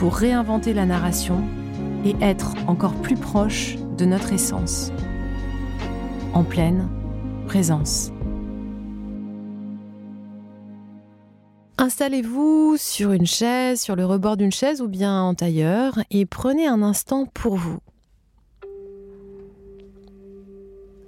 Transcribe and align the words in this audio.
pour 0.00 0.14
réinventer 0.14 0.72
la 0.72 0.86
narration 0.86 1.44
et 2.06 2.16
être 2.22 2.54
encore 2.66 2.94
plus 2.94 3.16
proche 3.16 3.76
de 3.98 4.06
notre 4.06 4.32
essence, 4.32 4.92
en 6.32 6.42
pleine 6.42 6.88
présence. 7.46 8.10
Installez-vous 11.76 12.76
sur 12.78 13.12
une 13.12 13.26
chaise, 13.26 13.82
sur 13.82 13.94
le 13.94 14.06
rebord 14.06 14.38
d'une 14.38 14.50
chaise 14.50 14.80
ou 14.80 14.88
bien 14.88 15.20
en 15.20 15.34
tailleur 15.34 15.98
et 16.10 16.24
prenez 16.24 16.66
un 16.66 16.82
instant 16.82 17.26
pour 17.26 17.56
vous. 17.56 17.76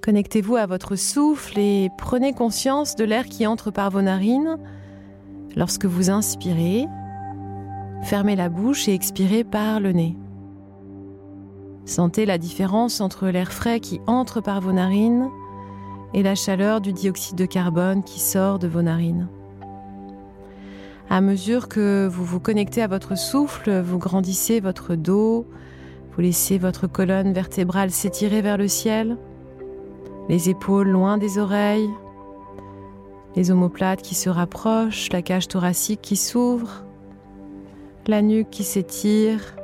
Connectez-vous 0.03 0.57
à 0.57 0.67
votre 0.67 0.97
souffle 0.97 1.59
et 1.59 1.89
prenez 1.97 2.35
conscience 2.35 2.95
de 2.95 3.05
l'air 3.05 3.25
qui 3.25 3.47
entre 3.47 3.71
par 3.71 3.89
vos 3.89 4.03
narines 4.03 4.59
lorsque 5.57 5.87
vous 5.87 6.11
inspirez. 6.11 6.87
Fermez 8.03 8.37
la 8.37 8.49
bouche 8.49 8.89
et 8.89 8.95
expirez 8.95 9.45
par 9.45 9.81
le 9.81 9.93
nez. 9.93 10.17
Sentez 11.85 12.27
la 12.27 12.39
différence 12.39 13.01
entre 13.01 13.29
l'air 13.29 13.53
frais 13.53 13.81
qui 13.81 14.01
entre 14.07 14.41
par 14.41 14.61
vos 14.61 14.73
narines 14.73 15.29
et 16.15 16.23
la 16.23 16.35
chaleur 16.35 16.81
du 16.81 16.93
dioxyde 16.93 17.37
de 17.37 17.47
carbone 17.47 18.03
qui 18.03 18.21
sort 18.21 18.59
de 18.59 18.69
vos 18.69 18.83
narines. 18.83 19.29
À 21.11 21.21
mesure 21.21 21.69
que 21.69 22.09
vous 22.11 22.25
vous 22.25 22.41
connectez 22.41 22.83
à 22.83 22.87
votre 22.87 23.17
souffle, 23.17 23.81
vous 23.81 23.99
grandissez 23.99 24.61
votre 24.61 24.95
dos, 24.95 25.47
vous 26.13 26.21
laissez 26.21 26.59
votre 26.59 26.87
colonne 26.87 27.33
vertébrale 27.33 27.91
s'étirer 27.91 28.43
vers 28.43 28.59
le 28.59 28.69
ciel, 28.69 29.17
les 30.29 30.51
épaules 30.51 30.89
loin 30.89 31.19
des 31.19 31.39
oreilles, 31.39 31.91
les 33.37 33.51
omoplates 33.51 34.03
qui 34.03 34.15
se 34.15 34.29
rapprochent, 34.29 35.11
la 35.13 35.23
cage 35.23 35.49
thoracique 35.49 36.01
qui 36.03 36.17
s'ouvre, 36.17 36.85
la 38.09 38.23
nuque 38.23 38.51
qui 38.51 38.65
s'étire, 38.65 39.57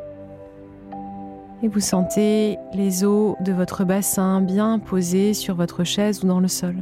et 1.63 1.69
vous 1.69 1.81
sentez 1.81 2.57
les 2.73 3.05
os 3.05 3.35
de 3.41 3.53
votre 3.53 3.85
bassin 3.85 4.41
bien 4.41 4.79
posés 4.79 5.35
sur 5.35 5.55
votre 5.57 5.85
chaise 5.85 6.23
ou 6.23 6.27
dans 6.27 6.41
le 6.41 6.49
sol. 6.49 6.77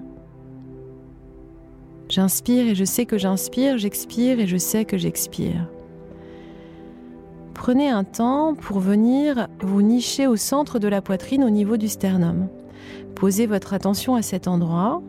J'inspire 2.08 2.68
et 2.68 2.74
je 2.74 2.84
sais 2.84 3.06
que 3.06 3.18
j'inspire, 3.18 3.78
j'expire 3.78 4.38
et 4.38 4.46
je 4.46 4.56
sais 4.56 4.84
que 4.84 4.98
j'expire. 4.98 5.68
Prenez 7.54 7.88
un 7.88 8.04
temps 8.04 8.54
pour 8.54 8.78
venir 8.78 9.48
vous 9.60 9.82
nicher 9.82 10.26
au 10.26 10.36
centre 10.36 10.78
de 10.78 10.88
la 10.88 11.00
poitrine 11.00 11.42
au 11.42 11.50
niveau 11.50 11.76
du 11.76 11.88
sternum. 11.88 12.48
Posez 13.14 13.46
votre 13.46 13.72
attention 13.72 14.14
à 14.14 14.22
cet 14.22 14.46
endroit. 14.46 15.02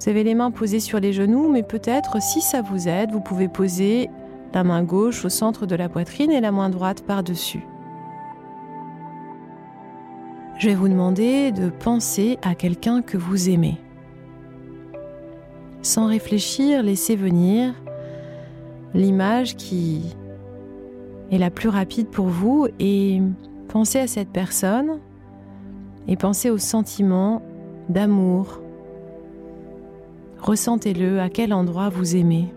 Vous 0.00 0.08
avez 0.08 0.24
les 0.24 0.34
mains 0.34 0.50
posées 0.50 0.80
sur 0.80 0.98
les 0.98 1.12
genoux, 1.12 1.48
mais 1.48 1.62
peut-être, 1.62 2.20
si 2.22 2.40
ça 2.40 2.62
vous 2.62 2.88
aide, 2.88 3.12
vous 3.12 3.20
pouvez 3.20 3.48
poser 3.48 4.10
la 4.56 4.64
main 4.64 4.82
gauche 4.82 5.22
au 5.26 5.28
centre 5.28 5.66
de 5.66 5.76
la 5.76 5.90
poitrine 5.90 6.30
et 6.30 6.40
la 6.40 6.50
main 6.50 6.70
droite 6.70 7.02
par-dessus. 7.02 7.66
Je 10.58 10.68
vais 10.70 10.74
vous 10.74 10.88
demander 10.88 11.52
de 11.52 11.68
penser 11.68 12.38
à 12.40 12.54
quelqu'un 12.54 13.02
que 13.02 13.18
vous 13.18 13.50
aimez. 13.50 13.76
Sans 15.82 16.06
réfléchir, 16.06 16.82
laissez 16.82 17.16
venir 17.16 17.74
l'image 18.94 19.56
qui 19.56 20.16
est 21.30 21.36
la 21.36 21.50
plus 21.50 21.68
rapide 21.68 22.08
pour 22.08 22.28
vous 22.28 22.66
et 22.80 23.20
pensez 23.68 23.98
à 23.98 24.06
cette 24.06 24.30
personne 24.30 25.00
et 26.08 26.16
pensez 26.16 26.48
au 26.48 26.56
sentiment 26.56 27.42
d'amour. 27.90 28.62
Ressentez-le, 30.40 31.20
à 31.20 31.28
quel 31.28 31.52
endroit 31.52 31.90
vous 31.90 32.16
aimez. 32.16 32.55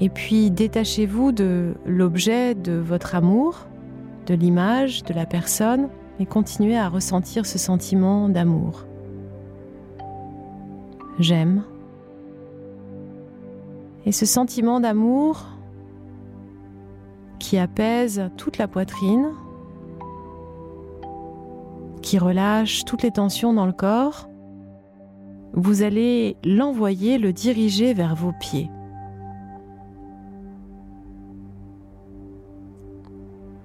Et 0.00 0.08
puis 0.08 0.50
détachez-vous 0.50 1.32
de 1.32 1.74
l'objet 1.86 2.54
de 2.54 2.72
votre 2.72 3.14
amour, 3.14 3.66
de 4.26 4.34
l'image, 4.34 5.04
de 5.04 5.14
la 5.14 5.26
personne, 5.26 5.88
et 6.18 6.26
continuez 6.26 6.76
à 6.76 6.88
ressentir 6.88 7.46
ce 7.46 7.58
sentiment 7.58 8.28
d'amour 8.28 8.86
j'aime. 11.18 11.64
Et 14.04 14.12
ce 14.12 14.26
sentiment 14.26 14.80
d'amour 14.80 15.46
qui 17.38 17.58
apaise 17.58 18.30
toute 18.36 18.58
la 18.58 18.68
poitrine, 18.68 19.32
qui 22.02 22.18
relâche 22.18 22.84
toutes 22.84 23.02
les 23.02 23.10
tensions 23.10 23.52
dans 23.52 23.66
le 23.66 23.72
corps, 23.72 24.28
vous 25.54 25.82
allez 25.82 26.36
l'envoyer, 26.44 27.18
le 27.18 27.32
diriger 27.32 27.94
vers 27.94 28.14
vos 28.14 28.32
pieds. 28.32 28.70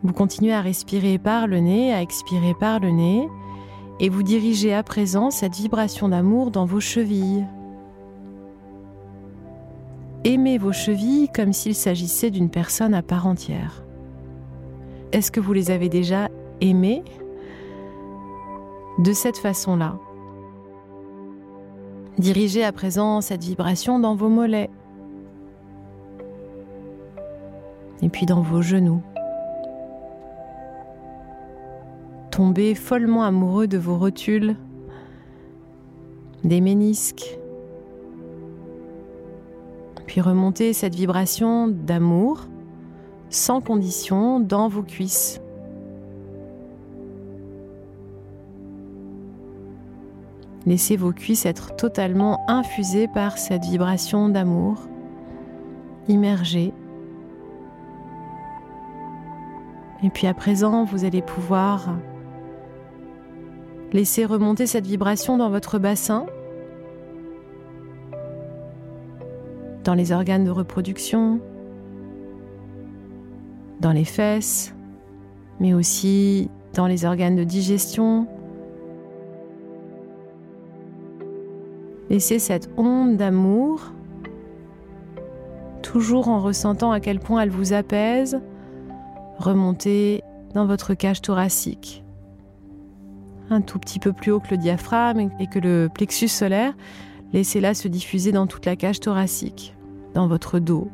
Vous 0.03 0.13
continuez 0.13 0.53
à 0.53 0.61
respirer 0.61 1.19
par 1.19 1.45
le 1.47 1.59
nez, 1.59 1.93
à 1.93 2.01
expirer 2.01 2.55
par 2.55 2.79
le 2.79 2.89
nez, 2.89 3.29
et 3.99 4.09
vous 4.09 4.23
dirigez 4.23 4.73
à 4.73 4.81
présent 4.81 5.29
cette 5.29 5.55
vibration 5.55 6.09
d'amour 6.09 6.49
dans 6.49 6.65
vos 6.65 6.79
chevilles. 6.79 7.45
Aimez 10.23 10.57
vos 10.57 10.71
chevilles 10.71 11.29
comme 11.33 11.53
s'il 11.53 11.75
s'agissait 11.75 12.31
d'une 12.31 12.49
personne 12.49 12.95
à 12.95 13.03
part 13.03 13.27
entière. 13.27 13.83
Est-ce 15.11 15.31
que 15.31 15.39
vous 15.39 15.53
les 15.53 15.69
avez 15.69 15.89
déjà 15.89 16.29
aimées? 16.61 17.03
De 18.99 19.13
cette 19.13 19.37
façon-là 19.37 19.97
Dirigez 22.17 22.63
à 22.63 22.71
présent 22.71 23.21
cette 23.21 23.43
vibration 23.43 23.99
dans 23.99 24.15
vos 24.15 24.29
mollets 24.29 24.69
et 28.01 28.09
puis 28.09 28.25
dans 28.25 28.41
vos 28.41 28.61
genoux. 28.61 29.01
Tombez 32.31 32.75
follement 32.75 33.23
amoureux 33.23 33.67
de 33.67 33.77
vos 33.77 33.97
rotules, 33.97 34.55
des 36.43 36.61
ménisques, 36.61 37.37
puis 40.07 40.21
remontez 40.21 40.73
cette 40.73 40.95
vibration 40.95 41.67
d'amour 41.67 42.47
sans 43.29 43.61
condition 43.61 44.39
dans 44.39 44.67
vos 44.67 44.81
cuisses. 44.81 45.41
Laissez 50.65 50.95
vos 50.95 51.11
cuisses 51.11 51.45
être 51.45 51.75
totalement 51.75 52.39
infusées 52.47 53.07
par 53.07 53.37
cette 53.37 53.65
vibration 53.65 54.29
d'amour, 54.29 54.87
immergées 56.07 56.73
Et 60.03 60.09
puis 60.09 60.27
à 60.27 60.33
présent, 60.33 60.83
vous 60.83 61.05
allez 61.05 61.21
pouvoir 61.21 61.89
laisser 63.93 64.25
remonter 64.25 64.67
cette 64.67 64.85
vibration 64.85 65.37
dans 65.37 65.49
votre 65.49 65.79
bassin, 65.79 66.25
dans 69.83 69.93
les 69.93 70.11
organes 70.11 70.45
de 70.45 70.51
reproduction, 70.51 71.39
dans 73.79 73.91
les 73.91 74.05
fesses, 74.05 74.73
mais 75.59 75.73
aussi 75.73 76.49
dans 76.73 76.87
les 76.87 77.05
organes 77.05 77.35
de 77.35 77.43
digestion. 77.43 78.27
Laissez 82.09 82.39
cette 82.39 82.69
onde 82.77 83.17
d'amour, 83.17 83.91
toujours 85.81 86.27
en 86.27 86.39
ressentant 86.39 86.91
à 86.91 86.99
quel 86.99 87.19
point 87.19 87.41
elle 87.41 87.49
vous 87.49 87.73
apaise, 87.73 88.39
remonter 89.37 90.21
dans 90.53 90.65
votre 90.65 90.93
cage 90.93 91.21
thoracique. 91.21 92.00
Un 93.51 93.59
tout 93.59 93.79
petit 93.79 93.99
peu 93.99 94.13
plus 94.13 94.31
haut 94.31 94.39
que 94.39 94.51
le 94.51 94.57
diaphragme 94.57 95.29
et 95.37 95.45
que 95.45 95.59
le 95.59 95.89
plexus 95.93 96.29
solaire, 96.29 96.73
laissez-la 97.33 97.73
se 97.73 97.89
diffuser 97.89 98.31
dans 98.31 98.47
toute 98.47 98.65
la 98.65 98.77
cage 98.77 99.01
thoracique, 99.01 99.75
dans 100.13 100.27
votre 100.27 100.57
dos, 100.57 100.87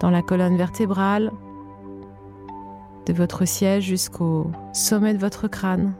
dans 0.00 0.10
la 0.10 0.20
colonne 0.20 0.58
vertébrale, 0.58 1.32
de 3.06 3.12
votre 3.14 3.46
siège 3.46 3.84
jusqu'au 3.84 4.50
sommet 4.74 5.14
de 5.14 5.18
votre 5.18 5.48
crâne. 5.48 5.94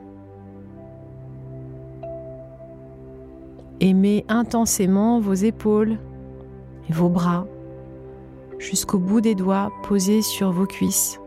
Aimez 3.81 4.27
intensément 4.29 5.21
vos 5.21 5.33
épaules 5.33 5.97
et 6.91 6.93
vos 6.93 7.09
bras 7.09 7.47
jusqu'au 8.59 8.99
bout 8.99 9.23
des 9.23 9.35
doigts 9.35 9.73
posés 9.85 10.21
sur 10.21 10.53
vos 10.53 10.67
cuisses. 10.67 11.19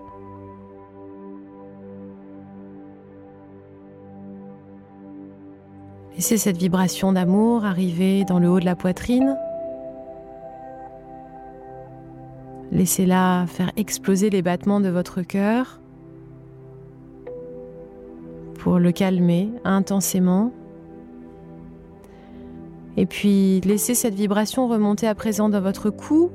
Laissez 6.15 6.37
cette 6.37 6.57
vibration 6.57 7.13
d'amour 7.13 7.65
arriver 7.65 8.25
dans 8.25 8.39
le 8.39 8.49
haut 8.49 8.59
de 8.59 8.65
la 8.65 8.75
poitrine. 8.75 9.37
Laissez-la 12.71 13.45
faire 13.47 13.71
exploser 13.75 14.29
les 14.29 14.41
battements 14.41 14.79
de 14.79 14.89
votre 14.89 15.21
cœur 15.21 15.79
pour 18.59 18.77
le 18.77 18.91
calmer 18.91 19.49
intensément. 19.63 20.51
Et 22.97 23.05
puis 23.05 23.61
laissez 23.61 23.95
cette 23.95 24.13
vibration 24.13 24.67
remonter 24.67 25.07
à 25.07 25.15
présent 25.15 25.49
dans 25.49 25.61
votre 25.61 25.89
cou, 25.89 26.29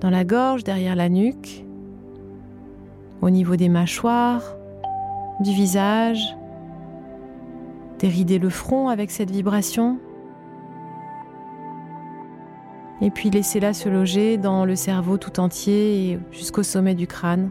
dans 0.00 0.10
la 0.10 0.24
gorge, 0.24 0.64
derrière 0.64 0.96
la 0.96 1.08
nuque, 1.08 1.64
au 3.20 3.30
niveau 3.30 3.56
des 3.56 3.68
mâchoires, 3.68 4.56
du 5.40 5.52
visage. 5.52 6.36
Déridez 8.00 8.38
le 8.38 8.48
front 8.48 8.88
avec 8.88 9.10
cette 9.10 9.30
vibration. 9.30 9.98
Et 13.02 13.10
puis 13.10 13.28
laissez-la 13.28 13.74
se 13.74 13.90
loger 13.90 14.38
dans 14.38 14.64
le 14.64 14.74
cerveau 14.74 15.18
tout 15.18 15.38
entier 15.38 16.12
et 16.12 16.18
jusqu'au 16.32 16.62
sommet 16.62 16.94
du 16.94 17.06
crâne. 17.06 17.50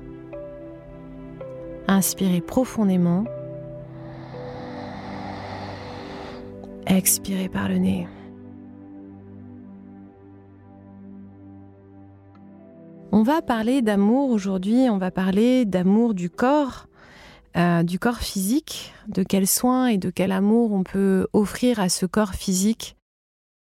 Inspirez 1.87 2.41
profondément. 2.41 3.25
Expirez 6.87 7.49
par 7.49 7.69
le 7.69 7.77
nez. 7.77 8.07
On 13.11 13.21
va 13.21 13.41
parler 13.43 13.83
d'amour 13.83 14.31
aujourd'hui, 14.31 14.87
on 14.89 14.97
va 14.97 15.11
parler 15.11 15.65
d'amour 15.65 16.13
du 16.13 16.29
corps, 16.29 16.88
euh, 17.57 17.83
du 17.83 17.99
corps 17.99 18.19
physique, 18.19 18.93
de 19.07 19.23
quels 19.23 19.47
soins 19.47 19.87
et 19.87 19.97
de 19.97 20.09
quel 20.09 20.31
amour 20.31 20.71
on 20.71 20.83
peut 20.83 21.27
offrir 21.33 21.79
à 21.79 21.89
ce 21.89 22.05
corps 22.05 22.33
physique 22.33 22.95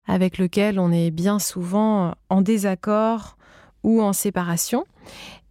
avec 0.06 0.38
lequel 0.38 0.78
on 0.78 0.90
est 0.92 1.10
bien 1.10 1.38
souvent 1.38 2.14
en 2.28 2.40
désaccord 2.42 3.36
ou 3.82 4.02
en 4.02 4.12
séparation. 4.12 4.84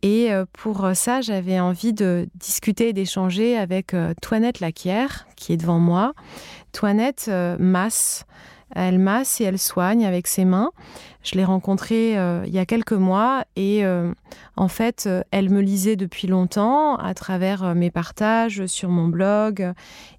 Et 0.01 0.31
euh, 0.31 0.45
pour 0.51 0.87
ça, 0.93 1.21
j'avais 1.21 1.59
envie 1.59 1.93
de 1.93 2.27
discuter 2.35 2.89
et 2.89 2.93
d'échanger 2.93 3.57
avec 3.57 3.93
euh, 3.93 4.13
Toinette 4.21 4.59
Laquière, 4.59 5.27
qui 5.35 5.53
est 5.53 5.57
devant 5.57 5.79
moi. 5.79 6.13
Toinette 6.71 7.29
masse 7.59 8.25
elle 8.75 8.99
masse 8.99 9.39
et 9.41 9.45
elle 9.45 9.59
soigne 9.59 10.05
avec 10.05 10.27
ses 10.27 10.45
mains. 10.45 10.71
Je 11.23 11.35
l'ai 11.35 11.45
rencontrée 11.45 12.17
euh, 12.17 12.43
il 12.45 12.53
y 12.53 12.59
a 12.59 12.65
quelques 12.65 12.91
mois 12.91 13.45
et 13.55 13.85
euh, 13.85 14.13
en 14.57 14.67
fait, 14.67 15.05
euh, 15.07 15.23
elle 15.31 15.49
me 15.49 15.61
lisait 15.61 15.95
depuis 15.95 16.27
longtemps 16.27 16.97
à 16.97 17.13
travers 17.13 17.73
mes 17.75 17.89
partages 17.89 18.65
sur 18.65 18.89
mon 18.89 19.07
blog 19.07 19.71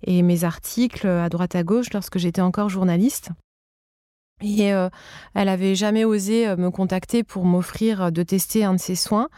et 0.02 0.22
mes 0.22 0.44
articles 0.44 1.06
à 1.06 1.28
droite 1.28 1.54
à 1.54 1.62
gauche 1.62 1.92
lorsque 1.92 2.18
j'étais 2.18 2.40
encore 2.40 2.70
journaliste. 2.70 3.30
Et 4.42 4.72
elle 5.34 5.48
avait 5.48 5.76
jamais 5.76 6.04
osé 6.04 6.54
me 6.56 6.70
contacter 6.70 7.22
pour 7.22 7.44
m'offrir 7.44 8.10
de 8.10 8.22
tester 8.24 8.64
un 8.64 8.74
de 8.74 8.80
ses 8.80 8.96
soins. 8.96 9.28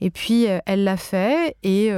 Et 0.00 0.10
puis, 0.10 0.46
elle 0.66 0.84
l'a 0.84 0.96
fait 0.96 1.56
et 1.62 1.92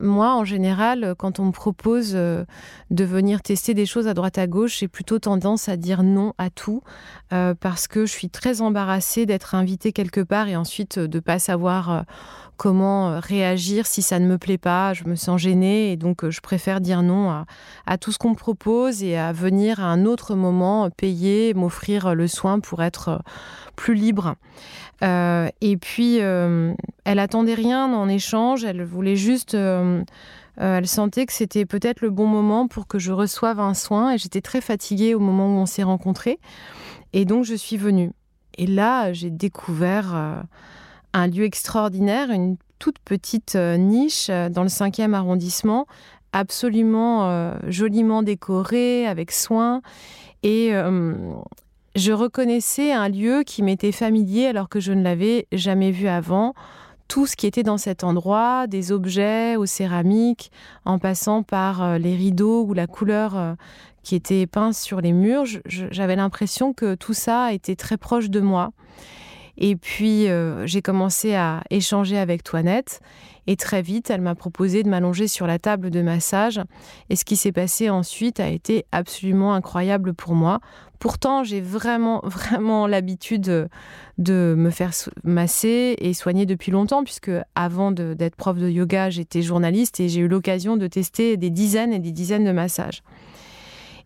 moi, 0.00 0.34
en 0.34 0.44
général, 0.44 1.14
quand 1.18 1.40
on 1.40 1.46
me 1.46 1.52
propose 1.52 2.12
euh, 2.14 2.44
de 2.90 3.04
venir 3.04 3.40
tester 3.40 3.72
des 3.72 3.86
choses 3.86 4.06
à 4.06 4.14
droite 4.14 4.36
à 4.36 4.46
gauche, 4.46 4.78
j'ai 4.78 4.88
plutôt 4.88 5.18
tendance 5.18 5.68
à 5.68 5.76
dire 5.76 6.02
non 6.02 6.34
à 6.36 6.50
tout 6.50 6.82
euh, 7.32 7.54
parce 7.58 7.88
que 7.88 8.04
je 8.04 8.12
suis 8.12 8.28
très 8.28 8.60
embarrassée 8.60 9.24
d'être 9.24 9.54
invitée 9.54 9.92
quelque 9.92 10.20
part 10.20 10.48
et 10.48 10.56
ensuite 10.56 10.98
euh, 10.98 11.08
de 11.08 11.18
pas 11.18 11.38
savoir 11.38 12.04
comment 12.58 13.20
réagir 13.20 13.86
si 13.86 14.02
ça 14.02 14.18
ne 14.18 14.26
me 14.26 14.38
plaît 14.38 14.58
pas. 14.58 14.92
Je 14.92 15.04
me 15.04 15.14
sens 15.14 15.40
gênée 15.40 15.92
et 15.92 15.96
donc 15.96 16.28
je 16.28 16.40
préfère 16.40 16.80
dire 16.80 17.02
non 17.02 17.44
à, 17.86 17.98
tout 17.98 18.12
ce 18.12 18.18
qu'on 18.18 18.30
me 18.30 18.34
propose 18.34 19.02
et 19.02 19.16
à 19.16 19.32
venir 19.32 19.80
à 19.80 19.84
un 19.84 20.04
autre 20.06 20.34
moment 20.34 20.88
payer, 20.90 21.52
m'offrir 21.54 22.14
le 22.14 22.26
soin 22.26 22.60
pour 22.60 22.82
être 22.82 23.20
plus 23.76 23.94
libre. 23.94 24.36
Et 25.02 25.76
puis, 25.78 26.16
elle 26.16 27.18
attendait 27.18 27.54
rien 27.54 27.92
en 27.92 28.08
échange, 28.08 28.64
elle 28.64 28.82
voulait 28.84 29.16
juste... 29.16 29.54
elle 30.56 30.86
sentait 30.86 31.26
que 31.26 31.32
c'était 31.32 31.66
peut-être 31.66 32.00
le 32.00 32.10
bon 32.10 32.26
moment 32.26 32.66
pour 32.68 32.86
que 32.86 32.98
je 32.98 33.12
reçoive 33.12 33.60
un 33.60 33.74
soin 33.74 34.12
et 34.12 34.18
j'étais 34.18 34.40
très 34.40 34.60
fatiguée 34.60 35.14
au 35.14 35.20
moment 35.20 35.48
où 35.48 35.58
on 35.58 35.66
s'est 35.66 35.82
rencontrés. 35.82 36.38
Et 37.12 37.24
donc, 37.24 37.44
je 37.44 37.54
suis 37.54 37.76
venue. 37.76 38.12
Et 38.58 38.66
là, 38.66 39.12
j'ai 39.12 39.30
découvert 39.30 40.44
un 41.12 41.26
lieu 41.26 41.44
extraordinaire, 41.44 42.30
une 42.30 42.56
toute 42.78 42.98
petite 42.98 43.54
niche 43.54 44.28
dans 44.28 44.62
le 44.62 44.68
5e 44.68 45.12
arrondissement, 45.12 45.86
absolument 46.32 47.52
joliment 47.68 48.22
décorée, 48.22 49.06
avec 49.06 49.32
soin. 49.32 49.82
Et 50.42 50.70
je 51.94 52.12
reconnaissais 52.12 52.92
un 52.92 53.08
lieu 53.08 53.42
qui 53.44 53.62
m'était 53.62 53.92
familier 53.92 54.46
alors 54.46 54.68
que 54.68 54.80
je 54.80 54.92
ne 54.92 55.02
l'avais 55.02 55.46
jamais 55.52 55.90
vu 55.90 56.08
avant. 56.08 56.54
Tout 57.08 57.26
ce 57.26 57.36
qui 57.36 57.46
était 57.46 57.62
dans 57.62 57.78
cet 57.78 58.02
endroit, 58.04 58.66
des 58.66 58.90
objets 58.92 59.56
aux 59.56 59.66
céramiques, 59.66 60.50
en 60.84 60.98
passant 60.98 61.42
par 61.42 61.82
euh, 61.82 61.98
les 61.98 62.16
rideaux 62.16 62.64
ou 62.64 62.74
la 62.74 62.86
couleur 62.86 63.36
euh, 63.36 63.54
qui 64.02 64.14
était 64.14 64.46
peinte 64.46 64.74
sur 64.74 65.00
les 65.00 65.12
murs, 65.12 65.44
j'avais 65.66 66.16
l'impression 66.16 66.72
que 66.72 66.94
tout 66.94 67.14
ça 67.14 67.52
était 67.52 67.76
très 67.76 67.96
proche 67.96 68.30
de 68.30 68.40
moi. 68.40 68.72
Et 69.58 69.76
puis, 69.76 70.28
euh, 70.28 70.66
j'ai 70.66 70.82
commencé 70.82 71.34
à 71.34 71.62
échanger 71.70 72.18
avec 72.18 72.42
Toinette. 72.42 73.00
Et 73.46 73.56
très 73.56 73.80
vite, 73.80 74.10
elle 74.10 74.20
m'a 74.20 74.34
proposé 74.34 74.82
de 74.82 74.88
m'allonger 74.88 75.28
sur 75.28 75.46
la 75.46 75.58
table 75.58 75.90
de 75.90 76.02
massage. 76.02 76.60
Et 77.10 77.16
ce 77.16 77.24
qui 77.24 77.36
s'est 77.36 77.52
passé 77.52 77.88
ensuite 77.90 78.40
a 78.40 78.48
été 78.48 78.84
absolument 78.92 79.54
incroyable 79.54 80.14
pour 80.14 80.34
moi. 80.34 80.60
Pourtant, 80.98 81.44
j'ai 81.44 81.60
vraiment, 81.60 82.20
vraiment 82.24 82.86
l'habitude 82.86 83.68
de, 84.18 84.54
me 84.56 84.70
faire 84.70 84.92
masser 85.24 85.96
et 85.98 86.14
soigner 86.14 86.46
depuis 86.46 86.72
longtemps, 86.72 87.04
puisque 87.04 87.30
avant 87.54 87.90
d'être 87.92 88.36
prof 88.36 88.58
de 88.58 88.68
yoga, 88.68 89.10
j'étais 89.10 89.42
journaliste 89.42 90.00
et 90.00 90.08
j'ai 90.08 90.20
eu 90.20 90.28
l'occasion 90.28 90.76
de 90.76 90.86
tester 90.86 91.36
des 91.36 91.50
dizaines 91.50 91.92
et 91.92 91.98
des 91.98 92.12
dizaines 92.12 92.44
de 92.44 92.52
massages. 92.52 93.02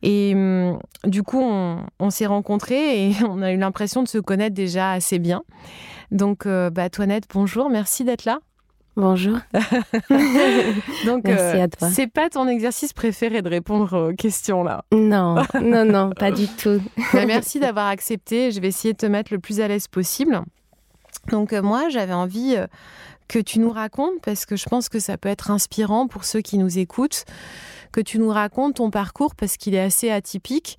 Et 0.02 0.32
hum, 0.34 0.78
du 1.04 1.22
coup, 1.22 1.42
on, 1.42 2.10
s'est 2.10 2.26
rencontrés 2.26 3.08
et 3.08 3.12
on 3.28 3.42
a 3.42 3.52
eu 3.52 3.58
l'impression 3.58 4.02
de 4.02 4.08
se 4.08 4.18
connaître 4.18 4.54
déjà 4.54 4.92
assez 4.92 5.18
bien. 5.18 5.42
Donc, 6.10 6.46
euh, 6.46 6.70
bah, 6.70 6.90
Toinette, 6.90 7.24
bonjour, 7.32 7.70
merci 7.70 8.04
d'être 8.04 8.24
là. 8.24 8.40
Bonjour. 9.00 9.38
Donc, 11.06 11.24
Merci 11.24 11.56
euh, 11.56 11.64
à 11.64 11.68
toi. 11.68 11.88
C'est 11.88 12.06
pas 12.06 12.28
ton 12.28 12.46
exercice 12.46 12.92
préféré 12.92 13.40
de 13.40 13.48
répondre 13.48 14.10
aux 14.10 14.14
questions 14.14 14.62
là? 14.62 14.84
Non, 14.92 15.36
non, 15.62 15.86
non, 15.86 16.10
pas 16.10 16.30
du 16.30 16.46
tout. 16.46 16.82
Bah, 17.14 17.24
merci 17.24 17.60
d'avoir 17.60 17.86
accepté. 17.86 18.50
Je 18.50 18.60
vais 18.60 18.68
essayer 18.68 18.92
de 18.92 18.98
te 18.98 19.06
mettre 19.06 19.32
le 19.32 19.38
plus 19.38 19.60
à 19.60 19.68
l'aise 19.68 19.88
possible. 19.88 20.42
Donc, 21.30 21.54
euh, 21.54 21.62
moi, 21.62 21.88
j'avais 21.88 22.12
envie 22.12 22.56
que 23.26 23.38
tu 23.38 23.58
nous 23.58 23.70
racontes, 23.70 24.20
parce 24.22 24.44
que 24.44 24.56
je 24.56 24.66
pense 24.66 24.90
que 24.90 24.98
ça 24.98 25.16
peut 25.16 25.30
être 25.30 25.50
inspirant 25.50 26.06
pour 26.06 26.24
ceux 26.24 26.42
qui 26.42 26.58
nous 26.58 26.78
écoutent, 26.78 27.24
que 27.92 28.02
tu 28.02 28.18
nous 28.18 28.28
racontes 28.28 28.74
ton 28.74 28.90
parcours 28.90 29.34
parce 29.34 29.56
qu'il 29.56 29.74
est 29.74 29.80
assez 29.80 30.10
atypique. 30.10 30.78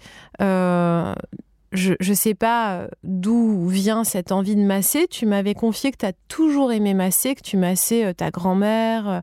Je 1.72 1.94
ne 2.08 2.14
sais 2.14 2.34
pas 2.34 2.74
euh, 2.74 2.88
d'où 3.04 3.68
vient 3.68 4.04
cette 4.04 4.32
envie 4.32 4.56
de 4.56 4.62
masser. 4.62 5.08
Tu 5.08 5.26
m'avais 5.26 5.54
confié 5.54 5.92
que 5.92 5.98
tu 5.98 6.06
as 6.06 6.14
toujours 6.28 6.72
aimé 6.72 6.94
masser, 6.94 7.36
que 7.36 7.42
tu 7.42 7.58
massais 7.58 8.06
euh, 8.06 8.14
ta 8.14 8.30
grand-mère, 8.30 9.08
euh, 9.10 9.20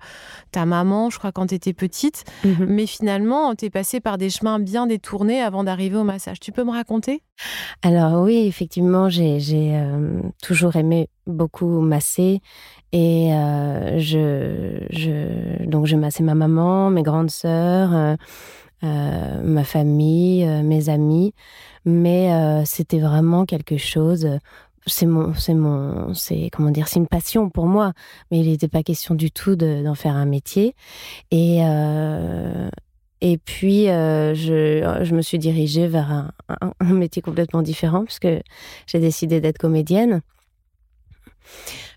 ta 0.51 0.65
maman, 0.65 1.11
je 1.11 1.19
crois, 1.19 1.33
quand 1.33 1.49
tu 1.49 1.55
étais 1.55 1.73
petite. 1.73 2.25
Mhm. 2.45 2.67
Mais 2.69 2.87
finalement, 2.87 3.55
tu 3.55 3.67
es 3.67 3.71
passé 3.71 4.01
par 4.01 4.19
des 4.19 4.31
chemins 4.31 4.59
bien 4.59 4.87
détournés 4.87 5.43
avant 5.43 5.65
d'arriver 5.65 5.97
au 5.97 6.05
massage. 6.05 6.41
Tu 6.41 6.53
peux 6.53 6.65
me 6.65 6.73
raconter? 6.73 7.23
Alors 7.83 8.23
oui, 8.23 8.47
effectivement, 8.47 9.09
j'ai 9.09 9.39
euh, 9.77 10.21
toujours 10.43 10.77
aimé 10.77 11.09
beaucoup 11.27 11.81
masser 11.81 12.41
et 12.93 13.33
euh, 13.33 13.99
je, 13.99 14.81
je 14.91 15.65
donc 15.67 15.87
je 15.87 15.97
massais 15.97 16.23
ma 16.23 16.35
maman, 16.35 16.91
mes 16.91 17.03
grandes 17.03 17.31
sœurs, 17.31 18.17
euh, 18.83 19.43
ma 19.43 19.65
famille, 19.65 20.47
mes 20.65 20.89
amis, 20.89 21.33
mais 21.85 22.33
euh, 22.33 22.65
c'était 22.65 22.99
vraiment 23.01 23.45
quelque 23.47 23.77
chose. 23.77 24.25
euh, 24.27 24.39
C'est 24.87 25.07
mon, 25.07 25.35
c'est 25.35 25.55
mon, 25.55 26.15
c'est 26.15 26.49
comment 26.53 26.71
dire, 26.71 26.89
c'est 26.89 26.99
une 26.99 27.09
passion 27.09 27.51
pour 27.51 27.67
moi, 27.67 27.93
mais 28.31 28.41
il 28.41 28.49
n'était 28.51 28.69
pas 28.69 28.83
question 28.83 29.15
du 29.15 29.31
tout 29.31 29.55
de- 29.57 29.83
d'en 29.85 29.95
faire 29.95 30.15
un 30.17 30.25
métier. 30.27 30.75
Et 31.31 31.61
euh, 31.63 32.71
et 33.21 33.37
puis 33.39 33.87
je, 33.87 34.99
je 35.03 35.15
me 35.15 35.23
suis 35.23 35.39
dirigée 35.39 35.89
vers 35.89 36.11
un, 36.11 36.31
métier 36.95 37.21
complètement 37.23 37.63
différent 37.63 38.05
puisque 38.05 38.29
j'ai 38.87 39.01
décidé 39.01 39.41
d'être 39.41 39.59
comédienne. 39.59 40.23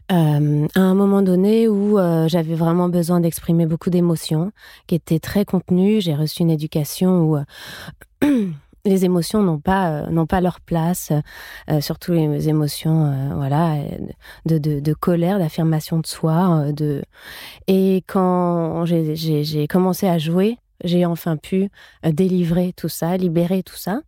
À 0.10 0.16
un 0.76 0.94
moment 0.96 1.22
donné 1.22 1.68
où 1.70 1.98
j'avais 2.28 2.56
vraiment 2.56 2.90
besoin 2.90 3.20
d'exprimer 3.22 3.66
beaucoup 3.68 3.90
d'émotions, 3.92 4.52
qui 4.88 4.96
étaient 4.96 5.20
très 5.20 5.46
contenues, 5.46 6.02
j'ai 6.02 6.16
reçu 6.16 6.42
une 6.42 6.50
éducation 6.52 7.22
où 7.24 7.38
les 8.86 9.06
émotions 9.06 9.44
n'ont 9.44 9.60
pas 9.60 9.90
euh, 9.92 10.10
n'ont 10.10 10.26
pas 10.26 10.42
leur 10.42 10.60
place, 10.62 11.12
euh, 11.70 11.82
surtout 11.82 12.14
les 12.14 12.50
émotions 12.50 13.06
euh, 13.06 13.36
voilà 13.36 13.76
de, 14.46 14.58
de, 14.58 14.94
colère, 14.94 15.40
d'affirmation 15.40 16.00
de 16.00 16.08
soi, 16.08 16.72
de 16.72 17.04
et 17.68 18.04
quand 18.08 18.86
j'ai- 18.86 19.68
commencé 19.68 20.08
à 20.08 20.18
jouer, 20.18 20.58
j'ai 20.84 21.06
enfin 21.06 21.38
pu 21.38 21.70
délivrer 22.04 22.74
tout 22.76 22.90
ça, 22.90 23.18
libérer 23.18 23.64
tout 23.64 23.76
ça. 23.78 24.02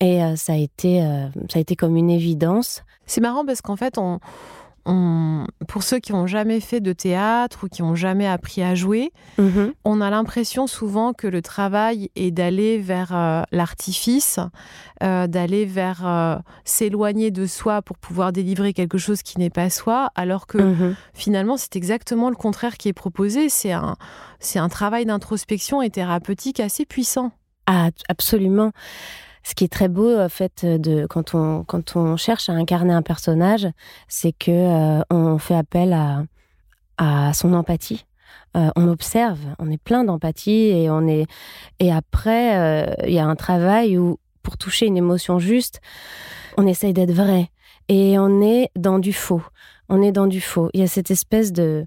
Et 0.00 0.20
ça 0.36 0.52
a 0.52 0.56
été 0.56 1.00
ça 1.48 1.58
a 1.58 1.60
été 1.60 1.74
comme 1.74 1.96
une 1.96 2.10
évidence. 2.10 2.82
C'est 3.06 3.20
marrant 3.22 3.46
parce 3.46 3.62
qu'en 3.62 3.76
fait, 3.76 3.96
on, 3.98 4.20
on- 4.86 5.46
pour 5.68 5.82
ceux 5.82 5.98
qui 5.98 6.12
n'ont 6.12 6.26
jamais 6.26 6.60
fait 6.60 6.80
de 6.80 6.92
théâtre 6.92 7.64
ou 7.64 7.68
qui 7.68 7.82
n'ont 7.82 7.94
jamais 7.96 8.26
appris 8.26 8.62
à 8.62 8.74
jouer, 8.74 9.12
on 9.84 10.00
a 10.00 10.10
l'impression 10.10 10.66
souvent 10.66 11.12
que 11.12 11.26
le 11.26 11.42
travail 11.42 12.10
est 12.16 12.30
d'aller 12.30 12.78
vers 12.78 13.14
euh, 13.14 13.42
l'artifice, 13.52 14.38
euh, 15.02 15.26
d'aller 15.26 15.64
vers 15.66 16.06
euh, 16.06 16.36
s'éloigner 16.64 17.30
de 17.30 17.46
soi 17.46 17.82
pour 17.82 17.98
pouvoir 17.98 18.32
délivrer 18.32 18.72
quelque 18.72 18.96
chose 18.98 19.22
qui 19.22 19.38
n'est 19.38 19.50
pas 19.50 19.68
soi, 19.70 20.10
alors 20.14 20.46
que 20.46 20.58
Mhm. 20.58 20.94
finalement 21.14 21.56
c'est 21.56 21.76
exactement 21.76 22.30
le 22.30 22.36
contraire 22.36 22.76
qui 22.76 22.88
est 22.88 22.92
proposé. 22.92 23.48
C'est 23.48 23.72
un, 23.72 23.96
c'est 24.40 24.58
un 24.58 24.68
travail 24.68 25.04
d'introspection 25.04 25.82
et 25.82 25.90
thérapeutique 25.90 26.60
assez 26.60 26.84
puissant. 26.86 27.32
Ah, 27.66 27.88
absolument. 28.08 28.70
Ce 29.46 29.54
qui 29.54 29.62
est 29.62 29.72
très 29.72 29.86
beau, 29.86 30.18
en 30.18 30.28
fait, 30.28 30.66
de 30.66 31.06
quand 31.06 31.36
on 31.36 31.62
quand 31.62 31.94
on 31.94 32.16
cherche 32.16 32.48
à 32.48 32.52
incarner 32.54 32.92
un 32.92 33.02
personnage, 33.02 33.68
c'est 34.08 34.32
que 34.32 34.50
euh, 34.50 35.02
on 35.08 35.38
fait 35.38 35.54
appel 35.54 35.92
à 35.92 36.24
à 36.98 37.32
son 37.32 37.52
empathie. 37.52 38.06
Euh, 38.56 38.70
on 38.74 38.88
observe, 38.88 39.38
on 39.60 39.70
est 39.70 39.80
plein 39.80 40.02
d'empathie 40.02 40.70
et 40.70 40.90
on 40.90 41.06
est 41.06 41.26
et 41.78 41.92
après 41.92 42.58
euh, 42.58 42.94
il 43.06 43.12
y 43.12 43.20
a 43.20 43.26
un 43.26 43.36
travail 43.36 43.96
où 43.96 44.18
pour 44.42 44.56
toucher 44.58 44.86
une 44.86 44.96
émotion 44.96 45.38
juste, 45.38 45.80
on 46.56 46.66
essaye 46.66 46.92
d'être 46.92 47.12
vrai 47.12 47.50
et 47.88 48.18
on 48.18 48.42
est 48.42 48.70
dans 48.74 48.98
du 48.98 49.12
faux. 49.12 49.42
On 49.88 50.02
est 50.02 50.10
dans 50.10 50.26
du 50.26 50.40
faux. 50.40 50.70
Il 50.74 50.80
y 50.80 50.82
a 50.82 50.88
cette 50.88 51.12
espèce 51.12 51.52
de 51.52 51.86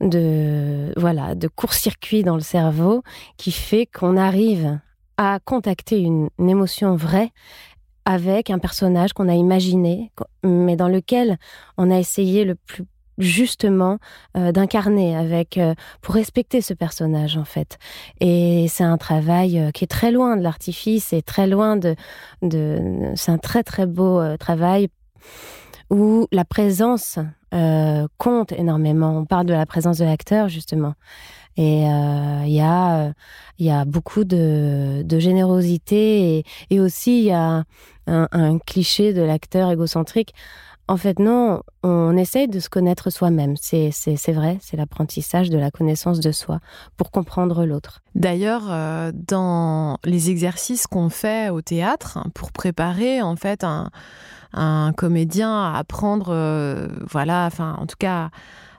de 0.00 0.92
voilà 0.96 1.34
de 1.34 1.48
court-circuit 1.48 2.22
dans 2.22 2.36
le 2.36 2.40
cerveau 2.40 3.02
qui 3.36 3.50
fait 3.50 3.86
qu'on 3.86 4.16
arrive 4.16 4.78
à 5.20 5.38
contacter 5.38 6.00
une, 6.00 6.30
émotion 6.38 6.96
vraie 6.96 7.30
avec 8.06 8.48
un 8.48 8.58
personnage 8.58 9.12
qu'on 9.12 9.28
a 9.28 9.34
imaginé, 9.34 10.10
mais 10.42 10.76
dans 10.76 10.88
lequel 10.88 11.36
on 11.76 11.90
a 11.90 11.98
essayé 11.98 12.46
le 12.46 12.54
plus 12.54 12.86
justement 13.18 13.98
euh, 14.38 14.50
d'incarner 14.50 15.14
avec 15.14 15.58
euh, 15.58 15.74
pour 16.00 16.14
respecter 16.14 16.62
ce 16.62 16.72
personnage 16.72 17.36
en 17.36 17.44
fait. 17.44 17.78
Et 18.20 18.64
c'est 18.70 18.82
un 18.82 18.96
travail 18.96 19.58
euh, 19.58 19.70
qui 19.72 19.84
est 19.84 19.88
très 19.88 20.10
loin 20.10 20.38
de 20.38 20.42
l'artifice 20.42 21.12
et 21.12 21.20
très 21.20 21.46
loin 21.46 21.76
de, 21.76 21.96
de 22.40 23.12
c'est 23.14 23.30
un 23.30 23.36
très 23.36 23.62
très 23.62 23.84
beau 23.84 24.22
travail 24.38 24.88
où 25.90 26.28
la 26.32 26.46
présence 26.46 27.18
compte 28.16 28.52
énormément. 28.52 29.18
On 29.18 29.26
parle 29.26 29.44
de 29.44 29.52
la 29.52 29.66
présence 29.66 29.98
de 29.98 30.04
l'acteur 30.04 30.48
justement 30.48 30.94
et 31.60 31.86
euh, 31.86 32.44
il 32.46 32.52
y 32.52 32.60
a 32.62 33.08
euh, 33.08 33.12
y 33.58 33.70
a 33.70 33.84
beaucoup 33.84 34.24
de, 34.24 35.04
générosité 35.18 36.42
et, 36.70 36.80
aussi 36.80 37.18
il 37.18 37.24
y 37.26 37.32
a 37.32 37.64
un, 38.06 38.58
cliché 38.60 39.12
de 39.12 39.20
l'acteur 39.20 39.70
égocentrique. 39.70 40.32
En 40.88 40.96
fait, 40.96 41.18
non, 41.18 41.62
on 41.82 42.16
essaye 42.16 42.48
de 42.48 42.58
se 42.60 42.70
connaître 42.70 43.10
soi-même. 43.10 43.56
C'est, 43.60 43.92
vrai, 44.32 44.56
c'est 44.62 44.78
l'apprentissage 44.78 45.50
de 45.50 45.58
la 45.58 45.70
connaissance 45.70 46.18
de 46.18 46.32
soi 46.32 46.60
pour 46.96 47.10
comprendre 47.10 47.66
l'autre. 47.66 48.00
D'ailleurs, 48.14 48.64
euh, 48.70 49.12
dans 49.14 49.98
les 50.04 50.30
exercices 50.30 50.86
qu'on 50.86 51.10
fait 51.10 51.50
au 51.50 51.60
théâtre 51.60 52.18
pour 52.34 52.52
préparer 52.52 53.20
en 53.20 53.36
fait 53.36 53.64
un, 53.64 54.92
comédien 54.96 55.52
à 55.52 55.76
apprendre, 55.78 56.34
voilà, 57.08 57.44
enfin 57.44 57.76
en 57.78 57.86
tout 57.86 57.98
cas 57.98 58.30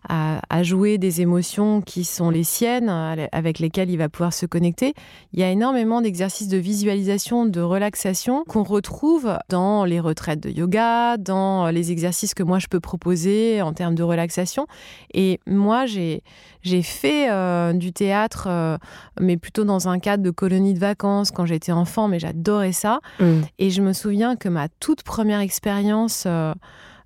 à, 0.08 0.42
à 0.50 0.64
jouer 0.64 0.98
des 0.98 1.22
émotions 1.22 1.82
qui 1.82 2.04
sont 2.04 2.30
les 2.30 2.44
siennes, 2.44 2.90
avec 3.32 3.60
lesquelles 3.60 3.90
il 3.90 3.98
va 3.98 4.10
pouvoir 4.10 4.34
se 4.34 4.46
connecter. 4.46 4.94
Il 5.34 5.40
y 5.40 5.44
a 5.44 5.50
énormément 5.50 6.02
d'exercices 6.02 6.48
de 6.48 6.58
visualisation, 6.58 7.46
de 7.46 7.62
relaxation 7.62 8.44
qu'on 8.48 8.64
retrouve 8.64 9.38
dans 9.50 9.86
les 9.86 10.00
retraites 10.00 10.40
de 10.40 10.50
yoga, 10.50 11.18
dans 11.18 11.68
les 11.70 11.92
exercices 11.92 12.34
que 12.34 12.44
moi 12.44 12.60
je 12.60 12.68
peux 12.68 12.80
proposer 12.80 13.62
en 13.62 13.74
termes 13.74 13.96
de 13.96 14.04
relaxation. 14.04 14.68
Et 15.14 15.40
moi, 15.46 15.86
j'ai 15.86 16.24
j'ai 16.64 16.84
fait 16.84 17.30
euh, 17.32 17.74
du 17.74 17.92
théâtre, 17.92 18.46
euh, 18.48 18.78
mais 19.20 19.38
plutôt 19.38 19.64
dans 19.64 19.88
un 19.88 20.00
cadre 20.00 20.24
de 20.24 20.30
colonie 20.30 20.74
de 20.74 20.80
vacances 20.80 21.32
quand 21.32 21.46
j'étais 21.46 21.72
enfant, 21.72 22.08
mais 22.08 22.20
j'adorais 22.20 22.72
ça. 22.72 23.00
Mm. 23.20 23.42
Et 23.58 23.70
je 23.72 23.82
me 23.82 23.94
souviens 23.94 24.36
que 24.36 24.48
ma 24.48 24.70
toute 24.80 25.04
première 25.04 25.40
expérience 25.40 26.26
euh, 26.28 26.54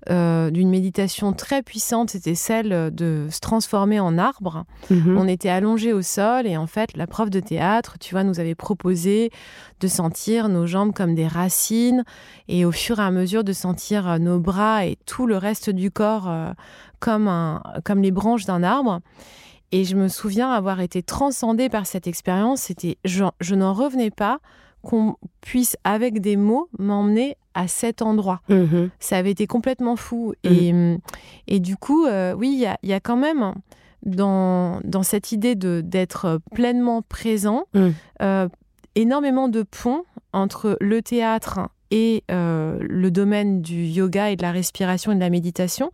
euh, 0.10 0.52
d'une 0.52 0.70
méditation 0.70 1.34
très 1.34 1.64
puissante, 1.64 2.12
c'était 2.12 2.36
celle 2.36 2.94
de 2.94 3.28
se 3.32 3.40
transformer 3.40 4.00
en 4.00 4.18
arbre. 4.18 4.66
Mhm. 4.90 5.18
On 5.18 5.28
était 5.28 5.50
allongés 5.50 5.94
au 5.94 6.02
sol 6.02 6.46
et 6.46 6.58
en 6.58 6.68
fait, 6.68 6.96
la 6.96 7.08
prof 7.08 7.30
de 7.30 7.40
théâtre, 7.40 7.98
tu 8.00 8.14
vois, 8.14 8.24
nous 8.24 8.40
avait 8.40 8.56
proposé 8.56 9.32
de 9.80 9.88
sentir 9.88 10.48
nos 10.48 10.68
jambes 10.68 10.94
comme 10.94 11.16
des 11.16 11.28
racines 11.28 12.04
et 12.48 12.66
au 12.66 12.72
fur 12.72 13.00
et 13.00 13.04
à 13.04 13.12
mesure 13.12 13.44
de 13.44 13.54
sentir 13.54 14.08
euh, 14.08 14.18
nos 14.18 14.40
bras 14.40 14.86
et 14.86 14.98
tout 15.06 15.26
le 15.26 15.38
reste 15.38 15.70
du 15.70 15.90
corps 15.90 16.30
euh, 16.30 16.52
comme, 17.00 17.28
un, 17.28 17.64
comme 17.84 18.02
les 18.02 18.12
branches 18.12 18.46
d'un 18.46 18.62
arbre. 18.64 19.00
Et 19.72 19.84
je 19.84 19.96
me 19.96 20.08
souviens 20.08 20.52
avoir 20.52 20.82
été 20.82 21.02
transcendée 21.02 21.70
par 21.70 21.88
cette 21.88 22.06
expérience. 22.06 22.62
C'était, 22.62 22.98
je, 23.04 23.26
je 23.42 23.56
n'en 23.56 23.74
revenais 23.74 24.12
pas 24.12 24.40
qu'on 24.86 25.18
puisse, 25.42 25.76
avec 25.84 26.22
des 26.22 26.38
mots, 26.38 26.70
m'emmener 26.80 27.36
à 27.54 27.68
cet 27.68 28.02
endroit. 28.02 28.40
Mhm. 28.48 28.90
Ça 29.00 29.18
avait 29.18 29.32
été 29.32 29.48
complètement 29.48 29.98
fou. 29.98 30.34
Et, 30.44 30.74
et 31.48 31.60
du 31.60 31.76
coup, 31.76 32.06
euh, 32.06 32.34
oui, 32.34 32.52
il 32.54 32.60
y 32.60 32.66
a, 32.66 32.78
y 32.84 32.94
a 32.94 33.00
quand 33.02 33.18
même 33.18 33.54
dans, 34.06 34.80
dans 34.84 35.04
cette 35.04 35.32
idée 35.32 35.56
de, 35.56 35.82
d'être 35.84 36.40
pleinement 36.54 37.02
présent, 37.02 37.66
Mm. 37.74 37.90
euh, 38.22 38.48
énormément 38.96 39.50
de 39.50 39.64
ponts 39.64 40.04
entre 40.32 40.78
le 40.80 41.02
théâtre 41.02 41.60
et 41.92 42.24
euh, 42.32 42.78
le 42.82 43.12
domaine 43.12 43.62
du 43.62 43.84
yoga 43.86 44.32
et 44.32 44.36
de 44.36 44.42
la 44.42 44.52
respiration 44.52 45.12
et 45.12 45.16
de 45.16 45.20
la 45.20 45.30
méditation. 45.30 45.92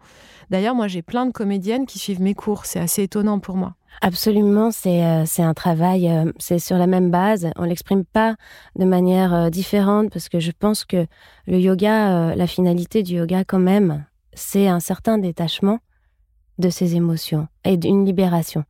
D'ailleurs, 0.49 0.75
moi, 0.75 0.87
j'ai 0.87 1.01
plein 1.01 1.25
de 1.25 1.31
comédiennes 1.31 1.85
qui 1.85 1.99
suivent 1.99 2.21
mes 2.21 2.33
cours. 2.33 2.65
C'est 2.65 2.79
assez 2.79 3.03
étonnant 3.03 3.39
pour 3.39 3.55
moi. 3.55 3.75
Absolument, 3.99 4.71
c'est 4.71 5.03
euh, 5.03 5.25
c'est 5.25 5.43
un 5.43 5.53
travail, 5.53 6.09
euh, 6.09 6.31
c'est 6.39 6.59
sur 6.59 6.77
la 6.77 6.87
même 6.87 7.11
base. 7.11 7.49
On 7.57 7.63
l'exprime 7.63 8.05
pas 8.05 8.35
de 8.75 8.85
manière 8.85 9.33
euh, 9.33 9.49
différente 9.49 10.11
parce 10.11 10.29
que 10.29 10.39
je 10.39 10.51
pense 10.57 10.85
que 10.85 11.05
le 11.45 11.59
yoga, 11.59 12.33
la 12.35 12.47
finalité 12.47 13.03
du 13.03 13.15
yoga 13.15 13.43
quand 13.43 13.59
même, 13.59 14.05
c'est 14.33 14.67
un 14.67 14.79
certain 14.79 15.17
détachement 15.17 15.79
de 16.57 16.69
ses 16.69 16.95
émotions 16.95 17.47
et 17.63 17.77
d'une 17.77 18.05
libération 18.05 18.63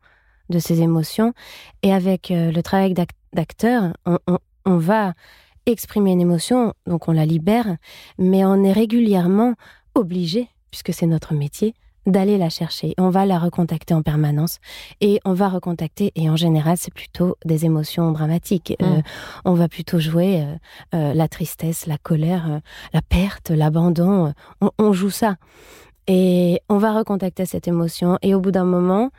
de 0.50 0.60
ses 0.60 0.82
émotions. 0.82 1.34
Et 1.84 1.94
avec 1.94 2.28
le 2.30 2.60
travail 2.62 2.94
d'ac- 2.94 3.16
d'acteur, 3.34 3.94
on 4.66 4.78
va 4.78 5.14
exprimer 5.66 6.12
une 6.12 6.22
émotion, 6.22 6.74
donc 6.88 7.08
on 7.08 7.14
la 7.14 7.26
libère, 7.26 7.78
mais 8.18 8.44
on 8.44 8.64
est 8.64 8.72
régulièrement 8.74 9.54
obligé, 9.96 10.50
puisque 10.72 10.94
c'est 10.94 11.06
notre 11.06 11.34
métier, 11.34 11.74
d'aller 12.06 12.38
la 12.38 12.50
chercher. 12.50 12.94
On 12.98 13.10
va 13.10 13.26
la 13.26 13.38
recontacter 13.38 13.94
en 13.94 14.02
permanence 14.02 14.60
et 15.02 15.20
on 15.26 15.34
va 15.34 15.50
recontacter, 15.50 16.12
et 16.16 16.30
en 16.30 16.36
général, 16.36 16.78
c'est 16.78 16.94
plutôt 16.94 17.38
des 17.46 17.66
émotions 17.66 18.12
dramatiques. 18.12 18.76
Euh, 18.82 18.98
mm. 18.98 19.04
on 19.46 19.54
va 19.54 19.68
plutôt 19.68 20.00
jouer 20.00 20.42
euh, 20.42 20.56
euh, 20.96 21.14
la 21.14 21.28
tristesse, 21.28 21.86
la 21.86 21.98
colère, 21.98 22.62
la 22.94 23.02
perte, 23.02 23.52
l'abandon. 23.52 24.34
On, 24.78 24.94
joue 24.94 25.10
ça. 25.10 25.36
Et 26.08 26.62
on 26.70 26.78
va 26.78 26.94
recontacter 26.94 27.46
cette 27.46 27.68
émotion. 27.68 28.18
Et 28.22 28.34
au 28.34 28.42
bout 28.42 28.52
d'un 28.52 28.66
moment, 28.66 29.12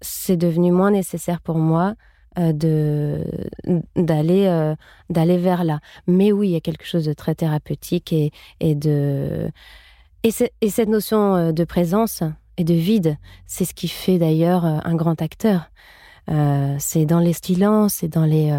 c'est 0.00 0.36
devenu 0.36 0.72
moins 0.72 0.90
nécessaire 0.90 1.40
pour 1.40 1.58
moi 1.58 1.94
de 2.36 3.24
d'aller 3.94 4.74
d'aller 5.08 5.38
vers 5.38 5.62
là. 5.62 5.78
Mais 6.08 6.32
oui, 6.32 6.48
il 6.48 6.52
y 6.52 6.56
a 6.56 6.60
quelque 6.60 6.84
chose 6.84 7.04
de 7.04 7.12
très 7.12 7.36
thérapeutique 7.36 8.12
et, 8.12 8.32
et 8.58 8.74
de 8.74 9.52
et, 10.24 10.70
cette 10.70 10.88
notion 10.88 11.52
de 11.52 11.64
présence 11.64 12.22
et 12.56 12.64
de 12.64 12.74
vide, 12.74 13.16
c'est 13.46 13.64
ce 13.64 13.74
qui 13.74 13.88
fait 13.88 14.18
d'ailleurs 14.18 14.64
un 14.64 14.94
grand 14.94 15.20
acteur. 15.20 15.70
c'est 16.78 17.04
dans 17.06 17.20
les 17.20 17.34
silences, 17.34 17.94
c'est 17.94 18.08
dans 18.08 18.24
les 18.24 18.52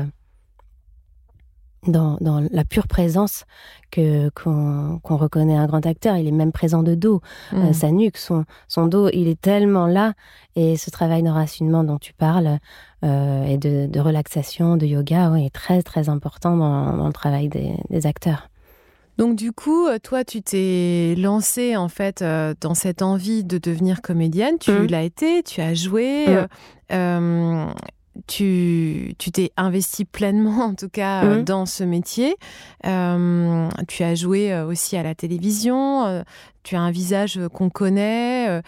dans, 1.87 2.17
la 2.51 2.65
pure 2.65 2.87
présence 2.87 3.45
que 3.91 4.29
qu'on 4.29 4.99
reconnaît 5.17 5.55
un 5.55 5.67
grand 5.67 5.85
acteur. 5.85 6.17
Il 6.17 6.27
est 6.27 6.31
même 6.31 6.51
présent 6.51 6.83
de 6.83 6.95
dos, 6.95 7.21
mmh. 7.51 7.73
sa 7.73 7.91
nuque, 7.91 8.17
son, 8.17 8.45
son 8.67 8.87
dos, 8.87 9.09
il 9.13 9.27
est 9.27 9.39
tellement 9.39 9.87
là. 9.87 10.13
Et 10.55 10.77
ce 10.77 10.89
travail 10.89 11.23
d'enracinement 11.23 11.83
dont 11.83 11.97
tu 11.97 12.13
parles 12.13 12.59
et 13.03 13.57
de, 13.57 13.99
relaxation, 13.99 14.77
de 14.77 14.85
yoga, 14.85 15.31
est 15.35 15.53
très 15.53 15.83
très 15.83 16.09
important 16.09 16.57
dans, 16.57 17.07
le 17.07 17.13
travail 17.13 17.49
des 17.49 18.05
acteurs. 18.07 18.49
Donc 19.17 19.35
du 19.35 19.51
coup, 19.51 19.87
euh, 19.87 19.97
toi, 19.99 20.23
tu 20.23 20.41
t'es 20.41 21.15
lancée 21.17 21.75
en 21.77 21.87
fait 21.87 22.21
euh, 22.21 22.53
dans 22.59 22.73
cette 22.73 23.01
envie 23.01 23.43
de 23.43 23.57
devenir 23.57 24.01
comédienne. 24.01 24.57
Tu 24.59 24.71
mmh. 24.71 24.87
l'as 24.87 25.03
été, 25.03 25.43
tu 25.43 25.61
as 25.61 25.73
joué, 25.73 26.27
mmh. 26.27 26.47
euh, 26.91 27.65
tu 28.27 29.15
t'es 29.33 29.51
investi 29.55 30.05
pleinement 30.05 30.61
en 30.65 30.75
tout 30.75 30.89
cas 30.89 31.23
mmh. 31.23 31.43
dans 31.43 31.65
ce 31.65 31.83
métier. 31.83 32.35
tu 32.83 34.03
as 34.03 34.15
joué 34.15 34.61
aussi 34.61 34.97
à 34.97 35.03
la 35.03 35.15
télévision. 35.15 36.23
tu 36.63 36.75
as 36.75 36.81
un 36.81 36.91
visage 36.91 37.39
qu'on 37.53 37.69
connaît. 37.69 38.61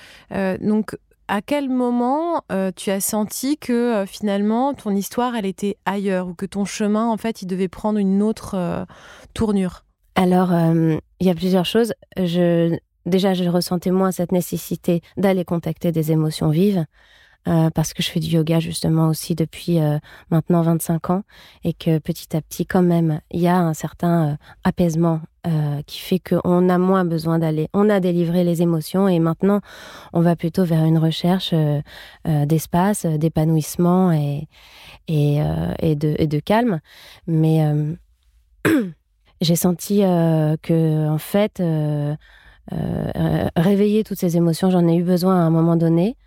donc 0.62 0.98
à 1.30 1.42
quel 1.42 1.70
moment 1.70 2.42
tu 2.76 2.90
as 2.92 3.02
senti 3.02 3.58
que 3.58 4.06
finalement 4.06 4.74
ton 4.74 4.92
histoire 4.92 5.36
elle 5.36 5.46
était 5.46 5.78
ailleurs 5.86 6.28
ou 6.28 6.34
que 6.34 6.46
ton 6.46 6.64
chemin 6.66 7.08
en 7.08 7.18
fait 7.18 7.42
il 7.42 7.48
devait 7.48 7.70
prendre 7.70 8.00
une 8.00 8.22
autre 8.22 8.86
tournure? 9.34 9.87
Alors, 10.18 10.52
euh, 10.52 10.98
il 11.20 11.28
y 11.28 11.30
a 11.30 11.36
plusieurs 11.36 11.66
choses. 11.66 11.94
Je, 12.18 12.76
déjà, 13.06 13.36
je 13.36 13.44
ressentais 13.44 13.92
moins 13.92 14.12
cette 14.12 14.32
nécessité 14.32 15.04
d'aller 15.16 15.46
contacter 15.46 15.92
des 15.92 16.12
émotions 16.12 16.50
vives. 16.50 16.86
Euh, 17.48 17.70
parce 17.70 17.94
que 17.94 18.04
je 18.04 18.10
fais 18.10 18.20
du 18.20 18.28
yoga 18.28 18.60
justement 18.60 19.08
aussi 19.08 19.34
depuis 19.34 19.80
euh, 19.80 20.00
maintenant 20.32 20.64
25 20.64 21.12
ans 21.12 21.24
et 21.64 21.72
que 21.72 21.98
petit 22.00 22.36
à 22.36 22.42
petit 22.42 22.66
quand 22.66 22.82
même 22.82 23.22
il 23.32 23.40
y 23.40 23.48
a 23.48 23.58
un 23.58 23.74
certain 23.74 24.38
apaisement 24.66 25.22
qui 25.86 26.00
fait 26.00 26.20
qu'on 26.20 26.68
a 26.68 26.78
moins 26.78 27.06
besoin 27.06 27.40
d'aller. 27.40 27.70
On 27.72 27.90
a 27.90 28.02
délivré 28.02 28.44
les 28.44 28.62
émotions 28.62 29.08
et 29.08 29.20
maintenant 29.20 29.62
on 30.12 30.20
va 30.20 30.36
plutôt 30.36 30.66
vers 30.66 30.84
une 30.84 30.98
recherche 30.98 31.54
d'espace, 32.26 33.06
d'épanouissement 33.06 34.12
et, 34.12 34.50
de, 35.08 36.16
et 36.20 36.28
de 36.28 36.40
calme. 36.40 36.82
Mais 37.28 37.66
j'ai 39.42 39.56
senti 39.56 40.04
euh, 40.04 40.56
que 40.62 41.10
en 41.10 41.18
fait 41.18 41.60
euh, 41.60 42.16
euh, 42.74 43.50
réveiller 43.56 44.04
toutes 44.04 44.20
ces 44.20 44.38
émotions, 44.38 44.70
j'en 44.70 44.88
ai 44.88 44.96
eu 44.96 45.04
besoin 45.04 45.36
à 45.36 45.44
un 45.44 45.50
moment 45.50 45.76
donné. 45.76 46.18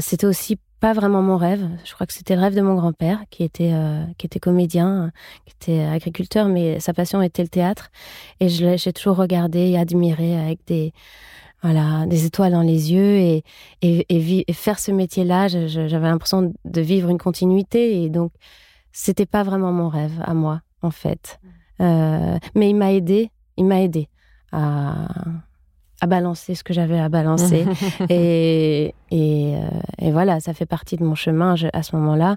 c'était 0.00 0.26
aussi 0.26 0.58
pas 0.80 0.92
vraiment 0.94 1.22
mon 1.22 1.36
rêve. 1.36 1.68
Je 1.84 1.94
crois 1.94 2.06
que 2.06 2.12
c'était 2.12 2.34
le 2.34 2.40
rêve 2.40 2.54
de 2.54 2.62
mon 2.62 2.74
grand-père, 2.74 3.24
qui 3.30 3.44
était 3.44 3.72
qui 4.18 4.26
était 4.26 4.40
comédien, 4.40 5.12
qui 5.46 5.54
était 5.54 5.82
agriculteur, 5.84 6.48
mais 6.48 6.80
sa 6.80 6.92
passion 6.92 7.22
était 7.22 7.42
le 7.42 7.48
théâtre. 7.48 7.90
Et 8.40 8.48
je 8.48 8.76
j'ai 8.76 8.92
toujours 8.92 9.16
regardé 9.16 9.60
et 9.70 9.78
admiré 9.78 10.38
avec 10.38 10.60
des 10.66 10.92
voilà 11.62 12.06
des 12.06 12.24
étoiles 12.26 12.52
dans 12.52 12.62
les 12.62 12.92
yeux 12.92 13.16
et 13.16 13.44
et, 13.82 14.06
et, 14.08 14.52
faire 14.52 14.78
ce 14.78 14.90
métier-là. 14.92 15.48
J'avais 15.48 16.08
l'impression 16.08 16.52
de 16.64 16.80
vivre 16.80 17.08
une 17.10 17.18
continuité 17.18 18.02
et 18.02 18.10
donc 18.10 18.32
c'était 18.92 19.26
pas 19.26 19.42
vraiment 19.42 19.72
mon 19.72 19.88
rêve 19.88 20.20
à 20.24 20.34
moi 20.34 20.60
en 20.82 20.90
fait. 20.90 21.40
Euh, 21.80 22.38
mais 22.54 22.70
il 22.70 22.74
m'a 22.74 22.92
aidé, 22.92 23.30
il 23.56 23.64
m'a 23.64 23.80
aidé 23.80 24.08
à, 24.52 25.08
à 26.00 26.06
balancer 26.06 26.54
ce 26.54 26.64
que 26.64 26.72
j'avais 26.72 26.98
à 26.98 27.08
balancer. 27.08 27.66
et, 28.08 28.94
et, 29.10 29.54
euh, 29.56 29.58
et, 29.98 30.12
voilà, 30.12 30.40
ça 30.40 30.54
fait 30.54 30.66
partie 30.66 30.96
de 30.96 31.04
mon 31.04 31.14
chemin 31.14 31.54
à 31.72 31.82
ce 31.82 31.96
moment-là. 31.96 32.36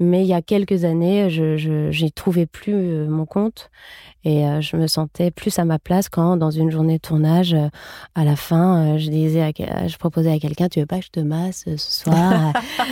Mais 0.00 0.22
il 0.22 0.26
y 0.28 0.34
a 0.34 0.42
quelques 0.42 0.84
années, 0.84 1.30
je, 1.30 1.56
je 1.56 2.06
trouvais 2.08 2.46
plus 2.46 2.74
euh, 2.74 3.08
mon 3.08 3.26
compte 3.26 3.70
et 4.24 4.46
euh, 4.46 4.60
je 4.60 4.76
me 4.76 4.86
sentais 4.86 5.30
plus 5.30 5.58
à 5.58 5.64
ma 5.64 5.78
place 5.78 6.08
quand, 6.08 6.36
dans 6.36 6.50
une 6.50 6.70
journée 6.70 6.96
de 6.96 7.02
tournage, 7.02 7.56
à 8.14 8.24
la 8.24 8.36
fin, 8.36 8.98
je 8.98 9.10
disais, 9.10 9.42
à, 9.42 9.86
je 9.86 9.96
proposais 9.96 10.32
à 10.32 10.38
quelqu'un, 10.38 10.68
tu 10.68 10.80
veux 10.80 10.86
pas 10.86 10.98
que 10.98 11.04
je 11.04 11.10
te 11.10 11.20
masse 11.20 11.64
ce 11.66 11.76
soir? 11.76 12.52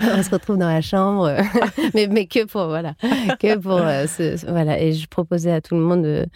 On 0.00 0.22
se 0.22 0.30
retrouve 0.30 0.56
dans 0.56 0.68
la 0.68 0.80
chambre, 0.80 1.36
mais, 1.94 2.06
mais 2.06 2.26
que 2.26 2.44
pour 2.44 2.66
voilà, 2.66 2.94
que 3.38 3.56
pour 3.56 3.78
ce, 3.78 4.50
voilà. 4.50 4.80
Et 4.80 4.92
je 4.92 5.06
proposais 5.06 5.52
à 5.52 5.60
tout 5.60 5.74
le 5.74 5.82
monde 5.82 6.02
de 6.02 6.26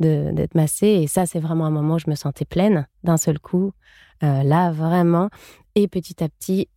d'être 0.00 0.54
massé. 0.54 0.86
Et 0.86 1.06
ça, 1.06 1.26
c'est 1.26 1.40
vraiment 1.40 1.66
un 1.66 1.70
moment 1.70 1.94
où 1.94 1.98
je 1.98 2.10
me 2.10 2.14
sentais 2.14 2.44
pleine 2.44 2.86
d'un 3.02 3.16
seul 3.16 3.38
coup. 3.38 3.72
Euh, 4.22 4.42
là, 4.42 4.70
vraiment. 4.70 5.28
Et 5.74 5.88
petit 5.88 6.22
à 6.22 6.28
petit, 6.28 6.68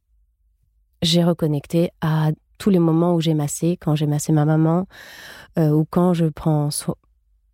j'ai 1.01 1.23
reconnecté 1.23 1.91
à 2.01 2.31
tous 2.57 2.69
les 2.69 2.79
moments 2.79 3.13
où 3.13 3.21
j'ai 3.21 3.33
massé, 3.33 3.77
quand 3.79 3.95
j'ai 3.95 4.07
massé 4.07 4.31
ma 4.31 4.45
maman, 4.45 4.87
euh, 5.57 5.69
ou 5.69 5.85
quand 5.85 6.13
je 6.13 6.25
prends 6.25 6.69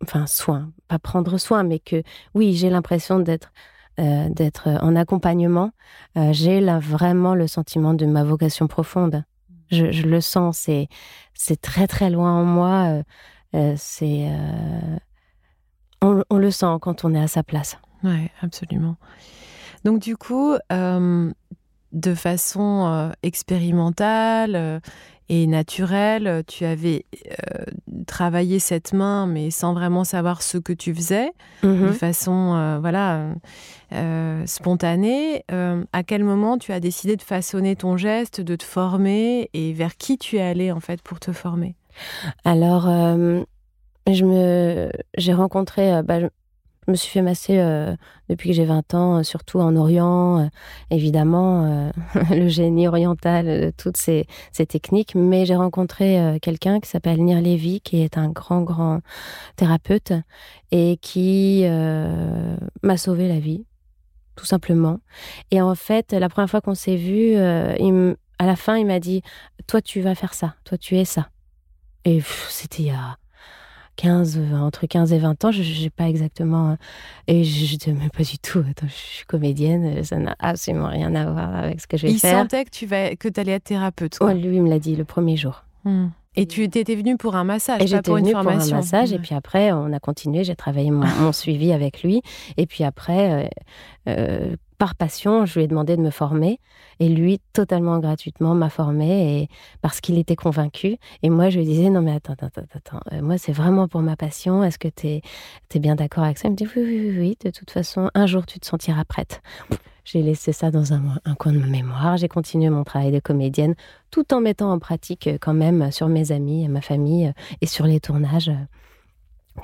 enfin, 0.02 0.26
soin, 0.26 0.70
pas 0.88 0.98
prendre 0.98 1.38
soin, 1.38 1.62
mais 1.62 1.78
que 1.78 2.02
oui, 2.34 2.54
j'ai 2.54 2.70
l'impression 2.70 3.18
d'être 3.18 3.52
euh, 3.98 4.28
en 4.66 4.96
accompagnement. 4.96 5.70
j'ai 6.30 6.60
là 6.60 6.78
vraiment 6.78 7.34
le 7.34 7.46
sentiment 7.46 7.94
de 7.94 8.06
ma 8.06 8.24
vocation 8.24 8.66
profonde. 8.66 9.24
Je, 9.70 10.06
le 10.06 10.20
sens, 10.20 10.68
c'est 11.34 11.60
très 11.60 11.86
très 11.86 12.10
loin 12.10 12.32
en 12.32 12.44
moi. 12.44 13.02
c'est 13.76 14.30
on, 16.02 16.22
on, 16.28 16.38
le 16.38 16.50
sent 16.50 16.76
quand 16.80 17.04
on 17.04 17.14
est 17.14 17.20
à 17.20 17.28
sa 17.28 17.42
place. 17.42 17.78
Oui, 18.04 18.28
absolument. 18.42 18.96
Donc 19.84 20.00
du 20.00 20.16
coup, 20.16 20.54
euh, 20.72 21.32
de 21.94 22.14
façon 22.14 22.86
euh, 22.86 23.10
expérimentale 23.22 24.56
euh, 24.56 24.80
et 25.30 25.46
naturelle, 25.46 26.42
tu 26.46 26.66
avais 26.66 27.06
travaillé 28.06 28.58
cette 28.58 28.92
main, 28.92 29.26
mais 29.26 29.50
sans 29.50 29.72
vraiment 29.72 30.04
savoir 30.04 30.42
ce 30.42 30.58
que 30.58 30.74
tu 30.74 30.94
faisais, 30.94 31.32
de 31.62 31.68
mm-hmm. 31.68 31.92
façon 31.94 32.78
voilà 32.82 33.28
spontanée. 34.44 35.42
à 35.48 36.02
quel 36.02 36.24
moment 36.24 36.58
tu 36.58 36.72
as 36.72 36.80
décidé 36.80 37.16
de 37.16 37.22
façonner 37.22 37.74
ton 37.74 37.96
geste, 37.96 38.42
de 38.42 38.54
te 38.54 38.64
former, 38.64 39.48
et 39.54 39.72
vers 39.72 39.96
qui 39.96 40.18
tu 40.18 40.36
es 40.36 40.42
allé 40.42 40.70
en 40.70 40.80
fait 40.80 41.00
pour 41.00 41.20
te 41.20 41.32
former? 41.32 41.74
Alors, 42.44 42.82
je 44.06 44.24
me, 44.26 44.90
j'ai 45.16 45.32
rencontré. 45.32 46.02
Bah, 46.02 46.18
je 46.86 46.92
me 46.92 46.96
suis 46.96 47.10
fait 47.10 47.22
masser 47.22 47.58
euh, 47.58 47.96
depuis 48.28 48.50
que 48.50 48.56
j'ai 48.56 48.64
20 48.64 48.94
ans, 48.94 49.18
euh, 49.18 49.22
surtout 49.22 49.58
en 49.60 49.74
Orient, 49.76 50.40
euh, 50.40 50.46
évidemment, 50.90 51.90
le 52.30 52.48
génie 52.48 52.88
oriental, 52.88 53.72
toutes 53.76 53.96
ces, 53.96 54.26
techniques. 54.52 55.14
Mais 55.14 55.46
j'ai 55.46 55.56
rencontré 55.56 56.38
quelqu'un 56.42 56.80
qui 56.80 56.88
s'appelle 56.88 57.22
Nir 57.22 57.40
Levy, 57.40 57.80
qui 57.80 58.02
est 58.02 58.18
un 58.18 58.28
grand, 58.28 58.62
grand 58.62 59.00
thérapeute 59.56 60.12
et 60.70 60.98
qui 61.00 61.64
m'a 62.82 62.96
sauvé 62.96 63.28
la 63.28 63.38
vie, 63.38 63.64
tout 64.36 64.46
simplement. 64.46 65.00
Et 65.50 65.60
en 65.60 65.74
fait, 65.74 66.12
la 66.12 66.28
première 66.28 66.50
fois 66.50 66.60
qu'on 66.60 66.74
s'est 66.74 66.96
vu, 66.96 67.36
à 67.36 68.46
la 68.46 68.56
fin, 68.56 68.76
il 68.76 68.86
m'a 68.86 69.00
dit 69.00 69.22
Toi, 69.66 69.82
tu 69.82 70.00
vas 70.00 70.14
faire 70.14 70.34
ça, 70.34 70.54
toi, 70.64 70.78
tu 70.78 70.96
es 70.96 71.04
ça. 71.04 71.28
Et 72.04 72.20
c'était 72.48 72.82
il 72.82 72.86
y 72.86 72.90
a 72.90 73.16
15, 73.96 74.40
entre 74.54 74.86
15 74.86 75.12
et 75.12 75.18
20 75.18 75.44
ans, 75.44 75.50
je 75.50 75.82
n'ai 75.82 75.90
pas 75.90 76.08
exactement. 76.08 76.72
Euh, 76.72 76.74
et 77.26 77.44
je 77.44 77.72
ne 77.72 77.78
disais 77.78 77.92
même 77.92 78.10
pas 78.10 78.22
du 78.22 78.38
tout, 78.38 78.64
attends, 78.68 78.86
je 78.88 78.92
suis 78.92 79.26
comédienne, 79.26 80.02
ça 80.04 80.16
n'a 80.16 80.36
absolument 80.38 80.88
rien 80.88 81.14
à 81.14 81.30
voir 81.30 81.54
avec 81.54 81.80
ce 81.80 81.86
que 81.86 81.96
je 81.96 82.06
vais 82.06 82.14
faire. 82.14 82.38
Il 82.38 82.42
sentait 82.42 82.64
que 82.64 82.70
tu 82.70 82.86
vas, 82.86 83.16
que 83.16 83.28
allais 83.40 83.52
être 83.52 83.64
thérapeute. 83.64 84.18
Quoi. 84.18 84.34
lui, 84.34 84.56
il 84.56 84.62
me 84.62 84.70
l'a 84.70 84.78
dit 84.78 84.96
le 84.96 85.04
premier 85.04 85.36
jour. 85.36 85.64
Hmm. 85.84 86.08
Et 86.36 86.46
tu 86.46 86.64
étais 86.64 86.94
venue 86.94 87.16
pour 87.16 87.36
un 87.36 87.44
massage, 87.44 87.92
et 87.92 87.96
pas 87.96 88.02
pour 88.02 88.16
une 88.16 88.28
formation. 88.28 88.60
pour 88.60 88.74
un 88.74 88.80
massage, 88.80 89.12
et 89.12 89.18
puis 89.18 89.34
après, 89.34 89.70
on 89.70 89.92
a 89.92 90.00
continué, 90.00 90.42
j'ai 90.42 90.56
travaillé 90.56 90.90
mon, 90.90 91.32
suivi 91.32 91.72
avec 91.72 92.02
lui. 92.02 92.22
Et 92.56 92.66
puis 92.66 92.82
après, 92.82 93.44
euh, 93.44 93.48
euh, 94.08 94.56
par 94.84 94.96
passion, 94.96 95.46
je 95.46 95.54
lui 95.54 95.64
ai 95.64 95.66
demandé 95.66 95.96
de 95.96 96.02
me 96.02 96.10
former. 96.10 96.60
Et 97.00 97.08
lui, 97.08 97.40
totalement 97.54 98.00
gratuitement, 98.00 98.54
m'a 98.54 98.68
formé 98.68 99.48
parce 99.80 100.02
qu'il 100.02 100.18
était 100.18 100.36
convaincu. 100.36 100.98
Et 101.22 101.30
moi, 101.30 101.48
je 101.48 101.58
lui 101.58 101.64
disais, 101.64 101.88
non, 101.88 102.02
mais 102.02 102.12
attends, 102.12 102.34
attends, 102.38 102.60
attends, 102.74 103.00
euh, 103.12 103.22
moi, 103.22 103.38
c'est 103.38 103.52
vraiment 103.52 103.88
pour 103.88 104.02
ma 104.02 104.14
passion. 104.14 104.62
Est-ce 104.62 104.78
que 104.78 104.88
tu 104.88 105.06
es, 105.06 105.78
bien 105.80 105.94
d'accord 105.94 106.24
avec 106.24 106.36
ça? 106.36 106.48
Il 106.48 106.50
me 106.50 106.56
dit, 106.56 106.66
oui, 106.76 106.82
oui, 106.84 107.00
oui, 107.00 107.18
oui, 107.18 107.38
de 107.42 107.48
toute 107.48 107.70
façon, 107.70 108.10
un 108.14 108.26
jour, 108.26 108.44
tu 108.44 108.60
te 108.60 108.66
sentiras 108.66 109.06
prête. 109.06 109.40
J'ai 110.04 110.20
laissé 110.20 110.52
ça 110.52 110.70
dans 110.70 110.92
un, 110.92 111.00
coin 111.38 111.52
de 111.52 111.60
ma 111.60 111.66
mémoire. 111.66 112.18
J'ai 112.18 112.28
continué 112.28 112.68
mon 112.68 112.84
travail 112.84 113.10
de 113.10 113.20
comédienne 113.20 113.76
tout 114.10 114.34
en 114.34 114.42
mettant 114.42 114.70
en 114.70 114.78
pratique 114.78 115.28
euh, 115.28 115.38
quand 115.40 115.54
même 115.54 115.92
sur 115.92 116.08
mes 116.08 116.30
amis, 116.30 116.68
ma 116.68 116.82
famille 116.82 117.32
et 117.62 117.66
sur 117.66 117.86
les 117.86 118.00
tournages. 118.00 118.52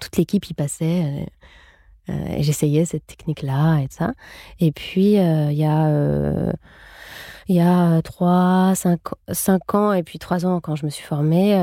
Toute 0.01 0.17
l'équipe 0.17 0.47
y 0.49 0.55
passait. 0.55 1.27
Euh, 2.11 2.37
j'essayais 2.41 2.85
cette 2.85 3.07
technique-là 3.07 3.81
et 3.81 3.87
ça. 3.91 4.13
Et 4.59 4.73
puis, 4.73 5.19
euh, 5.19 5.51
il 5.53 5.59
y 5.59 5.65
a 5.65 5.87
euh, 5.89 6.53
il 7.49 7.57
y 7.57 7.61
a 7.61 8.01
3, 8.03 8.75
5, 8.75 9.01
5, 9.33 9.75
ans 9.75 9.93
et 9.93 10.03
puis 10.03 10.19
3 10.19 10.47
ans 10.47 10.61
quand 10.61 10.77
je 10.77 10.85
me 10.85 10.91
suis 10.91 11.05
formée, 11.05 11.55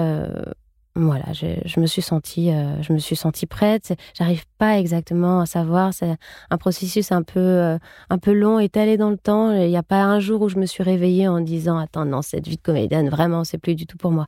voilà, 1.06 1.32
je, 1.34 1.80
me 1.80 1.86
suis 1.86 2.02
sentie, 2.02 2.52
euh, 2.52 2.82
je 2.82 2.92
me 2.92 2.98
suis 2.98 3.16
sentie 3.16 3.46
prête. 3.46 3.94
J'arrive 4.18 4.46
pas 4.58 4.80
exactement 4.80 5.42
à 5.42 5.46
savoir. 5.46 5.94
C'est 5.94 6.16
un 6.50 6.58
processus 6.58 7.12
un 7.12 7.24
peu, 7.24 7.40
euh, 7.40 7.78
un 8.10 8.18
peu 8.18 8.34
long, 8.34 8.60
étalé 8.60 8.98
dans 8.98 9.10
le 9.10 9.18
temps. 9.18 9.52
Il 9.52 9.70
n'y 9.70 9.78
a 9.78 9.84
pas 9.84 10.02
un 10.04 10.20
jour 10.20 10.42
où 10.42 10.50
je 10.50 10.58
me 10.58 10.66
suis 10.66 10.84
réveillée 10.84 11.28
en 11.28 11.40
disant 11.40 11.78
attends 11.78 12.06
non 12.06 12.22
cette 12.22 12.48
vie 12.48 12.58
de 12.58 12.62
comédienne 12.62 13.10
vraiment 13.10 13.44
c'est 13.44 13.58
plus 13.58 13.76
du 13.76 13.86
tout 13.86 13.98
pour 13.98 14.12
moi. 14.12 14.26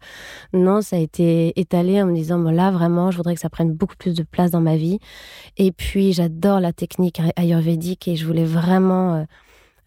Non, 0.53 0.81
ça 0.81 0.97
a 0.97 0.99
été 0.99 1.59
étalé 1.59 2.01
en 2.01 2.05
me 2.05 2.13
disant 2.13 2.39
bon 2.39 2.51
là 2.51 2.71
vraiment 2.71 3.09
je 3.11 3.17
voudrais 3.17 3.35
que 3.35 3.41
ça 3.41 3.49
prenne 3.49 3.73
beaucoup 3.73 3.95
plus 3.97 4.13
de 4.13 4.23
place 4.23 4.51
dans 4.51 4.61
ma 4.61 4.75
vie. 4.75 4.99
Et 5.57 5.71
puis 5.71 6.13
j'adore 6.13 6.59
la 6.59 6.73
technique 6.73 7.21
ayurvédique 7.35 8.07
et 8.07 8.15
je 8.15 8.25
voulais 8.25 8.45
vraiment, 8.45 9.15
euh, 9.15 9.23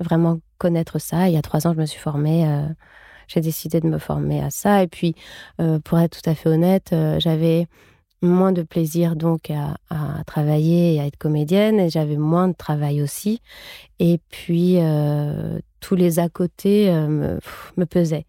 vraiment 0.01 0.38
connaître 0.59 0.99
ça. 0.99 1.29
Il 1.29 1.35
y 1.35 1.38
a 1.38 1.42
trois 1.42 1.66
ans 1.66 1.73
je 1.75 1.81
me 1.81 1.87
suis 1.87 2.01
formée 2.01 2.45
j'ai 3.33 3.40
décidé 3.40 3.81
de 3.81 3.87
me 3.87 3.99
former 3.99 4.42
à 4.42 4.51
ça. 4.51 4.83
Et 4.83 4.87
puis, 4.87 5.14
euh, 5.61 5.79
pour 5.79 5.99
être 5.99 6.21
tout 6.21 6.31
à 6.31 6.35
fait 6.35 6.49
honnête, 6.49 6.90
euh, 6.92 7.18
j'avais 7.18 7.66
moins 8.21 8.53
de 8.53 8.62
plaisir 8.62 9.16
donc 9.16 9.51
à, 9.51 9.75
travailler 10.27 10.95
et 10.95 11.01
à 11.01 11.07
être 11.07 11.16
comédienne 11.16 11.81
et 11.81 11.90
j'avais 11.90 12.16
moins 12.16 12.49
de 12.49 12.55
travail 12.55 13.03
aussi. 13.03 13.40
Et 13.99 14.21
puis, 14.31 14.77
euh, 14.79 15.59
tous 15.81 15.97
les 15.97 16.21
à 16.21 16.29
côté 16.29 16.92
me, 16.92 17.40
me 17.77 17.85
pesaient. 17.85 18.27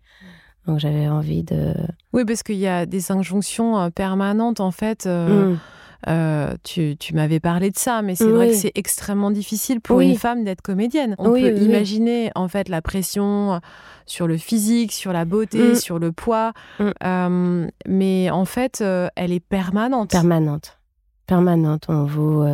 Donc 0.66 0.80
j'avais 0.80 1.08
envie 1.08 1.44
de... 1.44 1.76
Oui, 2.12 2.26
parce 2.26 2.42
qu'il 2.42 2.58
y 2.58 2.68
a 2.68 2.88
des 2.88 3.12
injonctions 3.12 3.92
permanentes 3.92 4.62
en 4.62 4.72
fait. 4.72 5.06
Mmh. 5.06 5.60
Euh, 6.08 6.56
tu, 6.64 6.98
m'avais 7.14 7.40
parlé 7.40 7.72
de 7.72 7.78
ça, 7.78 8.02
mais 8.02 8.16
c'est 8.16 8.30
vrai 8.30 8.50
que 8.50 8.56
c'est 8.56 8.72
extrêmement 8.76 9.32
difficile 9.32 9.82
pour 9.82 10.02
une 10.02 10.16
femme 10.16 10.44
d'être 10.44 10.62
comédienne. 10.62 11.16
On 11.18 11.32
peut 11.32 11.58
imaginer 11.58 12.32
en 12.36 12.48
fait 12.48 12.70
la 12.70 12.82
pression 12.82 13.60
sur 14.06 14.28
le 14.28 14.38
physique, 14.38 14.92
sur 14.92 15.14
la 15.14 15.26
beauté, 15.26 15.72
mm. 15.72 15.76
sur 15.76 16.00
le 16.00 16.12
poids, 16.12 16.54
mm. 16.80 16.90
euh, 17.04 17.68
mais 17.88 18.30
en 18.30 18.46
fait, 18.46 18.82
euh, 18.82 19.08
elle 19.16 19.32
est 19.32 19.40
permanente. 19.40 20.12
Permanente 20.12 20.80
permanente. 21.26 21.86
On 21.88 22.04
vous, 22.04 22.46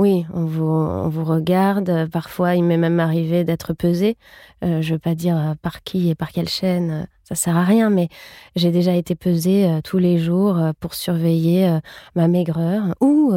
oui, 0.00 0.26
on 0.34 0.44
vous, 0.44 0.64
on 0.64 1.08
vous 1.08 1.24
regarde. 1.24 2.08
Parfois, 2.10 2.56
il 2.56 2.64
m'est 2.64 2.76
même 2.76 2.98
arrivé 2.98 3.44
d'être 3.44 3.72
pesé. 3.72 4.18
je 4.62 4.66
ne 4.66 4.82
veux 4.82 4.98
pas 4.98 5.14
dire 5.14 5.54
par 5.62 5.84
qui 5.84 6.10
et 6.10 6.16
par 6.16 6.32
quelle 6.32 6.48
chaîne 6.48 7.06
ça 7.30 7.36
sert 7.36 7.56
à 7.56 7.62
rien, 7.62 7.90
mais 7.90 8.08
j'ai 8.56 8.72
déjà 8.72 8.96
été 8.96 9.14
pesée 9.14 9.64
euh, 9.64 9.80
tous 9.82 9.98
les 9.98 10.18
jours 10.18 10.58
euh, 10.58 10.72
pour 10.80 10.94
surveiller 10.94 11.68
euh, 11.68 11.78
ma 12.16 12.26
maigreur 12.26 12.82
ou 13.00 13.32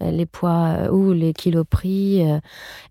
les 0.00 0.26
poids 0.26 0.90
ou 0.92 1.12
les 1.12 1.32
kilos 1.32 1.64
pris. 1.68 2.22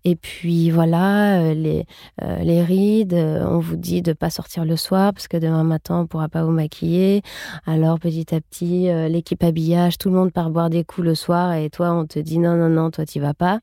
et 0.04 0.16
puis 0.16 0.70
voilà, 0.70 1.54
les, 1.54 1.86
les 2.20 2.62
rides, 2.62 3.14
on 3.14 3.60
vous 3.60 3.76
dit 3.76 4.02
de 4.02 4.12
pas 4.12 4.30
sortir 4.30 4.64
le 4.64 4.76
soir 4.76 5.12
parce 5.12 5.28
que 5.28 5.36
demain 5.36 5.62
matin 5.62 6.00
on 6.00 6.06
pourra 6.06 6.28
pas 6.28 6.42
vous 6.42 6.50
maquiller. 6.50 7.22
Alors 7.66 8.00
petit 8.00 8.34
à 8.34 8.40
petit, 8.40 8.88
l'équipe 9.08 9.42
habillage, 9.44 9.98
tout 9.98 10.08
le 10.08 10.16
monde 10.16 10.32
part 10.32 10.50
boire 10.50 10.70
des 10.70 10.84
coups 10.84 11.06
le 11.06 11.14
soir 11.14 11.52
et 11.54 11.70
toi 11.70 11.92
on 11.92 12.06
te 12.06 12.18
dit 12.18 12.38
non 12.38 12.56
non 12.56 12.68
non, 12.68 12.90
toi 12.90 13.06
tu 13.06 13.20
vas 13.20 13.34
pas 13.34 13.60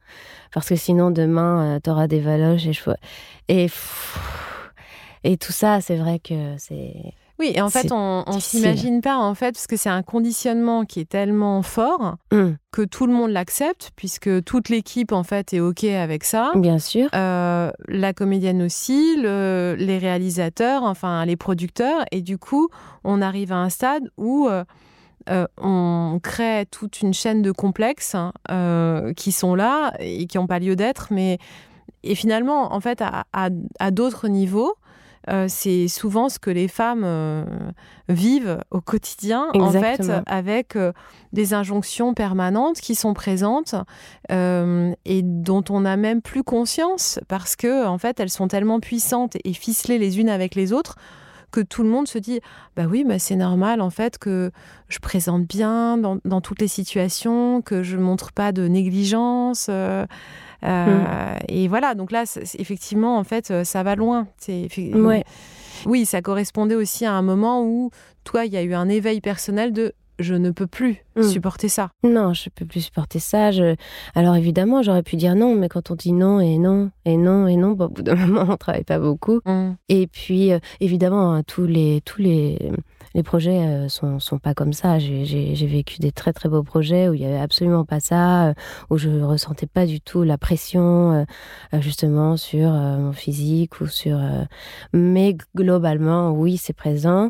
parce 0.54 0.70
que 0.70 0.76
sinon 0.76 1.12
demain 1.12 1.80
tu 1.84 1.89
auras 1.89 2.08
des 2.08 2.22
valoches 2.22 2.65
et 2.65 2.74
je 2.74 2.82
et 3.50 3.68
et 5.23 5.38
tout 5.38 5.51
ça, 5.51 5.82
c'est 5.82 5.97
vrai 5.97 6.19
que 6.19 6.55
c'est. 6.58 7.13
Oui, 7.39 7.53
et 7.55 7.62
en 7.62 7.69
fait, 7.69 7.93
on, 7.93 8.25
ne 8.27 8.39
s'imagine 8.39 9.01
pas, 9.01 9.17
en 9.17 9.34
fait, 9.34 9.53
parce 9.53 9.65
que 9.65 9.77
c'est 9.77 9.89
un 9.89 10.03
conditionnement 10.03 10.84
qui 10.84 10.99
est 10.99 11.10
tellement 11.10 11.62
fort 11.62 12.17
mmh. 12.34 12.49
que 12.71 12.82
tout 12.82 13.08
le 13.08 13.13
monde 13.13 13.32
l'accepte, 13.32 13.91
puisque 13.95 14.43
toute 14.43 14.67
l'équipe, 14.67 15.13
en 15.13 15.23
fait, 15.23 15.53
est 15.53 15.62
OK 15.62 15.86
avec 15.86 16.25
ça. 16.25 16.51
Bien 16.55 16.79
sûr. 16.79 17.08
Euh, 17.15 17.71
la 17.88 18.13
comédienne 18.13 18.62
aussi, 18.62 19.15
les 19.17 19.97
réalisateurs, 19.97 20.84
enfin, 20.84 21.25
les 21.25 21.38
producteurs. 21.38 22.03
Et 22.12 22.21
du 22.21 22.38
coup, 22.38 22.67
on 23.05 23.21
arrive 23.21 23.53
à 23.53 23.58
un 23.58 23.69
stade 23.69 24.12
où 24.17 24.49
euh, 24.49 24.65
euh, 25.29 25.47
on 25.62 26.19
crée 26.21 26.65
toute 26.69 27.01
une 27.01 27.13
chaîne 27.13 27.41
de 27.41 27.53
complexes 27.53 28.17
qui 29.15 29.32
sont 29.32 29.55
là 29.55 29.93
et 29.99 30.27
qui 30.27 30.38
n'ont 30.38 30.47
pas 30.47 30.60
lieu 30.60 30.75
d'être, 30.75 31.08
mais. 31.12 31.38
Et 32.03 32.15
finalement, 32.15 32.73
en 32.73 32.79
fait, 32.79 33.01
à 33.34 33.91
d'autres 33.91 34.29
niveaux, 34.29 34.75
euh, 35.30 35.46
c'est 35.48 35.88
souvent 35.88 36.28
ce 36.30 36.39
que 36.39 36.50
les 36.50 36.68
femmes 36.68 37.04
euh, 37.06 37.46
vivent 38.08 38.60
au 38.72 38.82
quotidien, 38.82 39.48
en 39.54 39.72
fait, 39.72 40.12
avec 40.26 40.76
euh, 40.76 40.92
des 41.34 41.54
injonctions 41.54 42.13
permanentes 42.13 42.80
qui 42.80 42.96
sont 42.96 43.13
présentes 43.13 43.76
et 44.30 45.22
dont 45.24 45.63
on 45.70 45.82
n'a 45.82 45.98
même 45.98 46.22
plus 46.22 46.44
conscience 46.44 47.20
parce 47.28 47.56
que, 47.56 47.86
en 47.86 47.98
fait, 47.98 48.20
elles 48.20 48.30
sont 48.30 48.48
tellement 48.48 48.80
puissantes 48.80 49.38
et 49.44 49.54
ficelées 49.54 49.98
les 49.98 50.20
unes 50.20 50.30
avec 50.30 50.56
les 50.56 50.74
autres 50.74 50.96
que 51.52 51.62
tout 51.62 51.82
le 51.82 51.89
monde 51.89 52.08
se 52.08 52.20
dit 52.20 52.42
bah 52.76 52.84
oui 52.88 53.04
bah 53.04 53.18
c'est 53.18 53.36
normal 53.36 53.82
en 53.82 53.89
fait 53.89 54.20
que 54.20 54.52
je 54.88 55.00
présente 55.00 55.48
bien 55.48 55.98
dans, 55.98 56.20
dans, 56.24 56.42
toutes 56.42 56.62
les 56.62 56.68
situations 56.68 57.63
que 57.63 57.82
je 57.82 57.98
montre 57.98 58.32
pas 58.32 58.52
de 58.52 58.68
négligence 58.68 59.68
euh, 60.63 61.36
et 61.48 61.67
voilà, 61.67 61.95
donc 61.95 62.12
là, 62.12 62.24
effectivement, 62.58 63.17
en 63.17 63.24
fait, 63.24 63.52
euh, 63.52 63.63
ça 63.63 63.84
va 63.84 63.95
loin. 63.95 64.28
Ouais. 64.48 65.24
Oui, 65.86 66.06
ça 66.06 66.22
correspondait 66.22 66.76
aussi 66.76 67.06
à 67.06 67.13
un 67.13 67.22
moment 67.22 67.63
où, 67.63 67.91
toi, 68.24 68.45
il 68.45 68.54
y 68.54 68.58
a 68.58 68.63
eu 68.63 68.74
un 68.74 68.89
éveil 68.89 69.22
personnel 69.22 69.72
de 69.72 69.93
je 70.19 70.36
ne 70.36 70.52
peux 70.52 70.67
plus 70.67 70.98
mm. 71.15 71.24
supporter 71.24 71.69
ça. 71.69 71.91
Non, 72.04 72.34
je 72.34 72.50
peux 72.50 72.65
plus 72.65 72.82
supporter 72.82 73.19
ça. 73.19 73.52
Je... 73.52 73.76
Alors 74.15 74.36
évidemment, 74.36 74.84
j'aurais 74.84 75.02
pu 75.02 75.15
dire 75.15 75.34
non, 75.36 75.56
mais 75.56 75.69
quand 75.69 75.91
on 75.91 75.95
dit 75.95 76.12
non 76.12 76.41
et 76.41 76.58
non 76.58 76.91
et 77.06 77.15
non 77.15 77.48
et 77.48 77.56
non, 77.56 77.72
bon, 77.72 77.86
au 77.86 77.89
bout 77.89 78.02
d'un 78.02 78.15
moment, 78.28 78.45
on 78.50 78.58
travaille 78.58 78.84
pas 78.84 79.00
beaucoup. 79.00 79.39
Mm. 79.45 79.72
Et 79.88 80.08
puis, 80.08 80.52
euh, 80.52 80.60
évidemment, 80.82 81.34
hein, 81.34 81.43
tous 81.43 81.65
les 81.65 82.02
tous 82.04 82.22
les 82.22 82.60
les 83.13 83.24
projets 83.24 83.60
euh, 83.60 83.89
sont, 83.89 84.39
pas 84.39 84.54
comme 84.54 84.74
ça. 84.74 85.00
J'ai 85.00 85.67
vécu 85.67 86.00
des 86.00 86.12
très 86.12 86.34
très 86.34 86.50
beaux 86.50 86.63
projets 86.63 87.10
où 87.10 87.13
il 87.13 87.22
y 87.22 87.26
avait 87.26 87.39
absolument 87.39 87.86
pas 87.86 88.00
ça, 88.00 88.50
euh, 88.50 88.54
où 88.89 88.98
je 88.98 89.10
ressentais 89.10 89.67
pas 89.67 89.86
du 89.86 90.02
tout 90.02 90.24
la 90.24 90.38
pression 90.38 91.26
euh, 91.74 91.82
justement 91.82 92.38
sur 92.38 92.69
mon 92.69 93.13
physique 93.13 93.82
ou 93.82 93.88
sur. 93.88 94.19
Mais 94.93 95.36
globalement, 95.56 96.32
oui, 96.32 96.58
c'est 96.58 96.74
présent. 96.74 97.30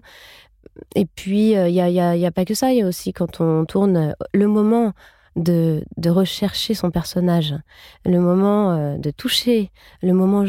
Et 0.96 1.06
puis 1.06 1.52
il 1.52 1.72
y 1.72 1.82
a, 1.82 1.90
y, 1.90 2.26
a, 2.26 2.32
pas 2.32 2.46
que 2.46 2.54
ça. 2.54 2.72
Il 2.72 2.80
y 2.80 2.82
a 2.82 2.88
aussi 2.88 3.14
quand 3.14 3.42
on 3.42 3.66
tourne 3.66 4.16
le 4.34 4.48
moment. 4.48 4.94
De, 5.36 5.86
de, 5.96 6.10
rechercher 6.10 6.74
son 6.74 6.92
personnage, 6.92 7.56
le 8.04 8.20
moment 8.20 8.98
de 8.98 9.12
toucher, 9.12 9.72
le 10.02 10.12
moment, 10.12 10.44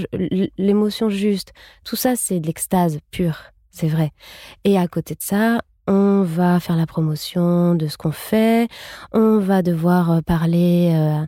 l'émotion 0.59 1.11
juste, 1.11 1.53
tout 1.85 1.97
ça 1.97 2.17
c'est 2.17 2.41
de 2.41 2.47
l'extase 2.47 2.99
pure 3.13 3.53
c'est 3.81 3.89
vrai. 3.89 4.11
Et 4.65 4.79
à 4.79 4.87
côté 4.89 5.15
de 5.15 5.23
ça, 5.23 5.61
on 5.87 6.23
va 6.23 6.61
faire 6.61 6.77
la 6.77 6.87
promotion 6.87 7.75
de 7.75 7.87
ce 7.89 7.97
qu'on 7.97 8.13
fait, 8.13 8.69
on 9.13 9.39
va 9.39 9.63
devoir 9.63 10.11
euh, 10.11 10.21
parler 10.21 10.93
euh, 10.95 11.25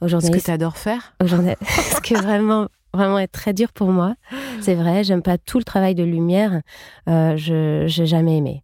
aux 0.00 0.08
journalistes. 0.08 0.34
Ce 0.34 0.40
que 0.40 0.44
tu 0.44 0.50
adores 0.52 0.76
faire 0.76 1.14
Ce 1.26 2.00
qui 2.00 2.14
vraiment 2.14 2.68
vraiment 2.94 3.18
est 3.18 3.26
très 3.26 3.52
dur 3.52 3.72
pour 3.72 3.88
moi. 3.88 4.14
C'est 4.60 4.74
vrai, 4.74 5.02
j'aime 5.02 5.20
pas 5.20 5.36
tout 5.36 5.58
le 5.58 5.64
travail 5.64 5.94
de 5.96 6.04
lumière. 6.04 6.62
Euh, 7.08 7.36
je 7.36 7.84
j'ai 7.88 8.06
jamais 8.06 8.36
aimé 8.38 8.62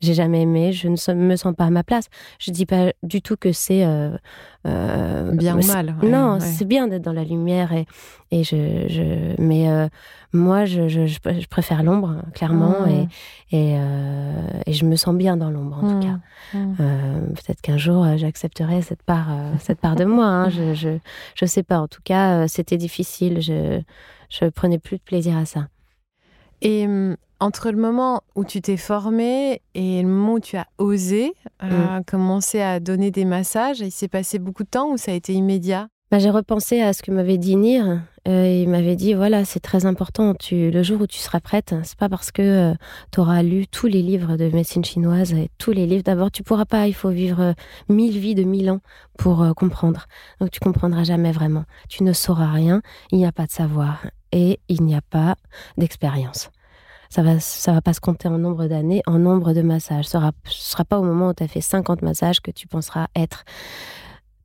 j'ai 0.00 0.14
jamais 0.14 0.42
aimé, 0.42 0.72
je 0.72 0.88
ne 0.88 1.14
me 1.14 1.36
sens 1.36 1.54
pas 1.54 1.64
à 1.64 1.70
ma 1.70 1.82
place. 1.82 2.06
Je 2.38 2.50
dis 2.50 2.64
pas 2.64 2.92
du 3.02 3.20
tout 3.20 3.36
que 3.36 3.52
c'est 3.52 3.84
euh, 3.84 4.16
euh, 4.66 5.32
bien 5.32 5.58
ou 5.58 5.66
mal. 5.66 5.94
non, 6.02 6.38
c'est 6.40 6.64
bien 6.64 6.88
d'être 6.88 7.02
dans 7.02 7.12
la 7.12 7.24
lumière 7.24 7.72
et, 7.72 7.86
et 8.30 8.42
je, 8.42 8.88
je 8.88 9.34
mais 9.40 9.68
euh, 9.70 9.88
moi 10.32 10.64
je, 10.64 10.88
je, 10.88 11.06
je, 11.06 11.46
préfère 11.48 11.82
l'ombre 11.82 12.22
clairement 12.32 12.86
mmh. 12.86 12.90
et 12.90 13.08
et, 13.52 13.76
et, 14.66 14.72
je 14.72 14.84
me 14.84 14.94
sens 14.96 15.14
bien 15.14 15.36
dans 15.36 15.50
l'ombre 15.50 15.78
en 15.82 15.88
tout 15.88 15.96
mmh. 15.96 16.00
cas. 16.00 16.56
Mmh. 16.58 17.34
Peut-être 17.34 17.60
qu'un 17.60 17.76
jour 17.76 18.06
j'accepterai 18.16 18.80
cette 18.80 19.02
part 19.02 19.28
cette 19.58 19.80
part 19.80 19.96
de 19.96 20.04
moi. 20.04 20.26
Hein. 20.26 20.48
je, 20.50 20.72
je 20.72 20.98
je 21.34 21.44
sais 21.46 21.62
pas. 21.62 21.80
En 21.80 21.88
tout 21.88 22.02
cas, 22.02 22.48
c'était 22.48 22.78
difficile. 22.78 23.40
Je 23.40 23.80
je 24.30 24.46
prenais 24.46 24.78
plus 24.78 24.96
de 24.96 25.02
plaisir 25.02 25.36
à 25.36 25.44
ça. 25.44 25.66
Et 26.62 26.86
hum, 26.86 27.16
entre 27.40 27.70
le 27.70 27.78
moment 27.78 28.22
où 28.36 28.44
tu 28.44 28.60
t'es 28.60 28.76
formé 28.76 29.62
et 29.74 30.02
le 30.02 30.08
moment 30.08 30.34
où 30.34 30.40
tu 30.40 30.56
as 30.56 30.66
osé 30.78 31.32
euh, 31.62 31.98
mm. 31.98 32.04
commencer 32.04 32.60
à 32.60 32.80
donner 32.80 33.10
des 33.10 33.24
massages, 33.24 33.80
il 33.80 33.90
s'est 33.90 34.08
passé 34.08 34.38
beaucoup 34.38 34.62
de 34.62 34.68
temps 34.68 34.92
ou 34.92 34.96
ça 34.96 35.12
a 35.12 35.14
été 35.14 35.32
immédiat? 35.32 35.88
Bah, 36.10 36.18
J'ai 36.18 36.30
repensé 36.30 36.80
à 36.82 36.92
ce 36.92 37.02
que 37.02 37.12
m'avait 37.12 37.38
dit 37.38 37.54
Nir. 37.54 38.02
Euh, 38.28 38.62
il 38.62 38.68
m'avait 38.68 38.96
dit 38.96 39.14
voilà, 39.14 39.44
c'est 39.44 39.60
très 39.60 39.86
important. 39.86 40.34
Tu, 40.34 40.72
le 40.72 40.82
jour 40.82 41.00
où 41.00 41.06
tu 41.06 41.18
seras 41.18 41.38
prête, 41.38 41.72
c'est 41.84 41.96
pas 41.96 42.08
parce 42.08 42.32
que 42.32 42.42
euh, 42.42 42.74
tu 43.12 43.20
auras 43.20 43.42
lu 43.42 43.68
tous 43.68 43.86
les 43.86 44.02
livres 44.02 44.36
de 44.36 44.50
médecine 44.50 44.84
chinoise 44.84 45.32
et 45.32 45.50
tous 45.56 45.70
les 45.70 45.86
livres. 45.86 46.02
D'abord, 46.02 46.32
tu 46.32 46.42
pourras 46.42 46.64
pas. 46.64 46.88
Il 46.88 46.94
faut 46.94 47.10
vivre 47.10 47.40
euh, 47.40 47.52
mille 47.88 48.18
vies 48.18 48.34
de 48.34 48.42
mille 48.42 48.70
ans 48.70 48.80
pour 49.18 49.54
comprendre. 49.54 50.06
Donc, 50.40 50.50
tu 50.50 50.58
comprendras 50.58 51.04
jamais 51.04 51.30
vraiment. 51.30 51.64
Tu 51.88 52.02
ne 52.02 52.12
sauras 52.12 52.50
rien. 52.50 52.82
Il 53.12 53.18
n'y 53.18 53.26
a 53.26 53.32
pas 53.32 53.46
de 53.46 53.52
savoir 53.52 54.04
et 54.32 54.58
il 54.68 54.82
n'y 54.82 54.96
a 54.96 55.02
pas 55.02 55.36
d'expérience. 55.78 56.50
Ça 57.10 57.22
va, 57.22 57.40
ça 57.40 57.72
va 57.72 57.82
pas 57.82 57.92
se 57.92 58.00
compter 58.00 58.28
en 58.28 58.38
nombre 58.38 58.66
d'années, 58.66 59.02
en 59.06 59.18
nombre 59.18 59.52
de 59.52 59.62
massages. 59.62 60.04
Ce 60.04 60.12
sera, 60.12 60.32
sera 60.44 60.84
pas 60.84 60.98
au 60.98 61.02
moment 61.02 61.30
où 61.30 61.34
tu 61.34 61.42
as 61.42 61.48
fait 61.48 61.60
50 61.60 62.02
massages 62.02 62.40
que 62.40 62.52
tu 62.52 62.68
penseras 62.68 63.08
être. 63.16 63.44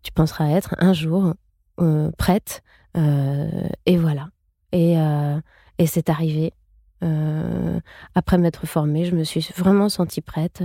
Tu 0.01 0.11
penseras 0.11 0.49
être 0.49 0.75
un 0.79 0.93
jour 0.93 1.35
prête 2.17 2.63
euh, 2.97 3.67
et 3.85 3.97
voilà. 3.97 4.29
Et, 4.71 4.97
euh, 4.97 5.39
et 5.77 5.87
c'est 5.87 6.09
arrivé. 6.09 6.53
Euh, 7.03 7.79
après 8.15 8.37
m'être 8.37 8.65
formée, 8.65 9.05
je 9.05 9.15
me 9.15 9.23
suis 9.23 9.47
vraiment 9.55 9.89
sentie 9.89 10.21
prête. 10.21 10.63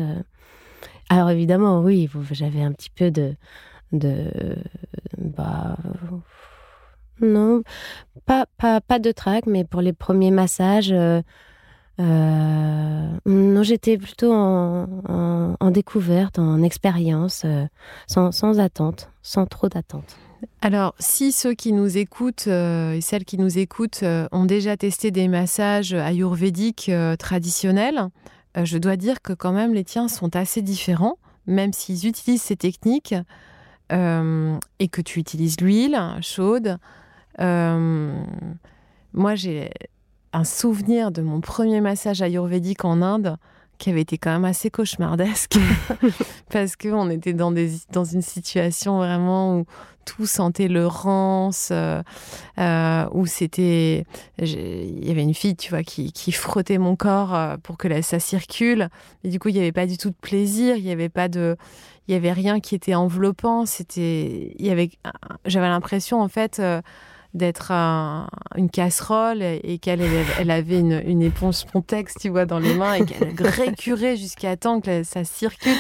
Alors 1.09 1.31
évidemment, 1.31 1.81
oui, 1.81 2.09
j'avais 2.31 2.63
un 2.63 2.73
petit 2.73 2.91
peu 2.91 3.11
de, 3.11 3.35
de 3.93 4.57
bah, 5.19 5.77
non, 7.21 7.63
pas, 8.25 8.47
pas, 8.57 8.81
pas 8.81 8.99
de 8.99 9.13
trac, 9.13 9.47
mais 9.47 9.65
pour 9.65 9.81
les 9.81 9.93
premiers 9.93 10.31
massages, 10.31 10.95
non, 12.01 13.63
j'étais 13.63 13.99
plutôt 13.99 14.33
en, 14.33 15.71
découverte, 15.71 16.39
en 16.39 16.63
expérience, 16.63 17.45
sans, 18.07 18.33
sans 18.33 18.59
attente, 18.59 19.11
sans 19.23 19.47
trop 19.47 19.69
d'attente. 19.69 20.17
Alors, 20.63 20.95
si 20.99 21.33
ceux 21.33 21.55
qui 21.55 21.73
nous 21.73 21.99
écoutent 21.99 22.47
euh, 22.49 22.93
et 22.93 23.01
celles 23.01 23.25
qui 23.25 23.39
nous 23.39 23.59
écoutent 23.59 24.03
euh, 24.03 24.29
ont 24.33 24.45
déjà 24.45 24.77
testé 24.77 25.11
des 25.11 25.29
massages 25.29 25.95
ayurvédiques 25.95 26.89
euh, 26.89 27.17
traditionnels, 27.17 28.09
je 28.61 28.79
dois 28.79 28.97
dire 28.97 29.23
que 29.23 29.33
quand 29.33 29.53
même 29.53 29.75
les 29.75 29.85
tiens 29.85 30.09
sont 30.09 30.35
assez 30.35 30.61
différents, 30.61 31.19
même 31.47 31.73
s'ils 31.73 32.07
utilisent 32.07 32.43
ces 32.43 32.57
techniques 32.57 33.15
et 33.93 34.89
que 34.89 35.01
tu 35.01 35.19
utilises 35.21 35.61
l'huile 35.61 35.99
chaude. 36.21 36.79
moi, 37.39 39.35
j'ai 39.35 39.71
un 40.33 40.45
souvenir 40.45 41.11
de 41.11 41.23
mon 41.23 41.41
premier 41.41 41.81
massage 41.81 42.23
ayurvédique 42.23 42.85
en 42.85 43.03
Inde 43.03 43.37
qui 43.79 43.91
avait 43.91 44.03
été 44.03 44.19
quand 44.19 44.31
même 44.31 44.45
assez 44.45 44.71
cauchemardesque 44.71 45.59
parce 46.51 46.77
qu'on 46.77 47.11
était 47.11 47.33
dans, 47.33 47.51
des, 47.51 47.73
dans 47.93 48.05
une 48.05 48.23
situation 48.23 48.99
vraiment 48.99 49.59
où 49.59 49.65
tout 50.05 50.27
sentait 50.27 50.69
le 50.69 50.87
rance, 50.87 51.69
euh, 51.73 52.03
euh, 52.59 53.07
où 53.13 53.27
c'était... 53.27 54.05
Il 54.39 55.07
y 55.07 55.11
avait 55.11 55.23
une 55.23 55.35
fille, 55.35 55.57
tu 55.57 55.71
vois, 55.71 55.83
qui, 55.83 56.13
qui 56.13 56.33
frottait 56.33 56.79
mon 56.79 56.97
corps 56.97 57.35
euh, 57.35 57.57
pour 57.63 57.77
que 57.77 58.03
ça 58.03 58.19
circule. 58.19 58.89
Et 59.25 59.29
du 59.29 59.39
coup, 59.39 59.49
il 59.49 59.55
n'y 59.55 59.61
avait 59.61 59.73
pas 59.73 59.87
du 59.87 59.99
tout 59.99 60.11
de 60.11 60.17
plaisir, 60.21 60.77
il 60.77 60.85
n'y 60.85 60.93
avait 60.93 61.09
pas 61.09 61.29
de... 61.29 61.57
Il 62.09 62.15
y 62.15 62.17
avait 62.17 62.33
rien 62.33 62.59
qui 62.59 62.75
était 62.75 62.95
enveloppant, 62.95 63.67
c'était... 63.67 64.55
Il 64.59 64.67
y 64.67 64.71
avait... 64.71 64.91
J'avais 65.45 65.69
l'impression, 65.69 66.21
en 66.21 66.29
fait 66.29 66.61
d'être 67.35 67.71
une 68.57 68.71
casserole 68.71 69.43
et 69.43 69.79
qu'elle 69.79 70.01
elle 70.39 70.51
avait 70.51 70.81
une, 70.81 71.01
une, 71.07 71.23
éponge 71.23 71.55
Spontex, 71.55 72.15
tu 72.21 72.29
vois, 72.29 72.45
dans 72.45 72.59
les 72.59 72.75
mains 72.75 72.95
et 72.95 73.05
qu'elle 73.05 73.35
récurait 73.47 74.17
jusqu'à 74.17 74.57
temps 74.57 74.81
que 74.81 75.05
ça 75.05 75.25
circule. 75.25 75.77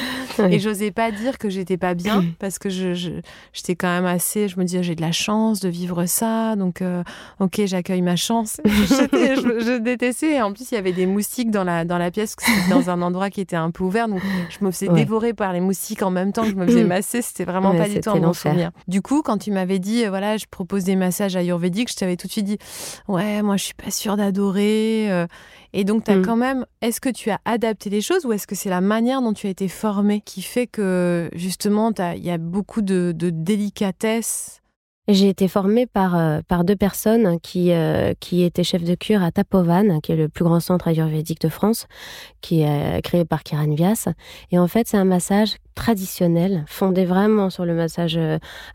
Et 0.50 0.58
j'osais 0.58 0.90
pas 0.90 1.10
dire 1.10 1.38
que 1.38 1.48
j'étais 1.48 1.76
pas 1.76 1.94
bien 1.94 2.24
parce 2.38 2.58
que 2.58 2.68
je, 2.68 3.20
j'étais 3.52 3.74
quand 3.74 3.88
même 3.88 4.06
assez. 4.06 4.48
Je 4.48 4.58
me 4.58 4.64
disais, 4.64 4.82
j'ai 4.82 4.94
de 4.94 5.00
la 5.00 5.12
chance 5.12 5.60
de 5.60 5.68
vivre 5.68 6.06
ça, 6.06 6.56
donc 6.56 6.82
euh, 6.82 7.02
ok, 7.38 7.62
j'accueille 7.64 8.02
ma 8.02 8.16
chance. 8.16 8.60
je, 8.64 9.78
détestais. 9.78 10.40
En 10.40 10.52
plus, 10.52 10.70
il 10.72 10.74
y 10.74 10.78
avait 10.78 10.92
des 10.92 11.06
moustiques 11.06 11.50
dans 11.50 11.64
la, 11.64 11.84
dans 11.84 11.98
la 11.98 12.10
pièce, 12.10 12.36
dans 12.70 12.90
un 12.90 13.02
endroit 13.02 13.30
qui 13.30 13.40
était 13.40 13.56
un 13.56 13.70
peu 13.70 13.84
ouvert, 13.84 14.08
donc 14.08 14.20
je 14.48 14.64
me 14.64 14.70
faisais 14.70 14.88
dévorer 14.88 15.34
par 15.34 15.52
les 15.52 15.60
moustiques 15.60 16.02
en 16.02 16.10
même 16.10 16.32
temps 16.32 16.42
que 16.42 16.50
je 16.50 16.54
me 16.54 16.66
faisais 16.66 16.84
masser. 16.84 17.22
C'était 17.22 17.44
vraiment 17.44 17.74
pas 17.74 17.88
du 17.88 18.00
tout 18.00 18.10
un 18.10 18.16
bon 18.18 18.32
souvenir. 18.32 18.70
Du 18.88 19.02
coup, 19.02 19.22
quand 19.22 19.38
tu 19.38 19.50
m'avais 19.50 19.78
dit, 19.78 20.04
euh, 20.04 20.10
voilà, 20.10 20.36
je 20.36 20.46
propose 20.50 20.84
des 20.84 20.96
massages 20.96 21.36
ayurvédiques, 21.36 21.90
je 21.90 21.96
t'avais 21.96 22.16
tout 22.16 22.26
de 22.26 22.32
suite 22.32 22.46
dit, 22.46 22.58
ouais, 23.08 23.42
moi, 23.42 23.56
je 23.56 23.64
suis 23.64 23.74
pas 23.74 23.90
sûre 23.90 24.16
d'adorer. 24.16 25.26
Et 25.72 25.84
donc, 25.84 26.04
tu 26.04 26.10
as 26.10 26.16
mm. 26.16 26.22
quand 26.24 26.36
même, 26.36 26.66
est-ce 26.82 27.00
que 27.00 27.08
tu 27.08 27.30
as 27.30 27.40
adapté 27.44 27.90
les 27.90 28.00
choses 28.00 28.24
ou 28.26 28.32
est-ce 28.32 28.46
que 28.46 28.54
c'est 28.54 28.70
la 28.70 28.80
manière 28.80 29.22
dont 29.22 29.32
tu 29.32 29.46
as 29.46 29.50
été 29.50 29.68
formée 29.68 30.20
qui 30.20 30.42
fait 30.42 30.66
que 30.66 31.30
justement, 31.34 31.92
il 32.16 32.24
y 32.24 32.30
a 32.30 32.38
beaucoup 32.38 32.82
de, 32.82 33.12
délicatesse? 33.12 34.56
J'ai 35.08 35.28
été 35.28 35.48
formée 35.48 35.86
par, 35.86 36.14
euh, 36.14 36.40
par 36.46 36.62
deux 36.62 36.76
personnes 36.76 37.40
qui, 37.40 37.72
euh, 37.72 38.14
qui 38.20 38.44
étaient 38.44 38.62
chefs 38.62 38.84
de 38.84 38.94
cure 38.94 39.24
à 39.24 39.32
Tapovan, 39.32 40.00
qui 40.00 40.12
est 40.12 40.16
le 40.16 40.28
plus 40.28 40.44
grand 40.44 40.60
centre 40.60 40.86
ayurvédique 40.86 41.40
de 41.40 41.48
France, 41.48 41.86
qui 42.40 42.60
est 42.60 42.98
euh, 42.98 43.00
créé 43.00 43.24
par 43.24 43.42
Kiran 43.42 43.74
Vyas. 43.74 44.08
Et 44.52 44.58
en 44.58 44.68
fait, 44.68 44.86
c'est 44.86 44.98
un 44.98 45.04
massage 45.04 45.56
traditionnel, 45.74 46.64
fondé 46.68 47.06
vraiment 47.06 47.50
sur 47.50 47.64
le 47.64 47.74
massage 47.74 48.20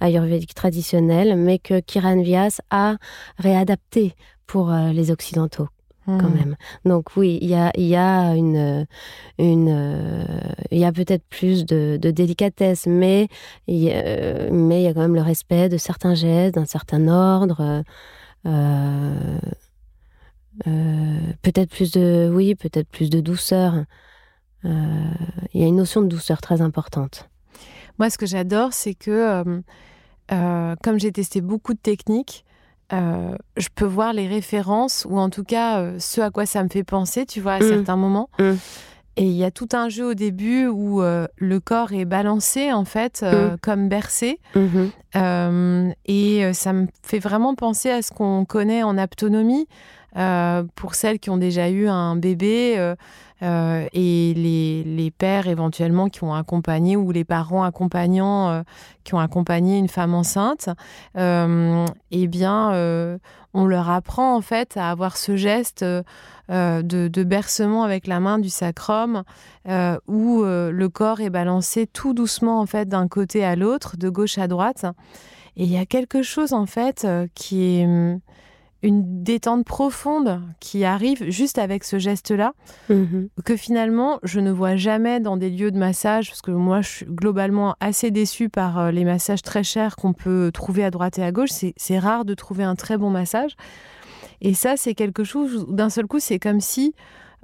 ayurvédique 0.01 0.55
traditionnel, 0.55 1.38
mais 1.38 1.58
que 1.58 1.79
Kiran 1.79 2.21
Vyas 2.21 2.60
a 2.69 2.95
réadapté 3.38 4.13
pour 4.45 4.71
les 4.71 5.12
Occidentaux 5.12 5.69
quand 6.05 6.29
hmm. 6.29 6.33
même. 6.33 6.55
Donc 6.85 7.15
oui, 7.15 7.39
il 7.41 7.49
y 7.49 7.55
a, 7.55 7.71
y 7.75 7.95
a 7.95 8.35
une, 8.35 8.85
une, 9.37 10.25
il 10.71 10.79
y 10.79 10.85
a 10.85 10.91
peut-être 10.91 11.23
plus 11.29 11.65
de, 11.65 11.97
de, 12.01 12.11
délicatesse, 12.11 12.85
mais 12.87 13.27
il 13.67 13.77
y 13.77 13.91
a, 13.91 14.49
mais 14.51 14.81
il 14.81 14.83
y 14.83 14.87
a 14.87 14.93
quand 14.93 15.01
même 15.01 15.15
le 15.15 15.21
respect 15.21 15.69
de 15.69 15.77
certains 15.77 16.13
gestes, 16.13 16.55
d'un 16.55 16.65
certain 16.65 17.07
ordre. 17.07 17.83
Euh, 18.45 19.39
euh, 20.67 21.19
peut-être 21.41 21.69
plus 21.69 21.91
de, 21.91 22.31
oui, 22.33 22.55
peut-être 22.55 22.87
plus 22.87 23.09
de 23.09 23.19
douceur. 23.19 23.85
Euh, 24.63 24.69
il 25.53 25.61
y 25.61 25.63
a 25.63 25.67
une 25.67 25.75
notion 25.75 26.01
de 26.01 26.07
douceur 26.07 26.41
très 26.41 26.61
importante. 26.61 27.29
Moi, 27.99 28.09
ce 28.09 28.17
que 28.17 28.25
j'adore, 28.25 28.73
c'est 28.73 28.93
que 28.93 29.43
comme 30.27 30.99
j'ai 30.99 31.11
testé 31.11 31.41
beaucoup 31.41 31.73
de 31.73 31.79
techniques, 31.79 32.44
euh, 32.93 33.36
je 33.58 33.67
peux 33.74 33.86
voir 33.86 34.13
les 34.13 34.28
références 34.28 35.08
ou 35.10 35.17
en 35.17 35.30
tout 35.30 35.43
cas 35.43 35.80
euh, 35.80 35.95
ce 35.98 36.21
à 36.21 36.30
quoi 36.30 36.45
ça 36.45 36.63
me 36.63 36.69
fait 36.69 36.84
penser, 36.84 37.26
tu 37.26 37.41
vois, 37.41 37.54
à 37.54 37.60
mmh. 37.60 37.69
certains 37.69 37.95
moments. 37.95 38.30
Mmh. 38.39 38.54
Et 39.17 39.24
il 39.24 39.32
y 39.32 39.45
a 39.45 39.52
tout 39.52 39.69
un 39.74 39.88
jeu 39.88 40.10
au 40.10 40.13
début 40.13 40.67
où 40.67 41.02
euh, 41.02 41.26
le 41.38 41.60
corps 41.62 41.93
est 41.93 42.06
balancé, 42.06 42.74
en 42.74 42.84
fait, 42.84 43.24
mmh. 43.24 43.58
comme 43.62 43.88
bercé. 43.88 44.39
et 45.15 46.54
ça 46.54 46.74
me 46.74 46.88
fait 47.02 47.19
vraiment 47.19 47.56
penser 47.56 47.89
à 47.89 48.02
ce 48.02 48.12
qu'on 48.12 48.45
connaît 48.45 48.84
en 48.84 48.98
aptonomie. 48.98 49.67
pour 50.76 50.95
celles 50.95 51.19
qui 51.19 51.30
ont 51.30 51.38
déjà 51.38 51.69
eu 51.69 51.88
un 51.88 52.17
bébé, 52.17 52.93
euh, 53.41 53.86
et 53.91 54.34
les, 54.34 54.84
les, 54.84 55.12
pères 55.12 55.48
éventuellement 55.48 56.08
qui 56.08 56.24
ont 56.24 56.34
accompagné 56.34 56.95
ou 56.95 57.12
les 57.12 57.26
parents 57.26 57.63
accompagnants 57.63 58.50
euh, 58.50 58.62
qui 59.04 59.13
ont 59.13 59.19
accompagné 59.19 59.78
une 59.78 59.89
femme 59.89 60.13
enceinte, 60.13 60.69
euh, 61.17 61.86
eh 62.12 62.28
bien, 62.28 63.19
on 63.54 63.65
leur 63.65 63.89
apprend 63.89 64.36
en 64.36 64.41
fait 64.41 64.78
à 64.78 64.89
avoir 64.89 65.17
ce 65.17 65.36
geste 65.36 65.84
de, 65.84 66.82
de, 66.82 67.24
bercement 67.24 67.84
avec 67.84 68.08
la 68.08 68.19
main 68.19 68.39
du 68.39 68.50
sacrum 68.50 69.24
où 70.08 70.43
le 70.43 70.88
corps 70.88 71.21
est 71.21 71.30
balancé 71.30 71.88
tout 71.88 72.13
doucement 72.13 72.60
en 72.60 72.65
fait 72.65 72.88
d'un 72.88 73.08
côté 73.08 73.43
à 73.43 73.56
l'autre, 73.56 73.98
de 73.98 74.10
gauche 74.10 74.38
à 74.38 74.48
droite. 74.48 74.86
Et 75.58 75.63
il 75.63 75.71
y 75.71 75.78
a 75.78 75.86
quelque 75.86 76.21
chose 76.21 76.54
en 76.54 76.65
fait 76.65 77.08
qui 77.36 77.80
est 77.80 78.17
une 78.86 79.24
détente 79.24 79.65
profonde 79.65 80.41
qui 80.60 80.86
arrive 80.86 81.30
juste 81.30 81.58
avec 81.58 81.84
ce 81.84 81.98
geste-là, 81.98 82.54
mhm. 82.89 83.30
que 83.43 83.58
finalement 83.58 84.19
je 84.21 84.39
ne 84.39 84.52
vois 84.52 84.76
jamais 84.76 85.19
dans 85.19 85.38
des 85.38 85.50
lieux 85.50 85.71
de 85.71 85.78
massage, 85.80 86.30
parce 86.30 86.43
que 86.43 86.52
moi 86.52 86.82
je 86.82 86.89
suis 86.89 87.06
globalement 87.08 87.76
assez 87.80 88.12
déçue 88.12 88.48
par 88.48 88.78
euh, 88.78 88.91
les 88.91 89.04
massages 89.04 89.41
très 89.41 89.63
chers 89.63 89.95
qu'on 89.95 90.13
peut 90.13 90.52
trouver 90.54 90.84
à 90.84 90.91
droite 90.91 91.17
et 91.17 91.24
à 91.24 91.32
gauche. 91.32 91.50
C'est 91.50 92.00
rare 92.00 92.26
de 92.26 92.36
trouver 92.36 92.63
un 92.63 92.76
très 92.76 92.98
bon 92.98 93.10
massage. 93.10 93.56
Et 94.41 94.54
ça, 94.54 94.78
c'est 94.78 94.93
quelque 94.93 95.24
chose, 95.24 95.65
d'un 95.69 95.89
seul 95.89 96.06
coup, 96.06 96.19
c'est 96.19 96.39
comme 96.39 96.60
si 96.60 96.93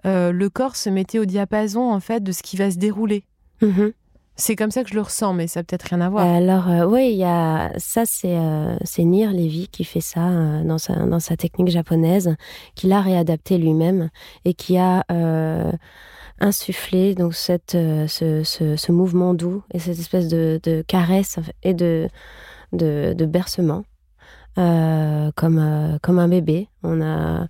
euh, 0.06 0.32
le 0.32 0.50
corps 0.50 0.76
se 0.76 0.90
mettait 0.90 1.18
au 1.18 1.26
diapason 1.26 1.92
en 1.92 2.00
fait 2.00 2.22
de 2.22 2.32
ce 2.32 2.44
qui 2.44 2.56
va 2.56 2.70
se 2.70 2.78
dérouler. 2.78 3.24
Mhm. 3.62 3.94
C'est 4.42 4.56
comme 4.56 4.72
ça 4.72 4.84
que 4.84 4.90
je 4.90 4.96
le 4.96 5.02
ressens, 5.02 5.36
mais 5.36 5.46
ça 5.46 5.60
n'a 5.60 5.64
peut-être 5.66 5.84
rien 5.84 6.02
à 6.02 6.10
voir. 6.10 6.26
Alors, 6.26 6.68
euh, 6.68 6.84
oui, 6.88 7.24
a 7.24 7.72
ça, 7.78 8.08
c'est 8.08 8.36
euh, 8.36 8.76
Nir 8.98 9.34
Levy 9.34 9.68
qui 9.68 9.84
fait 9.84 10.02
ça 10.02 10.30
euh, 10.30 10.64
dans, 10.64 10.80
sa, 10.80 11.38
technique 11.38 11.68
japonaise, 11.68 12.36
qui 12.74 12.88
l'a 12.88 13.02
réadapté 13.02 13.60
lui-même 13.60 14.10
et 14.44 14.56
qui 14.56 14.80
a 14.80 15.06
insufflé 16.40 17.14
donc 17.14 17.36
cette, 17.36 17.74
ce, 17.74 18.92
mouvement 18.92 19.36
doux 19.36 19.62
et 19.76 19.78
cette 19.78 20.00
espèce 20.00 20.28
de, 20.28 20.84
caresse 20.88 21.38
et 21.62 21.76
de 21.76 22.10
bercement 23.26 23.84
comme, 24.56 26.00
comme 26.02 26.18
un 26.18 26.28
bébé. 26.28 26.68
On 26.82 27.00
a 27.00 27.48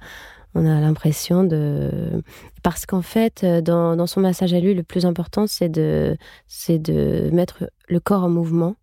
on 0.53 0.65
a 0.65 0.79
l'impression 0.79 1.43
de 1.43 2.23
parce 2.63 2.85
qu'en 2.85 3.01
fait 3.01 3.43
euh, 3.43 3.61
dans, 3.61 4.07
son 4.07 4.21
massage 4.21 4.53
à 4.53 4.59
lui 4.59 4.73
le 4.73 4.83
plus 4.83 5.05
important 5.05 5.47
c'est 5.47 5.69
de 5.69 6.17
c'est 6.47 6.79
de 6.79 7.29
mettre 7.31 7.69
le 7.87 7.99
corps 7.99 8.23
en 8.23 8.29
mouvement 8.29 8.75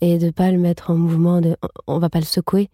et 0.00 0.18
de 0.18 0.30
pas 0.30 0.50
le 0.50 0.58
mettre 0.58 0.90
en 0.90 0.94
mouvement. 0.94 1.40
De, 1.40 1.56
on 1.86 1.98
va 1.98 2.08
pas 2.10 2.18
le 2.18 2.24
secouer, 2.24 2.70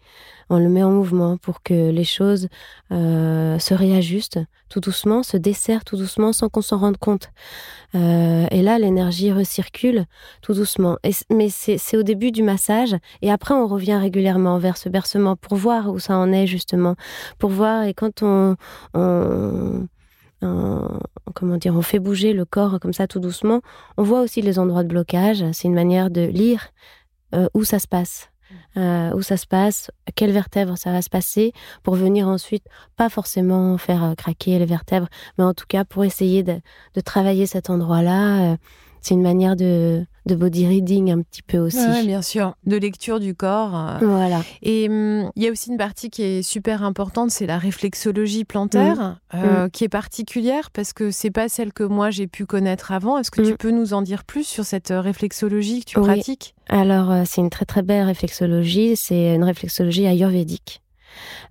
on 0.50 0.58
le 0.58 0.68
met 0.68 0.82
en 0.82 0.90
mouvement 0.90 1.36
pour 1.36 1.62
que 1.62 1.90
les 1.90 2.04
choses 2.04 2.48
euh, 2.90 3.58
se 3.58 3.74
réajustent 3.74 4.40
tout 4.68 4.80
doucement, 4.80 5.22
se 5.22 5.36
desserrent 5.36 5.84
tout 5.84 5.96
doucement 5.96 6.32
sans 6.32 6.48
qu'on 6.48 6.62
s'en 6.62 6.78
rende 6.78 6.96
compte. 6.96 7.30
Euh, 7.94 8.46
et 8.50 8.62
là, 8.62 8.78
l'énergie 8.78 9.30
recircule 9.30 10.06
tout 10.40 10.54
doucement. 10.54 10.96
mais 11.30 11.48
c'est 11.50 11.96
au 11.96 12.02
début 12.02 12.32
du 12.32 12.42
massage 12.42 12.96
et 13.20 13.30
après 13.30 13.54
on 13.54 13.66
revient 13.66 13.96
régulièrement 13.96 14.58
vers 14.58 14.76
ce 14.76 14.88
bercement 14.88 15.36
pour 15.36 15.56
voir 15.56 15.90
où 15.90 15.98
ça 15.98 16.16
en 16.16 16.32
est 16.32 16.46
justement, 16.46 16.96
pour 17.38 17.50
voir 17.50 17.84
et 17.84 17.94
quand 17.94 18.22
on, 18.22 18.56
on 18.94 19.86
comment 21.34 21.56
dire, 21.56 21.74
on 21.74 21.82
fait 21.82 21.98
bouger 21.98 22.32
le 22.32 22.44
corps 22.44 22.78
comme 22.80 22.92
ça 22.92 23.06
tout 23.06 23.20
doucement. 23.20 23.60
On 23.96 24.02
voit 24.02 24.20
aussi 24.20 24.42
les 24.42 24.58
endroits 24.58 24.82
de 24.82 24.88
blocage. 24.88 25.44
C'est 25.52 25.68
une 25.68 25.74
manière 25.74 26.10
de 26.10 26.22
lire 26.22 26.68
euh, 27.34 27.48
où 27.54 27.64
ça 27.64 27.78
se 27.78 27.88
passe. 27.88 28.28
Euh, 28.76 29.12
où 29.14 29.22
ça 29.22 29.38
se 29.38 29.46
passe, 29.46 29.90
quelle 30.14 30.30
vertèbre 30.30 30.76
ça 30.76 30.92
va 30.92 31.00
se 31.00 31.08
passer, 31.08 31.54
pour 31.82 31.94
venir 31.94 32.28
ensuite, 32.28 32.64
pas 32.96 33.08
forcément 33.08 33.78
faire 33.78 34.04
euh, 34.04 34.14
craquer 34.14 34.58
les 34.58 34.66
vertèbres, 34.66 35.08
mais 35.38 35.44
en 35.44 35.54
tout 35.54 35.64
cas 35.66 35.86
pour 35.86 36.04
essayer 36.04 36.42
de, 36.42 36.60
de 36.94 37.00
travailler 37.00 37.46
cet 37.46 37.70
endroit-là. 37.70 38.58
c'est 39.00 39.14
une 39.14 39.22
manière 39.22 39.56
de, 39.56 40.04
de 40.26 40.34
body 40.34 40.66
reading 40.66 41.10
un 41.10 41.22
petit 41.22 41.42
peu 41.42 41.58
aussi. 41.58 41.78
Oui, 41.78 42.06
bien 42.06 42.22
sûr, 42.22 42.54
de 42.64 42.76
lecture 42.76 43.20
du 43.20 43.34
corps. 43.34 43.74
Euh. 43.74 43.98
Voilà. 44.06 44.42
Et 44.62 44.88
hum, 44.88 45.30
il 45.36 45.42
y 45.42 45.48
a 45.48 45.50
aussi 45.50 45.70
une 45.70 45.78
partie 45.78 46.10
qui 46.10 46.22
est 46.22 46.42
super 46.42 46.82
importante, 46.82 47.30
c'est 47.30 47.46
la 47.46 47.58
réflexologie 47.58 48.44
plantaire, 48.44 49.00
mmh. 49.00 49.18
Euh, 49.34 49.66
mmh. 49.66 49.70
qui 49.70 49.84
est 49.84 49.88
particulière 49.88 50.70
parce 50.70 50.92
que 50.92 51.10
c'est 51.10 51.30
pas 51.30 51.48
celle 51.48 51.72
que 51.72 51.82
moi 51.82 52.10
j'ai 52.10 52.26
pu 52.26 52.46
connaître 52.46 52.92
avant. 52.92 53.18
Est-ce 53.18 53.30
que 53.30 53.42
tu 53.42 53.54
mmh. 53.54 53.56
peux 53.56 53.70
nous 53.70 53.94
en 53.94 54.02
dire 54.02 54.24
plus 54.24 54.44
sur 54.44 54.64
cette 54.64 54.90
euh, 54.90 55.00
réflexologie 55.00 55.80
que 55.84 55.90
tu 55.90 56.00
pratiques? 56.00 56.54
Alors, 56.68 57.26
c'est 57.26 57.40
une 57.40 57.50
très 57.50 57.64
très 57.64 57.82
belle 57.82 58.04
réflexologie. 58.04 58.96
C'est 58.96 59.34
une 59.34 59.44
réflexologie 59.44 60.06
ayurvédique 60.06 60.80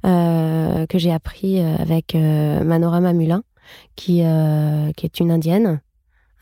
que 0.04 0.98
j'ai 0.98 1.12
appris 1.12 1.60
avec 1.60 2.16
Manorama 2.16 3.14
Mulin, 3.14 3.44
qui, 3.96 4.24
qui 4.96 5.06
est 5.06 5.20
une 5.20 5.32
indienne 5.32 5.68
euh, 5.68 5.78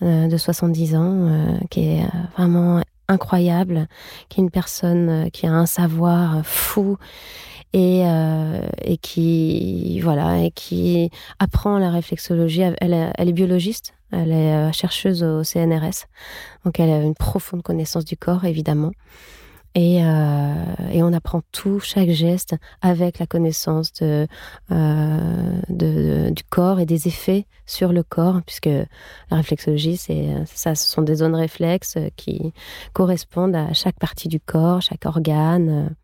de 0.01 0.38
70 0.38 0.95
ans, 0.95 1.27
euh, 1.27 1.57
qui 1.69 1.81
est 1.81 2.03
euh, 2.03 2.07
vraiment 2.38 2.81
incroyable, 3.07 3.88
qui 4.29 4.39
est 4.39 4.43
une 4.43 4.51
personne 4.51 5.29
qui 5.31 5.47
a 5.47 5.51
un 5.51 5.65
savoir 5.65 6.45
fou 6.45 6.97
et, 7.73 8.03
et 8.83 8.97
qui 8.97 9.99
voilà 10.01 10.43
et 10.43 10.51
qui 10.51 11.09
apprend 11.39 11.79
la 11.79 11.89
réflexologie. 11.89 12.62
Elle, 12.62 13.12
elle 13.17 13.29
est 13.29 13.33
biologiste, 13.33 13.95
elle 14.12 14.31
est 14.31 14.71
chercheuse 14.73 15.23
au 15.23 15.43
CNRS, 15.43 16.05
donc 16.65 16.79
elle 16.79 16.91
a 16.91 17.01
une 17.01 17.15
profonde 17.15 17.63
connaissance 17.63 18.05
du 18.05 18.15
corps 18.15 18.45
évidemment. 18.45 18.91
Et, 19.75 20.03
euh, 20.03 20.53
et, 20.91 21.03
on 21.03 21.13
apprend 21.13 21.41
tout, 21.51 21.79
chaque 21.79 22.10
geste, 22.10 22.55
avec 22.82 23.19
la 23.19 23.27
connaissance 23.27 23.93
de, 23.93 24.27
euh, 24.71 25.60
de, 25.69 26.32
du 26.32 26.43
corps 26.43 26.79
et 26.79 26.88
des 26.88 27.08
effets 27.08 27.45
sur 27.67 27.93
le 27.93 28.01
corps, 28.01 28.41
puisque 28.45 28.65
la 28.65 29.38
réflexologie, 29.38 29.97
c'est 29.97 30.27
ça, 30.45 30.73
ce 30.73 30.89
sont 30.89 31.03
des 31.03 31.15
zones 31.15 31.36
réflexes 31.36 31.99
qui 32.15 32.51
correspondent 32.93 33.55
à 33.55 33.73
chaque 33.73 33.99
partie 33.99 34.27
du 34.27 34.39
corps, 34.39 34.82
chaque 34.82 35.05
organe. 35.05 35.95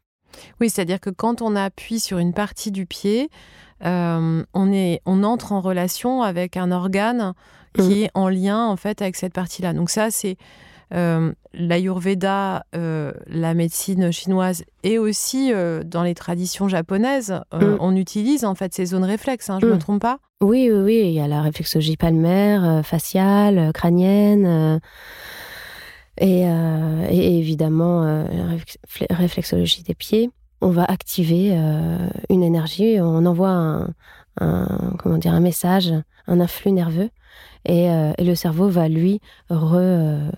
Oui, 0.62 0.70
c'est-à-dire 0.70 1.00
que 1.00 1.10
quand 1.10 1.42
on 1.42 1.56
appuie 1.56 2.00
sur 2.00 2.20
une 2.20 2.34
partie 2.34 2.72
du 2.72 2.86
pied, 2.86 3.30
euh, 3.84 4.44
on, 4.54 4.74
est, 4.74 5.02
on 5.06 5.24
entre 5.24 5.52
en 5.52 5.62
relation 5.62 6.22
avec 6.22 6.56
un 6.58 6.72
organe 6.72 7.34
qui 7.74 7.82
mmh. 7.82 8.04
est 8.04 8.12
en 8.14 8.30
lien 8.30 8.66
en 8.68 8.78
fait 8.78 9.02
avec 9.02 9.16
cette 9.16 9.34
partie-là. 9.34 9.74
Donc 9.74 9.90
ça, 9.90 10.12
c'est 10.12 10.38
euh, 10.94 11.34
l'ayurveda, 11.54 12.66
euh, 12.76 13.12
la 13.28 13.54
médecine 13.54 14.12
chinoise 14.12 14.64
et 14.84 15.00
aussi 15.00 15.52
euh, 15.52 15.84
dans 15.84 16.04
les 16.04 16.14
traditions 16.14 16.68
japonaises, 16.68 17.42
mm. 17.54 17.78
on 17.80 17.96
utilise 17.96 18.46
en 18.46 18.54
fait 18.56 18.74
ces 18.74 18.88
zones 18.88 19.04
réflexes, 19.04 19.50
hein, 19.50 19.58
je 19.60 19.66
ne 19.66 19.72
me 19.72 19.76
mm. 19.78 19.80
trompe 19.80 20.02
pas? 20.02 20.20
Oui, 20.42 20.70
oui, 20.72 20.82
oui, 20.82 21.02
il 21.06 21.14
y 21.14 21.20
a 21.20 21.28
la 21.28 21.42
réflexologie 21.42 21.98
palmaire, 21.98 22.82
faciale, 22.86 23.72
crânienne. 23.74 24.80
Et, 26.18 26.44
évidemment 27.40 28.04
la 28.04 29.16
réflexologie 29.16 29.84
des 29.84 29.96
pieds. 29.96 30.30
On 30.62 30.70
va 30.70 30.84
activer 30.84 31.52
une 32.30 32.44
énergie, 32.44 32.98
on 33.00 33.26
envoie 33.26 33.50
un, 33.50 34.94
comment 35.00 35.18
dire, 35.18 35.34
un 35.34 35.40
message, 35.40 35.94
un 36.28 36.40
influx 36.40 36.72
nerveux, 36.72 37.10
et, 37.66 37.88
le 38.20 38.36
cerveau 38.36 38.68
va 38.70 38.88
lui 38.88 39.22
re, 39.50 40.32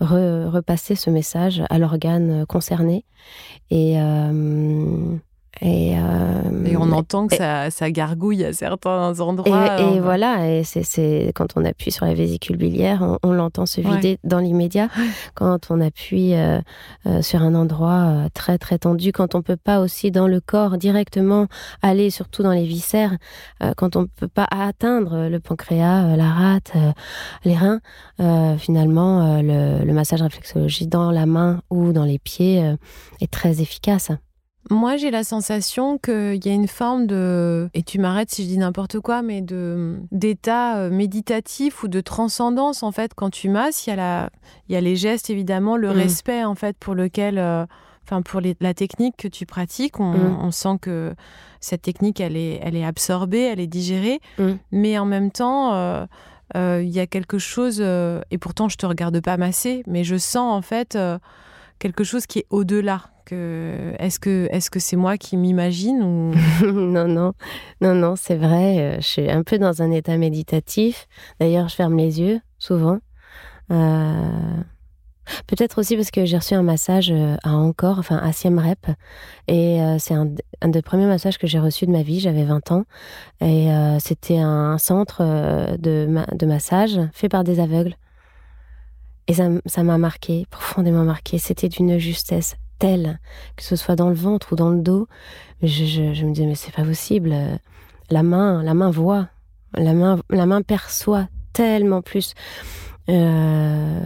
repasser 0.00 0.94
ce 0.94 1.10
message 1.10 1.62
à 1.68 1.78
l'organe 1.78 2.46
concerné. 2.46 3.04
Et 3.70 4.00
euh, 4.00 5.16
et, 5.60 5.94
euh, 5.98 6.64
et, 6.64 6.76
on 6.76 6.90
entend 6.92 7.26
que 7.26 7.36
ça, 7.36 7.70
ça, 7.70 7.90
gargouille 7.90 8.44
à 8.44 8.52
certains 8.52 9.20
endroits. 9.20 9.80
Et, 9.80 9.96
et 9.96 10.00
voilà, 10.00 10.48
et 10.48 10.64
c'est 10.64 11.32
quand 11.34 11.48
on 11.56 11.64
appuie 11.64 11.90
sur 11.90 12.06
la 12.06 12.14
vésicule 12.14 12.56
biliaire, 12.56 13.18
on, 13.22 13.32
l'entend 13.32 13.66
se 13.66 13.80
vider 13.80 14.18
dans 14.24 14.38
l'immédiat. 14.38 14.88
Quand 15.34 15.70
on 15.70 15.80
appuie 15.80 16.34
euh, 16.34 16.60
euh, 17.06 17.20
sur 17.20 17.42
un 17.42 17.54
endroit 17.54 18.28
très 18.32 18.58
très 18.58 18.78
tendu, 18.78 19.12
quand 19.12 19.34
on 19.34 19.42
peut 19.42 19.56
pas 19.56 19.80
aussi 19.80 20.10
dans 20.10 20.28
le 20.28 20.40
corps 20.40 20.78
directement 20.78 21.46
aller, 21.82 22.10
surtout 22.10 22.42
dans 22.42 22.52
les 22.52 22.64
viscères, 22.64 23.16
quand 23.76 23.96
on 23.96 24.06
peut 24.06 24.28
pas 24.28 24.46
atteindre 24.50 25.28
le 25.28 25.40
pancréas, 25.40 26.16
la 26.16 26.30
rate, 26.30 26.72
les 27.44 27.56
reins, 27.56 27.80
finalement, 28.58 29.42
le, 29.42 29.84
le 29.84 29.92
massage 29.92 30.22
réflexologie 30.22 30.86
dans 30.86 31.10
la 31.10 31.26
main 31.26 31.60
ou 31.70 31.92
dans 31.92 32.04
les 32.04 32.18
pieds 32.18 32.74
est 33.20 33.30
très 33.30 33.60
efficace. 33.60 34.10
Moi, 34.68 34.96
j'ai 34.98 35.10
la 35.10 35.24
sensation 35.24 35.96
qu'il 35.96 36.44
y 36.44 36.48
a 36.50 36.52
une 36.52 36.68
forme 36.68 37.06
de, 37.06 37.70
et 37.72 37.82
tu 37.82 37.98
m'arrêtes 37.98 38.30
si 38.30 38.44
je 38.44 38.48
dis 38.48 38.58
n'importe 38.58 39.00
quoi, 39.00 39.22
mais 39.22 39.40
de 39.40 39.96
d'état 40.12 40.76
euh, 40.76 40.90
méditatif 40.90 41.82
ou 41.82 41.88
de 41.88 42.00
transcendance 42.00 42.82
en 42.82 42.92
fait 42.92 43.14
quand 43.14 43.30
tu 43.30 43.48
masses. 43.48 43.86
Il 43.86 43.90
y 43.90 43.92
a 43.94 43.96
la, 43.96 44.30
il 44.68 44.74
y 44.74 44.76
a 44.76 44.80
les 44.80 44.96
gestes 44.96 45.30
évidemment, 45.30 45.76
le 45.76 45.88
mm. 45.88 45.96
respect 45.96 46.44
en 46.44 46.54
fait 46.54 46.76
pour 46.76 46.94
lequel, 46.94 47.38
euh, 47.38 47.64
enfin 48.04 48.20
pour 48.20 48.42
la 48.60 48.74
technique 48.74 49.16
que 49.16 49.28
tu 49.28 49.46
pratiques. 49.46 49.98
On, 49.98 50.46
mm. 50.46 50.52
sent 50.52 50.76
que 50.82 51.14
cette 51.60 51.82
technique, 51.82 52.20
elle 52.20 52.36
est, 52.36 52.60
elle 52.62 52.76
est 52.76 52.84
absorbée, 52.84 53.40
elle 53.40 53.60
est 53.60 53.66
digérée, 53.66 54.20
mm. 54.38 54.52
mais 54.72 54.98
en 54.98 55.06
même 55.06 55.30
temps. 55.30 55.72
Euh, 55.72 56.06
il 56.56 56.88
y 56.88 56.98
a 56.98 57.06
quelque 57.06 57.38
chose, 57.38 57.80
et 57.80 58.38
pourtant 58.38 58.68
je 58.68 58.76
te 58.76 58.84
regarde 58.84 59.20
pas 59.20 59.36
masser, 59.36 59.84
mais 59.86 60.02
je 60.02 60.16
sens 60.16 60.52
en 60.52 60.62
fait 60.62 60.98
quelque 61.78 62.02
chose 62.02 62.26
qui 62.26 62.40
est 62.40 62.46
au-delà, 62.50 63.02
est-ce 63.34 64.18
que 64.18 64.48
est-ce 64.50 64.70
que 64.70 64.78
c'est 64.78 64.96
moi 64.96 65.16
qui 65.16 65.36
m'imagine 65.36 66.02
ou 66.02 66.34
non 66.66 67.06
non. 67.06 67.32
Non 67.80 67.94
non 67.94 68.14
c'est 68.16 68.36
vrai 68.36 68.78
euh, 68.78 68.96
je 68.96 69.06
suis 69.06 69.30
un 69.30 69.42
peu 69.42 69.58
dans 69.58 69.82
un 69.82 69.90
état 69.90 70.16
méditatif. 70.16 71.06
D'ailleurs 71.38 71.68
je 71.68 71.74
ferme 71.74 71.96
les 71.96 72.20
yeux 72.20 72.40
souvent. 72.58 72.98
Euh, 73.70 74.62
peut-être 75.46 75.78
aussi 75.78 75.96
parce 75.96 76.10
que 76.10 76.24
j'ai 76.24 76.36
reçu 76.36 76.54
un 76.54 76.62
massage 76.62 77.10
euh, 77.10 77.36
à 77.42 77.52
encore 77.52 77.98
enfin 77.98 78.16
à 78.16 78.32
Siem 78.32 78.58
Rep 78.58 78.86
et 79.46 79.78
c'est 79.98 80.14
un, 80.14 80.26
des 80.66 80.82
premiers 80.82 81.06
massages 81.06 81.38
que 81.38 81.46
j'ai 81.46 81.58
reçu 81.58 81.86
de 81.86 81.92
ma 81.92 82.02
vie 82.02 82.20
j'avais 82.20 82.44
20 82.44 82.72
ans. 82.72 82.84
Et 83.40 83.68
c'était 84.00 84.38
un 84.38 84.78
centre 84.78 85.22
de, 85.76 86.08
de 86.34 86.46
massage 86.46 87.00
fait 87.12 87.28
par 87.28 87.44
des 87.44 87.60
aveugles. 87.60 87.94
Et 89.26 89.34
ça 89.34 89.82
m'a 89.84 89.98
marqué, 89.98 90.46
profondément 90.50 91.04
marqué. 91.04 91.38
C'était 91.38 91.68
d'une 91.68 91.98
justesse 91.98 92.56
telle, 92.80 93.20
que 93.56 93.62
ce 93.62 93.76
soit 93.76 93.94
dans 93.94 94.08
le 94.08 94.14
ventre 94.16 94.52
ou 94.52 94.56
dans 94.56 94.70
le 94.70 94.80
dos. 94.80 95.06
Je, 95.62 96.24
me 96.24 96.32
disais, 96.32 96.46
mais 96.46 96.56
c'est 96.56 96.74
pas 96.74 96.82
possible. 96.82 97.34
La 98.10 98.24
main, 98.24 98.62
la 98.64 98.74
main 98.74 98.90
voit, 98.90 99.28
la 99.74 99.92
main, 99.92 100.18
la 100.30 100.46
main 100.46 100.62
perçoit 100.62 101.28
tellement 101.52 102.02
plus. 102.02 102.34
Euh, 103.08 104.00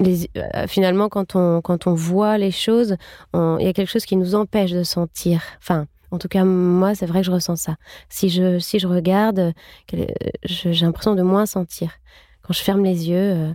euh, 0.00 0.66
finalement, 0.66 1.08
quand 1.08 1.36
on, 1.36 1.60
quand 1.62 1.86
on 1.86 1.94
voit 1.94 2.36
les 2.36 2.50
choses, 2.50 2.96
il 3.34 3.64
y 3.64 3.68
a 3.68 3.72
quelque 3.72 3.90
chose 3.90 4.04
qui 4.04 4.16
nous 4.16 4.34
empêche 4.34 4.72
de 4.72 4.82
sentir. 4.82 5.40
Enfin, 5.58 5.86
en 6.10 6.18
tout 6.18 6.28
cas, 6.28 6.44
moi, 6.44 6.94
c'est 6.94 7.06
vrai 7.06 7.20
que 7.20 7.26
je 7.26 7.30
ressens 7.30 7.56
ça. 7.56 7.76
Si 8.08 8.28
je, 8.28 8.58
si 8.58 8.78
je 8.78 8.86
regarde, 8.86 9.52
j'ai 10.44 10.72
l'impression 10.72 11.14
de 11.14 11.22
moins 11.22 11.46
sentir. 11.46 11.92
Quand 12.42 12.52
je 12.52 12.62
ferme 12.62 12.84
les 12.84 13.08
yeux, 13.08 13.32
euh, 13.32 13.54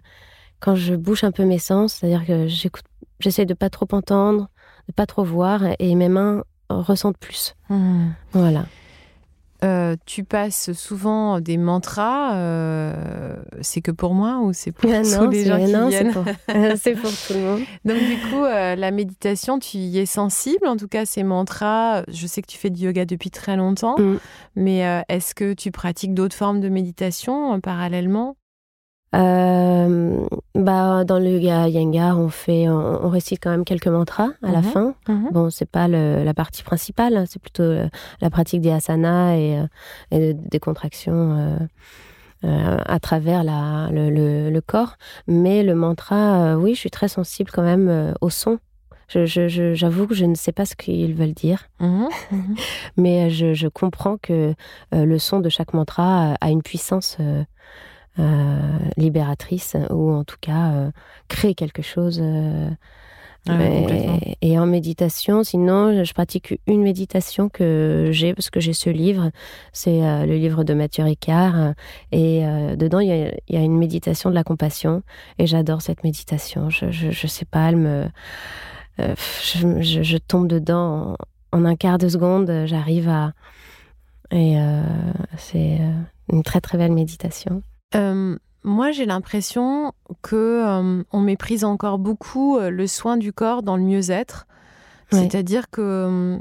quand 0.60 0.76
je 0.76 0.96
bouche 0.96 1.24
un 1.24 1.32
peu 1.32 1.46
mes 1.46 1.60
sens, 1.60 1.94
c'est-à-dire 1.94 2.26
que 2.26 2.48
j'écoute, 2.48 2.84
j'essaie 3.20 3.46
de 3.46 3.54
pas 3.54 3.70
trop 3.70 3.88
entendre, 3.92 4.50
de 4.88 4.94
pas 4.94 5.06
trop 5.06 5.24
voir, 5.24 5.62
et 5.80 5.96
mes 5.96 6.10
mains 6.10 6.44
ressentent 6.70 7.18
plus. 7.18 7.56
Hmm. 7.70 8.10
Voilà. 8.34 8.66
Euh, 9.64 9.96
tu 10.08 10.24
passes 10.24 10.74
souvent 10.74 11.40
des 11.40 11.58
mantras, 11.58 12.34
euh, 12.34 13.36
c'est 13.62 13.82
que 13.82 13.92
pour 13.92 14.16
moi 14.16 14.40
ou 14.42 14.54
c'est 14.54 14.72
pour 14.72 14.90
ah 14.94 15.02
tous 15.04 15.30
les 15.30 15.46
gens 15.46 15.60
qui 15.60 15.66
viennent 15.66 16.14
C'est 16.78 16.94
pour, 16.94 17.12
tout 17.12 17.34
le 17.34 17.40
monde. 17.42 17.62
Donc 17.86 17.98
du 18.00 18.18
coup, 18.30 18.44
euh, 18.44 18.76
la 18.76 18.90
méditation, 18.90 19.60
tu 19.60 19.78
y 19.78 20.00
es 20.00 20.08
sensible, 20.08 20.68
en 20.68 20.78
tout 20.78 20.88
cas 20.88 21.06
ces 21.06 21.22
mantras. 21.22 22.04
Je 22.08 22.26
sais 22.26 22.42
que 22.42 22.48
tu 22.48 22.58
fais 22.58 22.72
du 22.72 22.86
yoga 22.86 23.06
depuis 23.06 23.30
très 23.30 23.56
longtemps, 23.56 24.00
mm. 24.00 24.18
mais 24.56 25.04
est-ce 25.10 25.36
que 25.36 25.54
tu 25.54 25.70
pratiques 25.72 26.16
d'autres 26.16 26.36
formes 26.36 26.60
de 26.60 26.70
méditation 26.70 27.60
parallèlement? 27.62 28.36
Euh, 29.14 30.26
bah, 30.56 31.04
dans 31.04 31.20
le 31.20 31.40
Yengar, 31.40 32.18
on 32.18 32.30
fait, 32.30 32.70
on, 32.70 33.10
récite 33.10 33.40
quand 33.42 33.50
même 33.50 33.66
quelques 33.66 33.88
mantras 33.88 34.30
à 34.42 34.52
la 34.52 34.62
mhm. 34.62 34.64
fin. 34.64 34.96
Mhm. 35.08 35.30
Bon, 35.32 35.50
c'est 35.50 35.70
pas 35.70 35.88
la 35.88 36.34
partie 36.34 36.64
principale, 36.64 37.18
hein, 37.18 37.26
c'est 37.28 37.42
plutôt 37.42 37.64
euh, 37.64 37.90
la 38.22 38.30
pratique 38.30 38.62
des 38.62 38.72
asanas 38.72 39.36
et, 39.36 39.60
euh, 40.14 40.34
des 40.36 40.60
contractions 40.60 41.60
à 42.44 43.00
travers 43.00 43.44
la, 43.44 43.90
le, 43.92 44.60
corps. 44.62 44.96
Mais 45.28 45.64
le 45.64 45.76
mantra, 45.76 46.58
oui, 46.58 46.74
je 46.74 46.80
suis 46.80 46.90
très 46.90 47.08
sensible 47.08 47.52
quand 47.52 47.64
même 47.64 48.14
au 48.22 48.30
son. 48.30 48.60
J'avoue 49.14 50.08
que 50.08 50.16
je 50.16 50.26
ne 50.26 50.36
sais 50.36 50.54
pas 50.54 50.66
ce 50.66 50.76
qu'ils 50.76 51.14
veulent 51.16 51.34
dire, 51.34 51.68
mhm. 51.80 52.08
mais 52.98 53.30
je, 53.30 53.68
comprends 53.68 54.18
que 54.18 54.54
le 54.92 55.20
son 55.20 55.40
de 55.40 55.50
chaque 55.50 55.74
mantra 55.74 56.36
a 56.40 56.50
une 56.50 56.64
puissance 56.64 57.18
euh, 57.20 57.44
libératrice 58.98 59.76
ou 59.90 60.12
en 60.12 60.24
tout 60.24 60.38
cas 60.40 60.72
euh, 60.72 60.92
créer 61.28 61.56
quelque 61.56 61.82
chose. 61.82 62.20
Euh, 62.22 62.70
et, 64.42 64.60
en 64.60 64.68
méditation, 64.68 65.44
sinon, 65.44 66.04
je 66.04 66.14
pratique 66.14 66.60
une 66.68 66.84
méditation 66.84 67.50
que 67.50 68.10
j'ai 68.12 68.36
parce 68.36 68.52
que 68.52 68.60
j'ai 68.60 68.74
ce 68.74 68.92
livre. 68.92 69.32
C'est 69.74 70.00
le 70.28 70.36
livre 70.36 70.64
de 70.64 70.76
Mathieu 70.76 71.04
Ricard. 71.04 71.74
et 72.12 72.44
dedans, 72.78 73.00
il 73.00 73.34
y, 73.50 73.58
a, 73.58 73.60
une 73.60 73.80
méditation 73.80 74.30
de 74.30 74.36
la 74.36 74.44
compassion. 74.44 75.02
Et 75.40 75.48
j'adore 75.48 75.82
cette 75.82 76.04
méditation. 76.04 76.70
Je, 76.70 76.92
je, 76.92 77.28
sais 77.28 77.46
pas, 77.46 77.70
elle 77.70 77.78
me. 77.78 78.06
Je, 79.00 80.18
tombe 80.20 80.48
dedans 80.48 81.16
en, 81.52 81.66
un 81.66 81.76
quart 81.76 81.98
de 81.98 82.10
seconde. 82.10 82.66
J'arrive 82.66 83.10
à. 83.10 83.34
Et 84.30 84.56
c'est 85.38 85.80
une 86.32 86.44
très 86.44 86.62
très 86.62 86.78
belle 86.78 86.94
méditation. 86.94 87.64
Euh, 87.96 88.38
moi, 88.64 88.92
j'ai 88.92 89.06
l'impression 89.06 89.94
que 90.22 90.36
euh, 90.36 91.04
on 91.12 91.20
méprise 91.20 91.64
encore 91.64 91.98
beaucoup 92.00 92.58
euh, 92.58 92.70
le 92.70 92.88
soin 92.88 93.18
du 93.18 93.34
corps 93.34 93.64
dans 93.64 93.78
le 93.78 93.84
mieux-être. 93.84 94.48
C'est-à-dire 95.14 95.70
que 95.70 96.40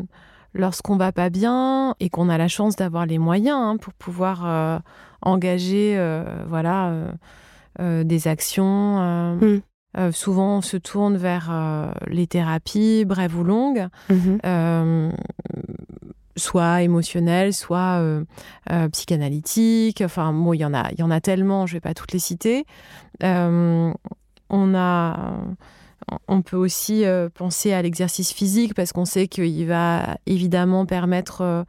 lorsqu'on 0.55 0.96
va 0.96 1.11
pas 1.11 1.28
bien 1.28 1.96
et 1.98 2.09
qu'on 2.09 2.28
a 2.28 2.38
la 2.38 2.46
chance 2.46 2.76
d'avoir 2.76 3.05
les 3.05 3.18
moyens 3.18 3.59
hein, 3.61 3.76
pour 3.78 3.92
pouvoir 3.94 4.80
engager, 5.22 6.01
voilà, 6.46 6.92
des 7.80 8.28
actions. 8.28 9.34
Mm. 9.40 10.12
souvent, 10.12 10.59
on 10.59 10.61
se 10.61 10.76
tourne 10.76 11.16
vers 11.16 11.92
les 12.07 12.28
thérapies, 12.28 13.05
brèves 13.05 13.36
ou 13.36 13.42
longues. 13.42 13.88
Mm-hmm 14.09 15.11
soit 16.36 16.82
émotionnel, 16.82 17.52
soit 17.52 18.00
euh, 18.00 18.24
euh, 18.70 18.88
psychanalytique. 18.88 20.02
Enfin, 20.04 20.32
bon, 20.32 20.52
il 20.52 20.60
y 20.60 20.64
en 20.64 20.74
a, 20.74 20.90
il 20.92 21.00
y 21.00 21.02
en 21.02 21.10
a 21.10 21.20
tellement, 21.20 21.66
je 21.66 21.74
vais 21.74 21.80
pas 21.80 21.94
toutes 21.94 22.12
les 22.12 22.18
citer. 22.18 22.64
Euh, 23.22 23.92
on 24.48 24.74
a, 24.74 25.34
on 26.26 26.42
peut 26.42 26.56
aussi 26.56 27.04
penser 27.34 27.72
à 27.72 27.82
l'exercice 27.82 28.32
physique 28.32 28.74
parce 28.74 28.92
qu'on 28.92 29.04
sait 29.04 29.28
qu'il 29.28 29.66
va 29.66 30.16
évidemment 30.26 30.84
permettre 30.84 31.64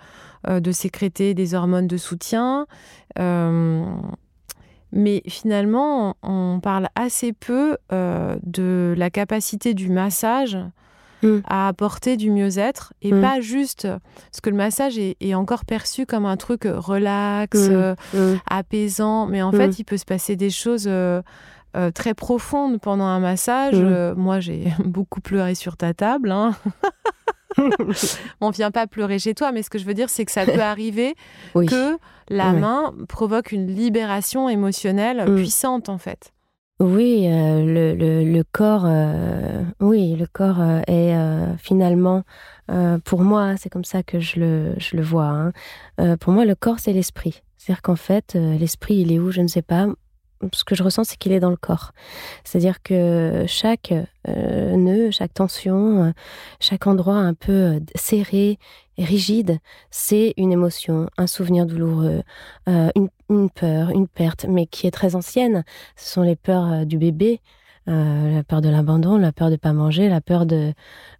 de 0.47 0.72
sécréter 0.72 1.36
des 1.36 1.53
hormones 1.53 1.86
de 1.86 1.97
soutien. 1.97 2.66
mais 3.20 3.91
finalement, 5.28 6.16
on 6.24 6.59
parle 6.59 6.88
assez 6.95 7.34
peu 7.34 7.78
de 7.91 8.95
la 8.97 9.09
capacité 9.12 9.76
du 9.76 9.89
massage 9.89 10.57
Mm. 11.24 11.40
à 11.48 11.68
apporter 11.68 12.18
du 12.18 12.32
mieux-être 12.32 12.94
et 13.02 13.12
mm. 13.12 13.22
pas 13.22 13.42
juste 13.42 13.88
parce 14.32 14.42
que 14.42 14.50
le 14.50 14.56
massage 14.56 14.98
est, 14.98 15.36
encore 15.36 15.66
perçu 15.66 16.06
comme 16.06 16.26
un 16.26 16.36
truc 16.38 16.64
relax, 16.66 17.70
mm. 17.70 17.96
euh, 18.16 18.36
apaisant, 18.50 19.28
mais 19.28 19.42
en 19.42 19.52
fait 19.52 19.78
il 19.80 19.84
peut 19.84 19.98
se 19.98 20.06
passer 20.06 20.36
des 20.36 20.50
choses 20.50 20.86
euh, 20.88 21.22
euh, 21.78 21.92
très 21.92 22.14
profondes 22.14 22.80
pendant 22.80 23.06
un 23.06 23.20
massage. 23.20 23.76
moi 24.16 24.40
j'ai 24.40 24.74
beaucoup 24.86 25.22
pleuré 25.22 25.56
sur 25.56 25.78
ta 25.78 25.94
table. 25.94 26.32
Hein. 26.32 26.56
on 28.42 28.50
vient 28.50 28.72
pas 28.72 28.88
pleurer 28.88 29.20
chez 29.20 29.36
toi, 29.36 29.52
mais 29.52 29.62
ce 29.62 29.70
que 29.70 29.78
je 29.78 29.86
veux 29.86 29.94
dire, 29.94 30.10
c'est 30.10 30.26
que 30.26 30.32
ça 30.32 30.46
peut 30.46 30.60
arriver 30.62 31.16
que 31.54 31.98
la 32.30 32.54
main 32.54 32.94
provoque 33.08 33.52
une 33.52 33.68
libération 33.68 34.50
émotionnelle 34.50 35.26
puissante, 35.36 35.90
en 35.90 35.98
fait. 35.98 36.34
Oui, 36.82 37.28
euh, 37.28 37.64
le, 37.64 37.94
le, 37.94 38.24
le, 38.24 38.44
corps, 38.44 38.86
euh, 38.88 39.64
oui, 39.82 40.16
le 40.16 40.26
corps 40.26 40.60
euh, 40.60 40.82
est 40.88 41.16
finalement, 41.60 42.24
pour 43.06 43.22
moi, 43.22 43.56
c'est 43.58 43.70
comme 43.70 43.84
ça 43.84 44.02
que 44.02 44.20
je 44.20 44.40
le, 44.40 44.74
je 44.80 44.96
le 44.98 45.04
vois. 45.04 45.52
Hein. 45.98 46.18
pour 46.18 46.34
moi, 46.34 46.44
le 46.44 46.56
corps, 46.56 46.80
c'est 46.80 46.94
l'esprit. 46.94 47.44
C'est-à-dire 47.58 47.84
qu'en 47.84 47.96
fait, 47.96 48.34
l'esprit, 48.34 48.96
il 48.96 49.12
est 49.12 49.20
où 49.20 49.30
Je 49.30 49.42
ne 49.42 49.48
sais 49.48 49.62
pas 49.62 49.86
ce 50.54 50.64
que 50.64 50.76
je 50.76 50.84
ressens, 50.84 51.06
c'est 51.06 51.18
qu'il 51.18 51.32
est 51.32 51.39
dans 51.39 51.50
le 51.50 51.58
corps. 51.58 51.92
C'est-à-dire 52.44 52.82
que 52.82 53.46
chaque 53.48 53.94
euh, 54.28 54.76
nœud, 54.76 55.10
chaque 55.12 55.34
tension, 55.34 56.04
euh, 56.04 56.12
chaque 56.60 56.86
endroit 56.86 57.16
un 57.16 57.34
peu 57.34 57.52
euh, 57.52 57.80
serré 57.96 58.60
rigide, 58.98 59.58
c'est 59.89 60.34
une 60.38 60.52
émotion, 60.52 61.10
un 61.18 61.26
souvenir 61.26 61.66
douloureux, 61.66 62.22
une, 62.68 63.50
peur, 63.50 63.89
une 63.89 64.08
perte, 64.08 64.46
mais 64.48 64.68
qui 64.68 64.86
est 64.86 64.92
très 64.92 65.16
ancienne. 65.16 65.64
Ce 65.96 66.14
sont 66.14 66.22
les 66.22 66.36
peurs 66.36 66.86
du 66.86 67.00
bébé. 67.00 67.39
la 67.88 68.44
peur 68.44 68.62
de 68.62 68.70
l'abandon, 68.70 69.18
la 69.18 69.32
peur 69.32 69.50
de 69.50 69.56
pas 69.56 69.74
manger, 69.74 70.08
la 70.08 70.22
peur 70.22 70.46
de 70.46 70.74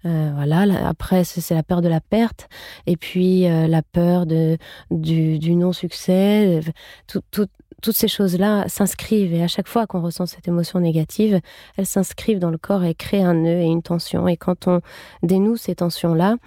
voilà. 0.04 0.88
après, 0.88 1.24
c'est 1.24 1.56
la 1.56 1.64
peur 1.64 1.82
de 1.82 1.88
la 1.88 2.02
perte, 2.02 2.50
et 2.86 2.98
puis 2.98 3.48
la 3.48 3.82
peur 3.82 4.28
de 4.28 4.60
du, 4.92 5.56
non 5.56 5.74
succès. 5.74 6.60
Tout, 7.08 7.48
toutes 7.82 7.96
ces 7.96 8.08
choses-là 8.08 8.66
s'inscrivent 8.68 9.34
et 9.34 9.44
à 9.44 9.48
chaque 9.48 9.68
fois 9.68 9.88
qu'on 9.88 10.02
ressent 10.02 10.26
cette 10.26 10.48
émotion 10.48 10.80
négative, 10.80 11.40
elles 11.78 11.86
s'inscrivent 11.86 12.40
dans 12.40 12.52
le 12.52 12.58
corps 12.58 12.84
et 12.84 12.96
créent 12.96 13.24
un 13.24 13.34
nœud 13.34 13.62
et 13.62 13.66
une 13.66 13.82
tension. 13.82 14.28
Et 14.28 14.38
quand 14.38 14.68
on 14.68 14.82
dénoue 15.24 15.58
ces 15.58 15.76
tensions-là, 15.76 16.38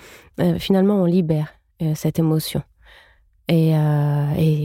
euh, 0.40 0.58
finalement, 0.58 0.96
on 1.02 1.04
libère 1.04 1.48
euh, 1.82 1.92
cette 1.94 2.18
émotion. 2.18 2.62
Et, 3.48 3.76
euh, 3.76 3.78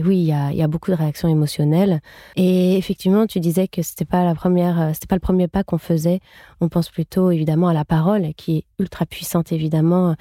oui, 0.10 0.18
il 0.18 0.26
y 0.26 0.32
a, 0.32 0.51
y 0.51 0.64
a, 0.64 0.68
beaucoup 0.68 0.89
de 0.89 0.95
réactions 0.95 1.30
émotionnelles. 1.30 2.01
Et 2.36 2.78
effectivement, 2.78 3.28
tu 3.28 3.39
disais 3.39 3.68
que 3.68 3.84
c'était 3.84 4.05
pas 4.05 4.26
la 4.26 4.34
première, 4.34 4.82
euh, 4.82 4.89
c'était 4.93 5.05
pas 5.05 5.16
le 5.16 5.22
premier 5.22 5.47
pas 5.47 5.64
qu'on 5.64 5.78
faisait. 5.78 6.20
On 6.62 6.68
pense 6.68 6.89
plutôt 6.89 7.30
évidemment 7.30 7.68
à 7.68 7.74
la 7.74 7.86
parole, 7.86 8.34
qui 8.36 8.57
est 8.57 8.64
ultra 8.80 9.05
puissante 9.05 9.51
évidemment, 9.51 10.16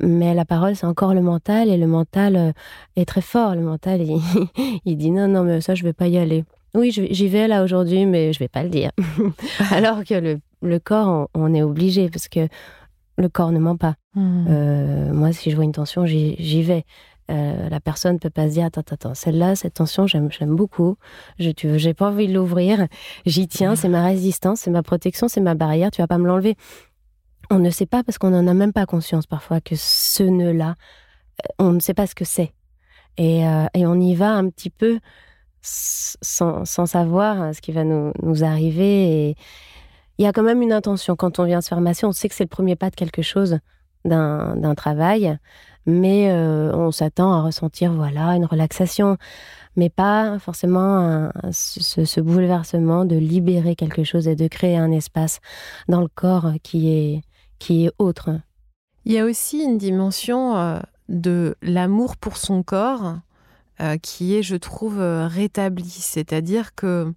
mais 0.00 0.32
la 0.32 0.46
parole 0.46 0.74
c'est 0.74 0.86
encore 0.86 1.12
le 1.12 1.20
mental 1.20 1.68
et 1.68 1.76
le 1.76 1.86
mental 1.86 2.36
euh, 2.36 2.52
est 2.96 3.04
très 3.04 3.20
fort. 3.20 3.54
Le 3.54 3.60
mental, 3.60 4.00
il, 4.02 4.18
il 4.86 4.96
dit 4.96 5.10
non, 5.10 5.28
non, 5.28 5.44
mais 5.44 5.60
ça 5.60 5.74
je 5.74 5.84
vais 5.84 5.92
pas 5.92 6.08
y 6.08 6.16
aller. 6.16 6.44
Oui, 6.74 6.90
j'y 6.90 7.28
vais 7.28 7.46
là 7.46 7.62
aujourd'hui, 7.62 8.06
mais 8.06 8.32
je 8.32 8.38
vais 8.38 8.48
pas 8.48 8.62
le 8.62 8.70
dire. 8.70 8.90
Alors 9.70 10.04
que 10.04 10.14
le, 10.14 10.40
le 10.62 10.78
corps, 10.78 11.28
on, 11.34 11.54
est 11.54 11.62
obligé 11.62 12.08
parce 12.08 12.28
que 12.28 12.48
le 13.18 13.28
corps 13.28 13.52
ne 13.52 13.58
ment 13.58 13.76
pas. 13.76 13.96
Mmh. 14.14 14.46
Euh, 14.48 15.12
moi, 15.12 15.32
si 15.32 15.50
je 15.50 15.56
vois 15.56 15.64
une 15.64 15.72
tension, 15.72 16.06
j'y 16.06 16.62
vais. 16.62 16.84
Euh, 17.28 17.68
la 17.68 17.80
personne 17.80 18.20
peut 18.20 18.30
pas 18.30 18.48
se 18.48 18.52
dire 18.52 18.66
attends 18.66 18.82
attends 18.88 19.14
celle-là 19.14 19.56
cette 19.56 19.74
tension 19.74 20.06
j'aime 20.06 20.30
j'aime 20.30 20.54
beaucoup. 20.54 20.96
Je 21.40 21.50
tu 21.50 21.76
j'ai 21.78 21.92
pas 21.92 22.08
envie 22.10 22.28
de 22.28 22.34
l'ouvrir. 22.34 22.86
J'y 23.24 23.48
tiens 23.48 23.74
c'est 23.74 23.88
ma 23.88 24.04
résistance 24.04 24.60
c'est 24.60 24.70
ma 24.70 24.82
protection 24.84 25.26
c'est 25.26 25.40
ma 25.40 25.54
barrière 25.54 25.90
tu 25.90 26.00
vas 26.00 26.06
pas 26.06 26.18
me 26.18 26.26
l'enlever. 26.26 26.56
On 27.50 27.58
ne 27.58 27.70
sait 27.70 27.86
pas 27.86 28.04
parce 28.04 28.18
qu'on 28.18 28.30
n'en 28.30 28.46
a 28.46 28.54
même 28.54 28.72
pas 28.72 28.86
conscience 28.86 29.26
parfois 29.26 29.60
que 29.60 29.74
ce 29.76 30.22
nœud 30.22 30.52
là 30.52 30.76
euh, 31.44 31.48
on 31.58 31.72
ne 31.72 31.80
sait 31.80 31.94
pas 31.94 32.06
ce 32.06 32.14
que 32.14 32.24
c'est. 32.24 32.52
Et, 33.18 33.46
euh, 33.48 33.66
et 33.74 33.86
on 33.86 33.98
y 33.98 34.14
va 34.14 34.30
un 34.30 34.48
petit 34.48 34.70
peu 34.70 35.00
sans, 35.62 36.64
sans 36.64 36.86
savoir 36.86 37.40
hein, 37.40 37.52
ce 37.52 37.60
qui 37.60 37.72
va 37.72 37.82
nous, 37.82 38.12
nous 38.22 38.44
arriver. 38.44 39.28
Et 39.30 39.36
il 40.18 40.24
y 40.24 40.28
a 40.28 40.32
quand 40.32 40.42
même 40.42 40.62
une 40.62 40.72
intention. 40.72 41.16
Quand 41.16 41.38
on 41.38 41.44
vient 41.44 41.60
se 41.60 41.68
faire 41.68 41.80
masser 41.80 42.06
on 42.06 42.12
sait 42.12 42.28
que 42.28 42.34
c'est 42.34 42.44
le 42.44 42.48
premier 42.48 42.76
pas 42.76 42.90
de 42.90 42.94
quelque 42.94 43.22
chose 43.22 43.58
d'un 44.04 44.74
travail 44.76 45.36
mais 45.86 46.30
euh, 46.30 46.72
on 46.74 46.90
s'attend 46.90 47.32
à 47.32 47.42
ressentir 47.42 47.92
voilà 47.92 48.34
une 48.36 48.44
relaxation, 48.44 49.16
mais 49.76 49.88
pas 49.88 50.38
forcément 50.38 51.30
ce, 51.52 52.20
bouleversement 52.20 53.04
de 53.04 53.16
libérer 53.16 53.76
quelque 53.76 54.04
chose 54.04 54.28
et 54.28 54.36
de 54.36 54.48
créer 54.48 54.76
un 54.76 54.90
espace 54.90 55.40
dans 55.88 56.00
le 56.00 56.08
corps 56.08 56.52
qui 56.62 56.90
est 56.90 57.22
qui 57.58 57.86
est 57.86 57.92
autre. 57.98 58.30
Il 59.04 59.12
y 59.12 59.18
a 59.18 59.24
aussi 59.24 59.62
une 59.62 59.78
dimension 59.78 60.56
euh, 60.56 60.78
de 61.08 61.56
l'amour 61.62 62.16
pour 62.16 62.36
son 62.36 62.62
corps 62.62 63.16
euh, 63.80 63.96
qui 63.98 64.34
est, 64.34 64.42
je 64.42 64.56
trouve, 64.56 64.98
rétablie, 64.98 65.88
c'est-à-dire 65.88 66.74
que 66.74 67.12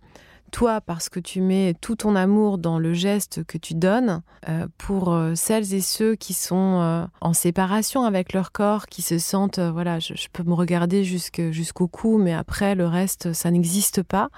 toi 0.50 0.82
parce 0.82 1.10
que 1.10 1.20
tu 1.20 1.42
mets 1.42 1.74
tout 1.80 1.96
ton 1.96 2.16
amour 2.16 2.58
dans 2.58 2.80
le 2.80 2.94
geste 2.94 3.44
que 3.46 3.58
tu 3.58 3.74
donnes 3.74 4.22
euh, 4.48 4.68
pour 4.78 5.14
euh, 5.14 5.36
celles 5.36 5.74
et 5.74 5.82
ceux 5.82 6.16
qui 6.16 6.34
sont 6.34 6.80
euh, 6.82 7.06
en 7.22 7.34
séparation 7.34 8.04
avec 8.04 8.34
leur 8.34 8.52
corps, 8.52 8.88
qui 8.88 9.02
se 9.02 9.18
sentent, 9.18 9.60
voilà, 9.60 10.00
je, 10.00 10.14
peux 10.32 10.44
me 10.44 10.54
regarder 10.54 11.04
jusqu'au 11.04 11.88
cou, 11.88 12.18
mais 12.18 12.34
après 12.34 12.76
le 12.76 12.88
reste, 12.88 13.34
ça 13.34 13.52
n'existe 13.52 14.04
pas, 14.04 14.30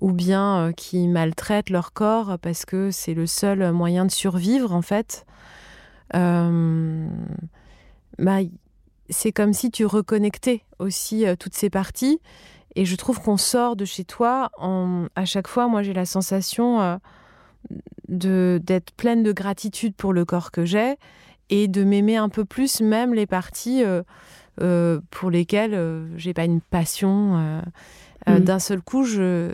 ou 0.00 0.12
bien 0.12 0.72
qui 0.76 1.06
maltraitent 1.08 1.70
leur 1.70 1.92
corps 1.92 2.38
parce 2.40 2.64
que 2.64 2.90
c'est 2.90 3.14
le 3.14 3.26
seul 3.26 3.72
moyen 3.72 4.06
de 4.06 4.10
survivre 4.10 4.72
en 4.72 4.82
fait. 4.82 5.26
Bah, 6.12 8.40
c'est 9.08 9.32
comme 9.32 9.52
si 9.52 9.70
tu 9.70 9.86
reconnectais 9.86 10.62
aussi 10.78 11.24
toutes 11.38 11.54
ces 11.54 11.70
parties 11.70 12.20
Et 12.76 12.84
je 12.84 12.96
trouve 12.96 13.20
qu'on 13.20 13.36
sort 13.36 13.76
de 13.76 13.84
chez 13.84 14.04
toi, 14.04 14.50
à 15.16 15.24
chaque 15.24 15.48
fois, 15.48 15.68
moi 15.68 15.82
j'ai 15.82 15.92
la 15.92 16.04
sensation 16.04 16.80
euh, 16.80 16.96
de 18.08 18.60
d'être 18.62 18.92
pleine 18.92 19.22
de 19.22 19.32
gratitude 19.32 19.94
pour 19.94 20.12
le 20.12 20.24
corps 20.24 20.50
que 20.50 20.64
j'ai 20.64 20.96
et 21.48 21.66
de 21.66 21.82
m'aimer 21.82 22.16
un 22.16 22.28
peu 22.28 22.44
plus, 22.44 22.80
même 22.80 23.12
les 23.12 23.26
parties 23.26 23.82
euh, 23.82 24.02
euh, 24.60 25.00
pour 25.10 25.30
lesquelles 25.30 26.06
j'ai 26.16 26.32
pas 26.32 26.44
une 26.44 26.60
passion. 26.60 27.62
Mm. 28.26 28.38
D'un 28.40 28.58
seul 28.58 28.82
coup, 28.82 29.02
je, 29.02 29.50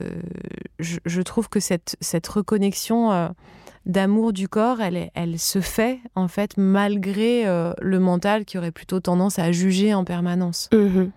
je, 0.80 1.22
trouve 1.22 1.48
que 1.48 1.60
cette, 1.60 1.96
cette 2.00 2.26
reconnexion 2.26 3.32
d'amour 3.86 4.32
du 4.32 4.48
corps, 4.48 4.80
elle, 4.80 5.10
elle 5.14 5.38
se 5.38 5.60
fait 5.60 6.00
en 6.16 6.26
fait 6.26 6.56
malgré 6.56 7.44
le 7.80 8.00
mental 8.00 8.44
qui 8.44 8.58
aurait 8.58 8.72
plutôt 8.72 8.98
tendance 8.98 9.38
à 9.38 9.52
juger 9.52 9.94
en 9.94 10.04
permanence. 10.04 10.68
Mm-hmm. 10.72 11.10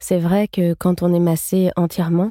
C'est 0.00 0.18
vrai 0.18 0.48
que 0.48 0.74
quand 0.74 1.02
on 1.02 1.12
est 1.14 1.20
massé 1.20 1.70
entièrement, 1.76 2.30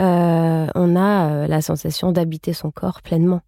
euh, 0.00 0.66
on 0.74 0.96
a 0.96 1.30
euh, 1.30 1.46
la 1.46 1.62
sensation 1.62 2.12
d'habiter 2.12 2.52
son 2.52 2.70
corps 2.70 3.02
pleinement. 3.02 3.40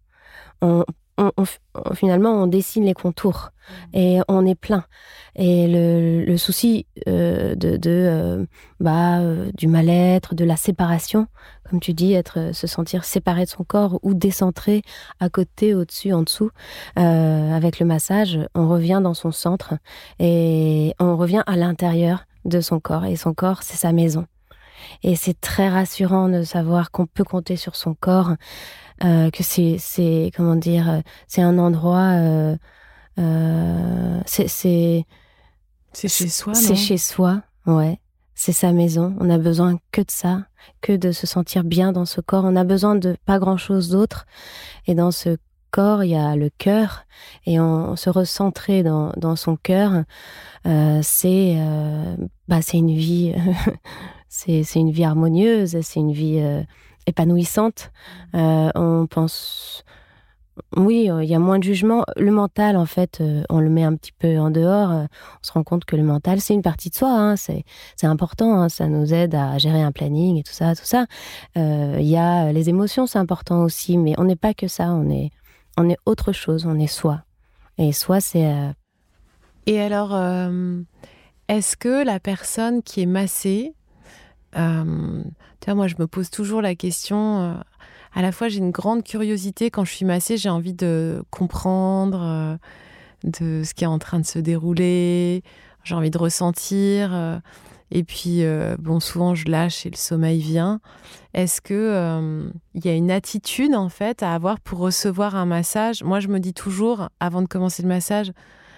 finalement, 1.93 2.31
on 2.31 2.47
dessine 2.47 2.85
les 2.85 2.93
contours 2.93 3.49
mmh. 3.49 3.97
et 3.97 4.19
on 4.27 4.45
est 4.45 4.55
plein. 4.55 4.83
Et 5.35 5.67
le, 5.67 6.37
souci 6.37 6.87
euh, 7.07 7.53
de, 7.55 8.47
bah, 8.79 9.19
du 9.53 9.67
mal-être, 9.67 10.33
de 10.33 10.45
la 10.45 10.55
séparation, 10.55 11.27
comme 11.69 11.79
tu 11.79 11.93
dis, 11.93 12.13
être, 12.13 12.51
se 12.53 12.65
sentir 12.65 13.03
séparé 13.03 13.45
de 13.45 13.49
son 13.49 13.63
corps 13.63 13.99
ou 14.01 14.13
décentré 14.13 14.81
à 15.19 15.29
côté, 15.29 15.75
au-dessus, 15.75 16.13
en 16.13 16.23
dessous, 16.23 16.49
avec 16.95 17.79
le 17.79 17.85
massage, 17.85 18.39
on 18.55 18.67
revient 18.67 18.99
dans 19.03 19.13
son 19.13 19.31
centre 19.31 19.75
et 20.19 20.93
on 20.99 21.15
revient 21.17 21.43
à 21.45 21.55
l'intérieur 21.55 22.25
de 22.47 22.61
son 22.61 22.79
corps. 22.79 23.05
Et 23.05 23.15
son 23.15 23.33
corps, 23.33 23.63
c'est 23.63 23.77
sa 23.77 23.91
maison. 23.91 24.25
Et 25.03 25.15
c'est 25.15 25.39
très 25.39 25.69
rassurant 25.69 26.29
de 26.29 26.43
savoir 26.43 26.91
qu'on 26.91 27.05
peut 27.05 27.23
compter 27.23 27.55
sur 27.55 27.75
son 27.75 27.93
corps, 27.93 28.33
euh, 29.03 29.29
que 29.31 29.43
c'est, 29.43 29.77
c'est, 29.79 30.31
comment 30.35 30.55
dire, 30.55 30.89
euh, 30.89 31.01
c'est 31.27 31.41
un 31.41 31.57
endroit, 31.57 32.13
euh, 32.15 32.55
c'est, 34.25 34.47
c'est, 34.47 35.05
c'est 35.93 36.07
chez 36.07 36.27
soi. 36.27 36.53
C'est 36.53 36.75
chez 36.75 36.97
soi, 36.97 37.41
ouais. 37.65 37.99
C'est 38.39 38.53
sa 38.53 38.71
maison. 38.71 39.15
On 39.19 39.31
a 39.31 39.39
besoin 39.39 39.79
que 39.91 40.01
de 40.01 40.11
ça, 40.11 40.45
que 40.81 40.93
de 40.93 41.11
se 41.11 41.25
sentir 41.25 41.63
bien 41.63 41.91
dans 41.91 42.05
ce 42.05 42.21
corps. 42.21 42.43
On 42.45 42.55
a 42.55 42.63
besoin 42.63 42.93
de 42.93 43.17
pas 43.25 43.39
grand 43.39 43.57
chose 43.57 43.89
d'autre. 43.89 44.27
Et 44.85 44.93
dans 44.93 45.09
ce 45.09 45.37
corps, 45.71 46.03
il 46.03 46.11
y 46.11 46.15
a 46.15 46.35
le 46.35 46.49
cœur, 46.49 47.05
et 47.45 47.59
on, 47.59 47.95
se 47.95 48.09
recentrer 48.09 48.83
dans, 48.83 49.11
dans 49.17 49.35
son 49.35 49.55
cœur, 49.55 50.03
euh, 50.67 50.99
c'est 51.01 51.55
euh, 51.57 52.15
bah, 52.47 52.59
une 52.73 52.93
vie, 52.93 53.33
c'est 54.29 54.75
une 54.75 54.91
vie 54.91 55.05
harmonieuse, 55.05 55.77
c'est 55.81 55.99
une 55.99 56.11
vie 56.11 56.39
euh, 56.41 56.61
épanouissante. 57.05 57.91
on 58.33 59.07
pense, 59.09 59.85
oui, 60.75 61.09
il 61.21 61.29
y 61.29 61.35
a 61.35 61.39
moins 61.39 61.59
de 61.59 61.63
jugement. 61.63 62.03
Le 62.17 62.31
mental, 62.31 62.75
en 62.75 62.85
fait, 62.85 63.23
on 63.49 63.59
le 63.59 63.69
met 63.69 63.83
un 63.83 63.95
petit 63.95 64.11
peu 64.11 64.39
en 64.39 64.49
dehors. 64.49 64.89
on 64.89 65.07
se 65.41 65.51
rend 65.51 65.63
compte 65.63 65.85
que 65.85 65.95
le 65.95 66.03
mental, 66.03 66.41
c'est 66.41 66.53
une 66.53 66.63
partie 66.63 66.89
de 66.89 66.95
soi. 66.95 67.11
Hein, 67.11 67.35
c'est 67.37 67.63
important. 68.03 68.59
Hein, 68.59 68.69
ça 68.69 68.87
nous 68.87 69.13
aide 69.13 69.35
à 69.35 69.57
gérer 69.57 69.81
un 69.81 69.91
planning 69.91 70.37
et 70.37 70.43
tout 70.43 70.53
ça, 70.53 70.75
tout 70.75 70.85
ça. 70.85 71.05
Il 71.55 72.07
y 72.07 72.17
a 72.17 72.51
les 72.51 72.69
émotions, 72.69 73.05
c'est 73.07 73.19
important 73.19 73.63
aussi, 73.63 73.97
mais 73.97 74.15
on 74.17 74.25
n'est 74.25 74.35
pas 74.35 74.53
que 74.53 74.67
ça. 74.67 74.89
On 74.89 75.09
est 75.09 75.31
on 75.77 75.89
est 75.89 75.97
autre 76.05 76.31
chose, 76.31 76.65
on 76.65 76.77
est 76.79 76.87
soi. 76.87 77.23
Et 77.77 77.91
soi, 77.91 78.19
c'est... 78.19 78.45
Euh, 78.45 78.71
Et 79.67 79.79
alors, 79.79 80.13
euh, 80.13 80.81
est-ce 81.47 81.77
que 81.77 82.03
la 82.03 82.19
personne 82.19 82.81
qui 82.81 83.01
est 83.01 83.05
massée, 83.05 83.73
euh, 84.57 85.23
tu 85.61 85.65
vois, 85.65 85.75
moi 85.75 85.87
je 85.87 85.95
me 85.99 86.07
pose 86.07 86.29
toujours 86.29 86.61
la 86.61 86.75
question, 86.75 87.57
à 88.13 88.21
la 88.21 88.31
fois 88.31 88.47
j'ai 88.47 88.59
une 88.59 88.71
grande 88.71 89.03
curiosité 89.03 89.69
quand 89.69 89.85
je 89.85 89.93
suis 89.93 90.05
massée, 90.05 90.37
j'ai 90.37 90.49
envie 90.49 90.73
de 90.73 91.23
comprendre 91.29 92.57
de 93.23 93.63
ce 93.63 93.73
qui 93.73 93.83
est 93.83 93.87
en 93.87 93.99
train 93.99 94.19
de 94.19 94.25
se 94.25 94.39
dérouler, 94.39 95.43
j'ai 95.83 95.95
envie 95.95 96.09
de 96.09 96.17
ressentir. 96.17 97.41
Et 97.91 98.03
puis, 98.03 98.43
euh, 98.43 98.75
bon, 98.79 98.99
souvent 98.99 99.33
je 99.33 99.49
lâche 99.49 99.85
et 99.85 99.89
le 99.89 99.95
sommeil 99.95 100.39
vient. 100.39 100.79
Est-ce 101.33 101.61
que 101.61 101.73
euh, 101.73 102.49
il 102.73 102.85
y 102.85 102.89
a 102.89 102.93
une 102.93 103.11
attitude 103.11 103.75
en 103.75 103.89
fait 103.89 104.23
à 104.23 104.33
avoir 104.33 104.59
pour 104.59 104.79
recevoir 104.79 105.35
un 105.35 105.45
massage? 105.45 106.03
Moi, 106.03 106.19
je 106.19 106.27
me 106.27 106.39
dis 106.39 106.53
toujours, 106.53 107.09
avant 107.19 107.41
de 107.41 107.47
commencer 107.47 107.83
le 107.83 107.87
massage, 107.87 108.31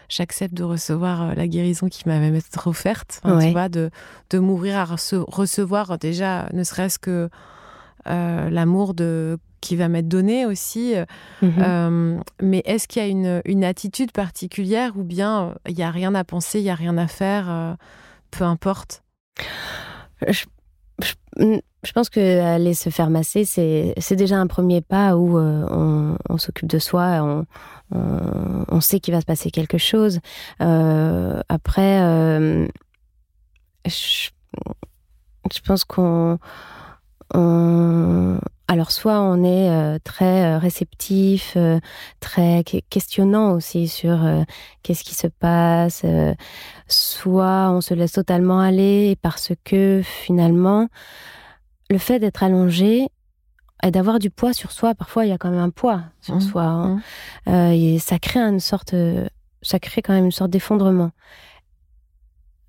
j'accepte 0.10 0.53
de 0.53 0.64
recevoir 0.64 1.22
euh, 1.24 1.34
la 1.34 1.47
guérison 1.47 1.88
qui 1.88 2.07
m'a 2.07 2.20
même 2.20 2.36
été 2.36 2.60
offerte. 2.66 3.22
Tu 3.24 3.51
vois, 3.51 3.70
de, 3.70 3.89
de 4.30 4.39
m'ouvrir 4.39 4.78
à 4.78 4.86
recevoir 4.86 5.97
déjà, 5.97 6.47
ne 6.53 6.64
serait-ce 6.64 6.99
que 6.99 7.30
l'amour 8.05 8.93
de 8.95 9.38
qui 9.62 9.76
va 9.76 9.89
m'être 9.89 10.07
donné 10.07 10.45
aussi. 10.45 10.95
Mhm. 11.41 12.24
mais 12.41 12.64
est-ce 12.66 12.88
qu'il 12.88 13.01
y 13.01 13.05
a 13.05 13.07
une, 13.07 13.41
une, 13.45 13.64
attitude 13.64 14.12
particulière 14.12 14.93
ou 14.95 15.03
bien 15.03 15.53
il 15.68 15.76
n'y 15.76 15.84
a 15.84 15.91
rien 15.91 16.16
à 16.16 16.24
penser, 16.24 16.60
il 16.60 16.64
n'y 16.64 16.70
a 16.70 16.76
rien 16.76 16.97
à 16.97 17.07
faire 17.07 17.78
peu 18.32 18.44
importe 18.44 19.04
je, 20.28 21.92
pense 21.94 22.10
que 22.10 22.42
aller 22.42 22.74
se 22.74 22.90
faire 22.90 23.10
masser, 23.10 23.46
c'est 23.46 24.16
déjà 24.16 24.38
un 24.38 24.48
premier 24.48 24.82
pas 24.82 25.16
où 25.16 25.38
euh, 25.38 26.16
on, 26.30 26.38
s'occupe 26.38 26.68
de 26.68 26.80
soi, 26.80 27.46
on, 27.92 28.82
sait 28.82 29.00
qu'il 29.00 29.14
va 29.14 29.22
se 29.22 29.26
passer 29.26 29.52
quelque 29.52 29.78
chose. 29.78 30.20
Euh, 30.62 31.42
après, 31.50 32.02
euh, 32.02 32.68
je, 33.86 34.30
je, 35.52 35.60
pense 35.66 35.84
qu'on 35.86 36.40
alors 38.70 38.92
soit 38.92 39.20
on 39.20 39.44
est 39.44 39.72
euh, 39.72 39.98
très 40.04 40.46
euh, 40.46 40.60
réceptif, 40.60 41.54
euh, 41.58 41.80
très 42.20 42.64
questionnant 42.64 43.54
aussi 43.54 43.88
sur 43.88 44.20
qu'est-ce 44.84 45.04
qui 45.04 45.16
se 45.16 45.26
passe, 45.26 46.06
soit 46.88 47.72
on 47.72 47.82
se 47.82 47.96
laisse 47.96 48.12
totalement 48.12 48.60
aller 48.60 49.18
parce 49.24 49.54
que 49.66 50.02
finalement 50.04 50.88
le 51.90 51.98
fait 51.98 52.20
d'être 52.20 52.44
allongé 52.44 53.08
et 53.84 53.90
d'avoir 53.90 54.20
du 54.20 54.30
poids 54.30 54.54
sur 54.54 54.72
soi, 54.72 54.94
parfois 54.94 55.26
il 55.26 55.30
y 55.30 55.34
a 55.34 55.40
quand 55.40 55.50
même 55.50 55.60
un 55.60 55.72
poids 55.72 56.04
sur 56.22 56.36
mmh. 56.36 56.42
soi, 56.42 56.64
hein. 56.64 57.02
mmh. 57.48 57.52
et 57.72 57.98
ça 57.98 58.20
crée 58.20 58.40
une 58.40 58.60
sorte, 58.60 58.94
ça 59.64 59.80
crée 59.80 60.04
quand 60.04 60.14
même 60.14 60.26
une 60.26 60.32
sorte 60.32 60.52
d'effondrement, 60.52 61.10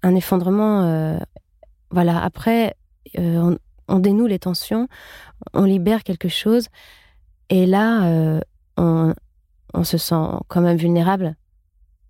un 0.02 0.14
effondrement. 0.14 1.18
voilà. 1.90 2.22
Après, 2.22 2.74
on, 3.18 3.58
on 3.90 3.98
dénoue 3.98 4.26
les 4.26 4.38
tensions, 4.38 4.88
on 5.52 5.64
libère 5.64 6.02
quelque 6.02 6.28
chose, 6.28 6.68
et 7.50 7.66
là, 7.66 8.06
euh, 8.06 8.40
on, 8.76 9.84
se 9.84 9.98
sent 9.98 10.24
quand 10.48 10.60
même 10.60 10.76
vulnérable. 10.76 11.36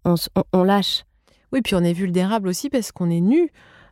on, 0.04 0.62
lâche. 0.62 1.04
Oui, 1.52 1.62
puis 1.62 1.74
on 1.74 1.82
est 1.82 1.92
vulnérable 1.92 2.48
aussi 2.48 2.70
parce 2.70 2.92
qu'on 2.92 3.10
est 3.10 3.20
nu. 3.20 3.50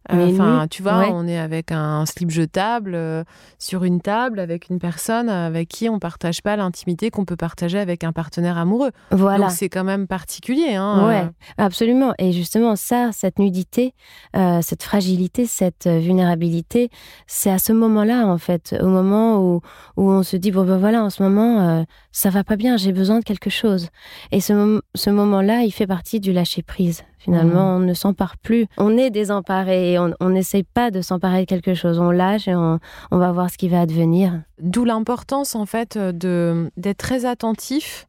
Enfin, 0.09 0.67
tu 0.71 0.83
vois, 0.83 1.09
on 1.13 1.27
est 1.27 1.39
avec 1.39 1.73
un 1.73 2.07
slip 2.07 2.31
jetable 2.31 2.95
euh, 2.95 3.25
sur 3.59 3.85
une 3.85 4.01
table 4.01 4.41
avec 4.41 4.69
une 4.71 4.79
personne 4.79 5.29
avec 5.29 5.69
qui 5.69 5.89
on 5.89 5.99
partage 5.99 6.43
pas 6.43 6.57
l'intimité 6.57 7.11
qu'on 7.11 7.25
peut 7.25 7.37
partager 7.37 7.79
avec 7.79 8.05
un 8.05 8.13
partenaire 8.13 8.57
amoureux. 8.57 8.91
Voilà. 9.11 9.47
Donc 9.47 9.51
c'est 9.51 9.69
quand 9.69 9.85
même 9.85 10.07
particulier. 10.07 10.75
Hein, 10.75 11.07
ouais, 11.07 11.23
euh. 11.23 11.65
absolument. 11.65 12.15
Et 12.19 12.33
justement, 12.33 12.77
ça, 12.77 13.11
cette 13.13 13.39
nudité, 13.39 13.95
euh, 14.37 14.61
cette 14.63 14.83
fragilité, 14.83 15.47
cette 15.47 15.87
vulnérabilité, 15.87 16.91
c'est 17.27 17.51
à 17.51 17.59
ce 17.59 17.73
moment-là, 17.73 18.27
en 18.27 18.39
fait, 18.39 18.77
au 18.81 18.89
moment 18.89 19.39
où, 19.41 19.61
où 19.97 20.11
on 20.11 20.23
se 20.23 20.37
dit 20.37 20.51
bon 20.51 20.65
ben 20.65 20.79
voilà, 20.79 21.05
en 21.05 21.11
ce 21.11 21.23
moment, 21.23 21.85
ça 22.13 22.31
va 22.31 22.45
pas 22.45 22.57
bien, 22.57 22.77
j'ai 22.77 22.93
besoin 22.93 23.19
de 23.19 23.25
quelque 23.25 23.51
chose. 23.51 23.89
Et 24.33 24.41
ce, 24.41 24.81
ce 24.95 25.11
moment-là, 25.11 25.63
il 25.63 25.71
fait 25.71 25.87
partie 25.87 26.21
du 26.21 26.33
lâcher 26.33 26.63
prise. 26.63 27.05
Finalement, 27.19 27.73
mmh. 27.73 27.83
on 27.83 27.87
ne 27.87 27.95
s'empare 27.95 28.37
plus. 28.37 28.66
On 28.77 28.97
est 28.97 29.11
désemparé 29.11 29.93
et 29.93 29.99
on 29.99 30.29
n'essaye 30.29 30.62
pas 30.62 30.91
de 30.91 31.01
s'emparer 31.01 31.41
de 31.41 31.47
quelque 31.47 31.75
chose. 31.75 31.99
On 31.99 32.11
lâche 32.11 32.47
et 32.47 32.55
on, 32.55 32.79
va 33.11 33.33
voir 33.33 33.51
ce 33.51 33.59
qui 33.59 33.69
va 33.69 33.81
advenir. 33.81 34.41
D'où 34.61 34.85
l'importance, 34.85 35.55
en 35.57 35.66
fait, 35.66 35.99
de 35.99 36.71
d'être 36.77 36.99
très 36.99 37.25
attentif 37.25 38.07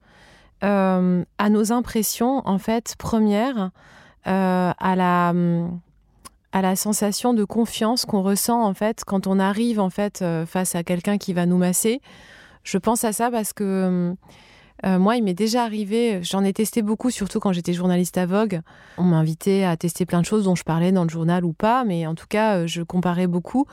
euh, 0.64 1.24
à 1.38 1.50
nos 1.50 1.72
impressions, 1.72 2.42
en 2.46 2.60
fait, 2.60 2.96
premières, 2.98 3.72
euh, 4.28 4.72
à 4.78 4.96
la 4.96 5.34
à 6.52 6.62
la 6.62 6.76
sensation 6.76 7.34
de 7.34 7.44
confiance 7.44 8.06
qu'on 8.06 8.24
ressent 8.24 8.64
en 8.64 8.74
fait 8.74 9.04
quand 9.06 9.28
on 9.28 9.38
arrive 9.38 9.80
en 9.80 9.92
fait 9.92 10.24
euh, 10.24 10.48
face 10.48 10.74
à 10.74 10.84
quelqu'un 10.84 11.18
qui 11.18 11.34
va 11.34 11.46
nous 11.46 11.58
masser. 11.58 12.02
Je 12.64 12.78
pense 12.78 13.04
à 13.04 13.14
ça 13.14 13.30
parce 13.30 13.54
que 13.54 14.16
euh, 14.86 15.00
moi, 15.00 15.16
il 15.16 15.24
m'est 15.24 15.34
déjà 15.34 15.64
arrivé, 15.64 16.20
j'en 16.24 16.44
ai 16.44 16.54
testé 16.54 16.82
beaucoup, 16.82 17.10
surtout 17.10 17.40
quand 17.40 17.52
j'étais 17.52 17.74
journaliste 17.74 18.18
à 18.18 18.26
Vogue. 18.26 18.62
On 18.98 19.04
m'invitait 19.04 19.64
à 19.64 19.76
tester 19.78 20.06
plein 20.06 20.22
de 20.22 20.26
choses 20.26 20.46
dont 20.46 20.56
je 20.56 20.64
parlais 20.64 20.92
dans 20.92 21.04
le 21.04 21.10
journal 21.10 21.44
ou 21.44 21.54
pas, 21.54 21.84
mais 21.84 22.08
en 22.08 22.16
tout 22.16 22.28
cas, 22.28 22.58
euh, 22.58 22.68
je 22.68 22.82
comparais 22.82 23.28
beaucoup. 23.28 23.66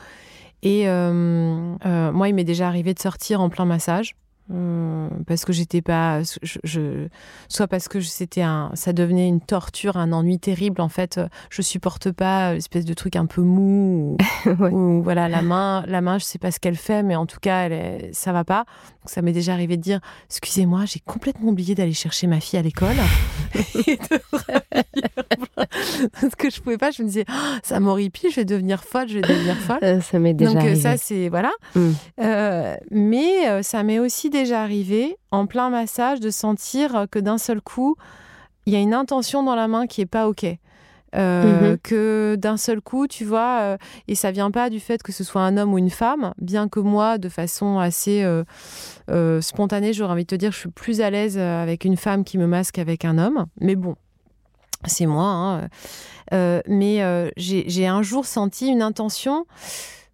Et 0.63 0.89
euh, 0.89 2.11
moi, 2.11 2.29
il 2.29 2.35
m'est 2.35 2.43
déjà 2.43 2.67
arrivé 2.67 2.93
de 2.93 2.99
sortir 2.99 3.41
en 3.41 3.49
plein 3.49 3.65
massage. 3.65 4.15
Hum, 4.49 5.09
parce 5.27 5.43
que 5.43 5.51
j'étais 5.51 5.81
pas 5.81 6.21
je, 6.41 7.07
soit 7.49 7.67
parce 7.67 7.89
que 7.89 7.99
c'était 7.99 8.43
un 8.43 8.71
ça 8.75 8.93
devenait 8.93 9.27
une 9.27 9.41
torture 9.41 9.97
un 9.97 10.13
ennui 10.13 10.39
terrible 10.39 10.79
en 10.79 10.87
fait 10.87 11.19
je 11.49 11.61
supporte 11.61 12.11
pas 12.11 12.53
l'espèce 12.53 12.85
de 12.85 12.93
truc 12.93 13.17
un 13.17 13.25
peu 13.25 13.41
mou 13.41 14.15
ou, 14.45 15.01
voilà 15.03 15.27
la 15.27 15.41
main 15.41 15.83
la 15.87 15.99
main 15.99 16.17
je 16.17 16.23
sais 16.23 16.39
pas 16.39 16.51
ce 16.51 16.61
qu'elle 16.61 16.77
fait 16.77 17.03
mais 17.03 17.17
en 17.17 17.25
tout 17.25 17.39
cas 17.41 17.63
elle 17.63 18.09
ça 18.13 18.31
va 18.31 18.43
pas. 18.43 18.65
Donc 19.01 19.09
ça 19.09 19.21
m'est 19.21 19.31
déjà 19.31 19.53
arrivé 19.53 19.77
de 19.77 19.81
dire 19.81 19.99
excusez-moi 20.29 20.85
j'ai 20.85 20.99
complètement 20.99 21.49
oublié 21.49 21.75
d'aller 21.75 21.93
chercher 21.93 22.27
ma 22.27 22.39
fille 22.39 22.59
à 22.59 22.61
l'école. 22.61 22.95
Parce 26.21 26.35
que 26.35 26.49
je 26.49 26.61
pouvais 26.61 26.77
pas 26.77 26.91
je 26.91 27.01
me 27.03 27.07
disais 27.07 27.25
oh, 27.29 27.57
ça 27.63 27.79
m'horripile 27.79 28.29
je 28.31 28.37
vais 28.37 28.45
devenir 28.45 28.83
folle 28.83 29.07
je 29.07 29.15
vais 29.15 29.21
devenir 29.21 29.55
folle. 29.55 29.79
Euh, 29.83 30.01
ça 30.01 30.19
m'est 30.19 30.33
déjà 30.33 30.53
donc 30.53 30.63
euh, 30.63 30.75
ça 30.75 30.97
c'est 30.97 31.29
voilà. 31.29 31.51
Hum. 31.75 31.93
euh, 32.21 32.75
mais 32.91 33.63
ça 33.63 33.83
m'est 33.83 33.99
aussi 33.99 34.29
déjà 34.39 34.61
arrivé, 34.61 35.17
en 35.31 35.45
plein 35.45 35.69
massage, 35.69 36.19
de 36.19 36.29
sentir 36.29 37.07
que 37.11 37.19
d'un 37.19 37.37
seul 37.37 37.61
coup, 37.61 37.95
il 38.65 38.73
y 38.73 38.75
a 38.75 38.79
une 38.79 38.93
intention 38.93 39.43
dans 39.43 39.55
la 39.55 39.67
main 39.67 39.87
qui 39.87 40.01
est 40.01 40.05
pas 40.05 40.27
OK. 40.27 40.45
Euh, 41.15 41.71
mhm. 41.71 41.77
que 41.77 42.35
d'un 42.37 42.57
seul 42.57 42.81
coup, 42.81 43.07
tu 43.07 43.23
vois, 43.23 43.59
euh, 43.61 43.77
et 44.09 44.15
ça 44.15 44.31
vient 44.31 44.51
pas 44.51 44.69
du 44.69 44.81
fait 44.81 45.01
que 45.01 45.13
ce 45.13 45.23
soit 45.23 45.41
un 45.41 45.55
homme 45.55 45.73
ou 45.73 45.77
une 45.77 45.89
femme, 45.89 46.33
bien 46.37 46.67
que 46.67 46.81
moi, 46.81 47.17
de 47.17 47.29
façon 47.29 47.79
assez 47.79 48.23
euh, 49.09 49.41
spontanée, 49.41 49.93
j'aurais 49.93 50.11
envie 50.11 50.23
de 50.23 50.27
te 50.27 50.35
dire, 50.35 50.51
je 50.51 50.59
suis 50.59 50.69
plus 50.69 50.99
à 50.99 51.09
l'aise 51.09 51.37
avec 51.37 51.85
une 51.85 51.95
femme 51.95 52.25
qui 52.25 52.37
me 52.37 52.45
masque 52.45 52.77
avec 52.77 53.05
un 53.05 53.17
homme, 53.17 53.45
mais 53.61 53.75
bon, 53.75 53.95
c'est 54.85 55.05
moi. 55.05 55.69
Hein, 56.33 56.61
mais 56.67 57.31
j'ai 57.37 57.87
un 57.87 58.01
jour 58.01 58.25
senti 58.25 58.67
une 58.67 58.81
intention 58.81 59.45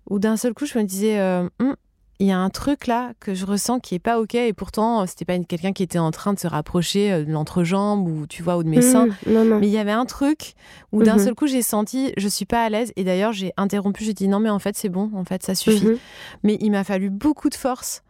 où 0.09 0.19
d'un 0.19 0.37
seul 0.37 0.53
coup, 0.53 0.67
je 0.67 0.77
me 0.77 0.83
disais, 0.83 1.19
hum, 1.59 1.75
il 2.23 2.27
y 2.27 2.31
a 2.31 2.39
un 2.39 2.49
truc 2.49 2.87
là 2.87 3.11
que 3.19 3.33
je 3.33 3.45
ressens 3.45 3.81
qui 3.81 3.95
est 3.95 3.99
pas 3.99 4.17
ok 4.17 4.35
et 4.35 4.53
pourtant 4.53 5.05
c'était 5.05 5.25
pas 5.25 5.37
quelqu'un 5.39 5.73
qui 5.73 5.83
était 5.83 5.99
en 5.99 6.11
train 6.11 6.31
de 6.31 6.39
se 6.39 6.47
rapprocher 6.47 7.11
euh, 7.11 7.25
de 7.25 7.31
l'entrejambe 7.31 8.07
ou 8.07 8.25
tu 8.27 8.41
vois 8.41 8.55
ou 8.55 8.63
de 8.63 8.69
mes 8.69 8.81
seins. 8.81 9.07
mmh, 9.07 9.59
mais 9.59 9.67
il 9.67 9.73
y 9.73 9.77
avait 9.77 9.91
un 9.91 10.05
truc 10.05 10.53
où 10.93 11.03
d'un 11.03 11.17
mmh 11.17 11.19
seul 11.19 11.35
coup 11.35 11.47
j'ai 11.47 11.61
senti 11.61 12.13
je 12.15 12.29
suis 12.29 12.45
pas 12.45 12.63
à 12.63 12.69
l'aise 12.69 12.93
et 12.95 13.03
d'ailleurs 13.03 13.33
j'ai 13.33 13.51
interrompu 13.57 14.05
j'ai 14.05 14.13
dit 14.13 14.29
non 14.29 14.39
mais 14.39 14.49
en 14.49 14.59
fait 14.59 14.77
c'est 14.77 14.87
bon 14.87 15.11
en 15.13 15.25
fait 15.25 15.43
ça 15.43 15.53
suffit. 15.53 15.85
Mmh 15.85 15.97
mais 16.43 16.57
il 16.61 16.71
m'a 16.71 16.85
fallu 16.85 17.09
beaucoup 17.09 17.49
de 17.49 17.55
force 17.55 18.03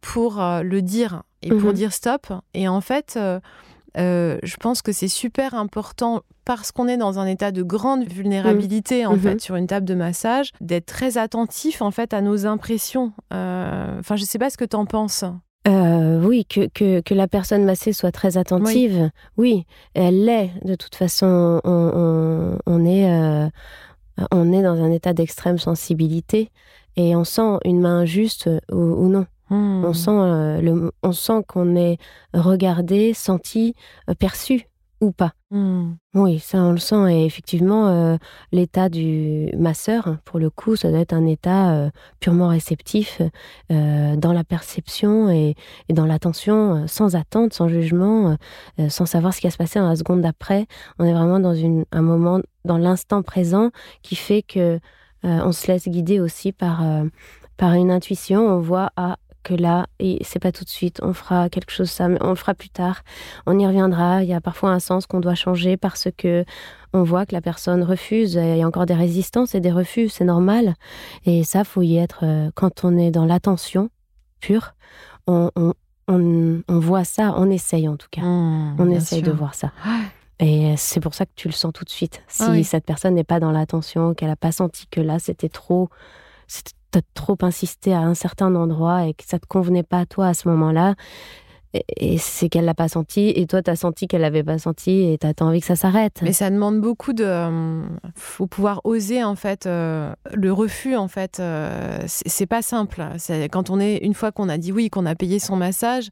pour 0.00 0.40
euh, 0.40 0.62
le 0.62 0.80
dire 0.80 1.22
et 1.42 1.50
pour 1.50 1.74
dire 1.74 1.92
stop. 1.92 2.32
Et 2.54 2.68
en 2.68 2.80
fait 2.80 3.14
euh, 3.18 3.38
euh, 3.96 4.38
je 4.42 4.56
pense 4.56 4.82
que 4.82 4.92
c'est 4.92 5.08
super 5.08 5.54
important 5.54 6.22
parce 6.44 6.72
qu'on 6.72 6.88
est 6.88 6.96
dans 6.96 7.18
un 7.18 7.26
état 7.26 7.52
de 7.52 7.62
grande 7.62 8.04
vulnérabilité 8.04 9.06
en 9.06 9.16
mmh. 9.16 9.20
fait 9.20 9.40
sur 9.40 9.56
une 9.56 9.66
table 9.66 9.86
de 9.86 9.94
massage, 9.94 10.52
d'être 10.60 10.86
très 10.86 11.18
attentif 11.18 11.82
en 11.82 11.90
fait 11.90 12.12
à 12.14 12.20
nos 12.20 12.46
impressions. 12.46 13.12
Euh, 13.32 13.98
enfin, 13.98 14.16
je 14.16 14.24
sais 14.24 14.38
pas 14.38 14.50
ce 14.50 14.56
que 14.56 14.64
tu 14.64 14.76
en 14.76 14.86
penses. 14.86 15.24
Euh, 15.66 16.22
oui, 16.22 16.46
que, 16.46 16.68
que, 17.00 17.14
la 17.14 17.28
personne 17.28 17.64
massée 17.64 17.92
soit 17.92 18.12
très 18.12 18.38
attentive. 18.38 19.10
Oui, 19.36 19.66
elle 19.94 20.24
l'est. 20.24 20.50
De 20.64 20.74
toute 20.76 20.94
façon, 20.94 21.60
on, 21.64 22.86
est, 22.86 23.50
on 24.30 24.52
est 24.52 24.62
dans 24.62 24.82
un 24.82 24.90
état 24.90 25.12
d'extrême 25.12 25.58
sensibilité 25.58 26.50
et 26.96 27.14
on 27.16 27.24
sent 27.24 27.58
une 27.64 27.80
main 27.80 28.06
juste 28.06 28.48
ou 28.72 29.08
non. 29.08 29.26
On 29.50 29.90
hmm. 29.90 29.94
sent, 29.94 30.10
euh, 30.10 30.60
le, 30.60 30.92
on 31.02 31.12
sent 31.12 31.42
qu'on 31.46 31.76
est 31.76 31.98
regardé, 32.34 33.14
senti, 33.14 33.74
euh, 34.08 34.14
perçu 34.14 34.68
ou 35.00 35.12
pas. 35.12 35.32
Hmm. 35.50 35.92
Oui, 36.14 36.40
ça 36.40 36.58
on 36.58 36.72
le 36.72 36.78
sent. 36.78 37.10
Et 37.12 37.24
effectivement, 37.24 37.88
euh, 37.88 38.16
l'état 38.52 38.88
du 38.88 39.48
masseur, 39.56 40.18
pour 40.24 40.38
le 40.40 40.50
coup, 40.50 40.74
ça 40.76 40.90
doit 40.90 40.98
être 40.98 41.12
un 41.12 41.24
état 41.24 41.90
purement 42.18 42.48
réceptif 42.48 43.22
dans 43.70 44.32
la 44.32 44.42
perception 44.42 45.30
et, 45.30 45.54
dans 45.88 46.04
l'attention, 46.04 46.88
sans 46.88 47.14
attente, 47.14 47.54
sans 47.54 47.68
jugement, 47.68 48.36
sans 48.88 49.06
savoir 49.06 49.32
ce 49.32 49.40
qui 49.40 49.46
va 49.46 49.52
se 49.52 49.56
passer 49.56 49.78
dans 49.78 49.88
la 49.88 49.94
seconde 49.94 50.22
d'après. 50.22 50.66
On 50.98 51.04
est 51.04 51.14
vraiment 51.14 51.38
dans 51.38 51.54
une, 51.54 51.84
un 51.92 52.02
moment, 52.02 52.40
dans 52.64 52.78
l'instant 52.78 53.22
présent, 53.22 53.70
qui 54.02 54.16
fait 54.16 54.42
que 54.42 54.80
on 55.22 55.52
se 55.52 55.68
laisse 55.68 55.88
guider 55.88 56.18
aussi 56.18 56.50
par 56.50 56.82
par 57.56 57.74
une 57.74 57.90
intuition. 57.90 58.40
On 58.40 58.60
voit 58.60 58.90
à 58.96 59.12
ah, 59.12 59.16
que 59.48 59.54
là, 59.54 59.86
et 59.98 60.18
c'est 60.22 60.38
pas 60.38 60.52
tout 60.52 60.64
de 60.64 60.68
suite, 60.68 61.00
on 61.02 61.12
fera 61.14 61.48
quelque 61.48 61.70
chose 61.70 61.90
ça, 61.90 62.08
mais 62.08 62.18
on 62.20 62.30
le 62.30 62.34
fera 62.34 62.54
plus 62.54 62.68
tard. 62.68 63.02
On 63.46 63.58
y 63.58 63.66
reviendra. 63.66 64.22
Il 64.22 64.28
y 64.28 64.34
a 64.34 64.40
parfois 64.40 64.70
un 64.70 64.78
sens 64.78 65.06
qu'on 65.06 65.20
doit 65.20 65.34
changer 65.34 65.76
parce 65.76 66.08
que 66.16 66.44
on 66.92 67.02
voit 67.02 67.24
que 67.26 67.34
la 67.34 67.40
personne 67.40 67.82
refuse. 67.82 68.34
Il 68.34 68.56
y 68.56 68.62
a 68.62 68.66
encore 68.66 68.86
des 68.86 68.94
résistances 68.94 69.54
et 69.54 69.60
des 69.60 69.72
refus, 69.72 70.08
c'est 70.08 70.24
normal. 70.24 70.74
Et 71.24 71.44
ça, 71.44 71.64
faut 71.64 71.82
y 71.82 71.96
être 71.96 72.20
euh, 72.22 72.50
quand 72.54 72.84
on 72.84 72.96
est 72.96 73.10
dans 73.10 73.24
l'attention 73.24 73.90
pure. 74.40 74.74
On, 75.26 75.50
voit 76.68 77.04
ça, 77.04 77.34
on 77.36 77.50
essaye 77.50 77.86
en 77.88 77.96
tout 77.96 78.08
cas. 78.10 78.22
Mmh, 78.22 78.76
on 78.78 78.90
essaye 78.90 79.22
de 79.22 79.30
voir 79.30 79.54
ça. 79.54 79.72
Et 80.40 80.74
c'est 80.76 81.00
pour 81.00 81.14
ça 81.14 81.26
que 81.26 81.32
tu 81.34 81.48
le 81.48 81.52
sens 81.52 81.72
tout 81.72 81.84
de 81.84 81.90
suite. 81.90 82.22
Si 82.28 82.64
cette 82.64 82.84
personne 82.84 83.14
n'est 83.14 83.24
pas 83.24 83.40
dans 83.40 83.50
l'attention, 83.50 84.14
qu'elle 84.14 84.28
n'a 84.28 84.36
pas 84.36 84.52
senti 84.52 84.86
que 84.86 85.00
là, 85.00 85.18
c'était 85.18 85.48
trop, 85.48 85.90
t'as 86.90 87.00
trop 87.14 87.36
insisté 87.42 87.92
à 87.92 88.00
un 88.00 88.14
certain 88.14 88.54
endroit 88.54 89.06
et 89.06 89.14
que 89.14 89.24
ça 89.24 89.38
te 89.38 89.46
convenait 89.46 89.82
pas 89.82 90.00
à 90.00 90.06
toi 90.06 90.28
à 90.28 90.34
ce 90.34 90.48
moment-là. 90.48 90.94
Et, 91.96 92.18
c'est 92.18 92.48
qu'elle 92.48 92.64
l'a 92.64 92.74
pas 92.74 92.88
senti, 92.88 93.30
et 93.30 93.46
toi, 93.46 93.62
tu 93.62 93.70
as 93.70 93.76
senti 93.76 94.06
qu'elle 94.06 94.22
l'avait 94.22 94.42
pas 94.42 94.58
senti, 94.58 95.12
et 95.12 95.18
tu 95.18 95.26
as 95.26 95.44
envie 95.44 95.60
que 95.60 95.66
ça 95.66 95.76
s'arrête. 95.76 96.20
Mais 96.22 96.32
ça 96.32 96.50
demande 96.50 96.80
beaucoup 96.80 97.12
de. 97.12 97.24
Euh, 97.24 97.82
faut 98.14 98.46
pouvoir 98.46 98.80
oser, 98.84 99.24
en 99.24 99.36
fait. 99.36 99.66
Euh, 99.66 100.12
le 100.32 100.52
refus, 100.52 100.96
en 100.96 101.08
fait, 101.08 101.38
euh, 101.40 101.98
c'est 102.06 102.46
pas 102.46 102.62
simple. 102.62 103.02
Quand 103.50 103.70
on 103.70 103.80
est. 103.80 103.98
Une 103.98 104.14
fois 104.14 104.32
qu'on 104.32 104.48
a 104.48 104.58
dit 104.58 104.72
oui, 104.72 104.90
qu'on 104.90 105.06
a 105.06 105.14
payé 105.14 105.38
son 105.38 105.56
massage, 105.56 106.10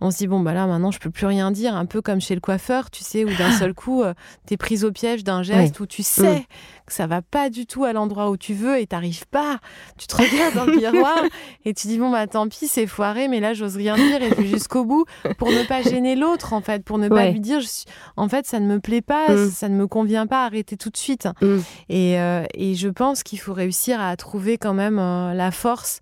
on 0.00 0.10
se 0.10 0.18
dit 0.18 0.26
bon 0.26 0.40
bah 0.40 0.54
là 0.54 0.66
maintenant 0.66 0.90
je 0.90 0.98
peux 0.98 1.10
plus 1.10 1.26
rien 1.26 1.50
dire, 1.50 1.74
un 1.74 1.86
peu 1.86 2.00
comme 2.00 2.20
chez 2.20 2.34
le 2.34 2.40
coiffeur, 2.40 2.90
tu 2.90 3.04
sais, 3.04 3.24
où 3.24 3.36
d'un 3.36 3.52
seul 3.58 3.74
coup 3.74 4.02
euh, 4.02 4.14
tu 4.46 4.54
es 4.54 4.56
prise 4.56 4.84
au 4.84 4.92
piège 4.92 5.24
d'un 5.24 5.42
geste 5.42 5.78
où 5.80 5.86
tu 5.86 6.02
sais 6.02 6.40
mm. 6.40 6.44
que 6.86 6.92
ça 6.92 7.06
va 7.06 7.22
pas 7.22 7.50
du 7.50 7.66
tout 7.66 7.84
à 7.84 7.92
l'endroit 7.92 8.30
où 8.30 8.36
tu 8.36 8.54
veux 8.54 8.78
et 8.78 8.86
t'arrives 8.86 9.26
pas. 9.26 9.58
Tu 9.98 10.06
te 10.06 10.16
regardes 10.16 10.54
dans 10.54 10.64
le 10.64 10.76
miroir 10.76 11.22
et 11.64 11.74
tu 11.74 11.86
dis 11.86 11.98
bon 11.98 12.10
bah 12.10 12.26
tant 12.26 12.48
pis 12.48 12.66
c'est 12.66 12.86
foiré, 12.86 13.28
mais 13.28 13.40
là 13.40 13.52
j'ose 13.52 13.76
rien 13.76 13.96
dire 13.96 14.22
et 14.22 14.30
je 14.30 14.34
vais 14.36 14.46
jusqu'au 14.46 14.84
bout 14.84 14.99
pour 15.38 15.50
ne 15.50 15.66
pas 15.66 15.82
gêner 15.90 16.16
l'autre 16.16 16.52
en 16.52 16.60
fait, 16.60 16.84
pour 16.84 16.98
ne 16.98 17.08
pas 17.08 17.30
lui 17.30 17.40
dire 17.40 17.60
en 18.16 18.28
fait 18.28 18.46
ça 18.46 18.60
ne 18.60 18.66
me 18.66 18.80
plaît 18.80 19.02
pas, 19.02 19.32
mm. 19.32 19.50
ça 19.50 19.68
ne 19.68 19.76
me 19.76 19.86
convient 19.86 20.26
pas, 20.26 20.44
arrêter 20.44 20.76
tout 20.76 20.90
de 20.90 20.96
suite. 20.96 21.28
Mm. 21.40 21.58
Et, 21.88 22.20
euh, 22.20 22.44
et, 22.54 22.74
je 22.74 22.88
pense 22.88 23.22
qu'il 23.22 23.38
faut 23.38 23.52
réussir 23.52 24.00
à 24.00 24.16
trouver 24.16 24.58
quand 24.58 24.74
même 24.74 24.98
euh, 24.98 25.34
la 25.34 25.50
force 25.50 26.00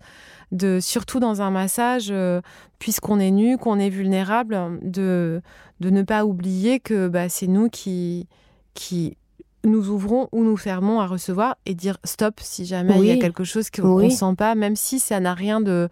de 0.51 0.79
surtout 0.79 1.19
dans 1.19 1.41
un 1.41 1.51
massage, 1.51 2.07
euh, 2.09 2.41
puisqu'on 2.79 3.19
est 3.19 3.31
nu, 3.31 3.57
qu'on 3.57 3.79
est 3.79 3.89
vulnérable, 3.89 4.79
de, 4.81 5.41
de 5.79 5.89
ne 5.89 6.01
pas 6.01 6.25
oublier 6.25 6.79
que 6.79 7.07
bah, 7.07 7.29
c'est 7.29 7.47
nous 7.47 7.69
qui, 7.69 8.27
qui 8.73 9.15
nous 9.63 9.89
ouvrons 9.89 10.29
ou 10.31 10.43
nous 10.43 10.57
fermons 10.57 10.99
à 10.99 11.07
recevoir 11.07 11.57
et 11.65 11.75
dire 11.75 11.97
stop 12.03 12.39
si 12.41 12.65
jamais 12.65 12.97
il 12.97 13.05
y 13.05 13.11
a 13.11 13.17
quelque 13.17 13.43
chose 13.43 13.69
qu'on 13.69 13.99
ne 13.99 14.09
sent 14.09 14.35
pas, 14.37 14.55
même 14.55 14.75
si 14.75 14.99
ça 14.99 15.19
n'a 15.19 15.33
rien 15.33 15.61
de, 15.61 15.89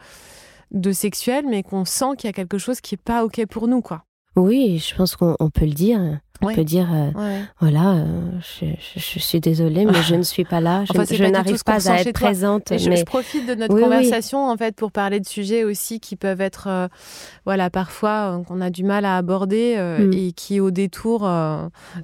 de 0.71 0.91
sexuel, 0.91 1.45
mais 1.47 1.63
qu'on 1.63 1.85
sent 1.85 2.15
qu'il 2.17 2.27
y 2.27 2.29
a 2.29 2.33
quelque 2.33 2.57
chose 2.57 2.81
qui 2.81 2.95
n'est 2.95 3.01
pas 3.03 3.23
OK 3.23 3.45
pour 3.45 3.67
nous. 3.67 3.81
quoi. 3.81 4.03
Oui, 4.35 4.77
je 4.77 4.95
pense 4.95 5.15
qu'on 5.15 5.49
peut 5.51 5.65
le 5.65 5.73
dire. 5.73 6.19
On 6.41 6.53
peut 6.53 6.63
dire, 6.63 6.87
euh, 6.93 7.41
voilà, 7.59 7.95
euh, 7.95 8.05
je, 8.41 9.19
suis 9.19 9.39
désolée, 9.39 9.85
mais 9.85 10.01
je 10.03 10.15
ne 10.15 10.23
suis 10.23 10.43
pas 10.43 10.61
là. 10.61 10.83
Je, 10.85 11.23
n'arrive 11.23 11.63
pas 11.63 11.89
à 11.89 12.01
être 12.01 12.13
présente. 12.13 12.71
Mais... 12.71 12.77
Je, 12.77 13.05
profite 13.05 13.47
de 13.47 13.55
notre 13.55 13.79
conversation 13.79 14.47
en 14.47 14.57
fait 14.57 14.75
pour 14.75 14.91
parler 14.91 15.19
de 15.19 15.25
sujets 15.25 15.63
aussi 15.63 15.99
qui 15.99 16.15
peuvent 16.15 16.41
être, 16.41 16.67
euh, 16.67 16.87
voilà, 17.45 17.69
parfois 17.69 18.41
qu'on 18.47 18.61
a 18.61 18.69
du 18.69 18.83
mal 18.83 19.05
à 19.05 19.17
aborder 19.17 19.77
mm. 19.77 20.13
et 20.13 20.31
qui 20.31 20.59
au 20.59 20.71
détour 20.71 21.21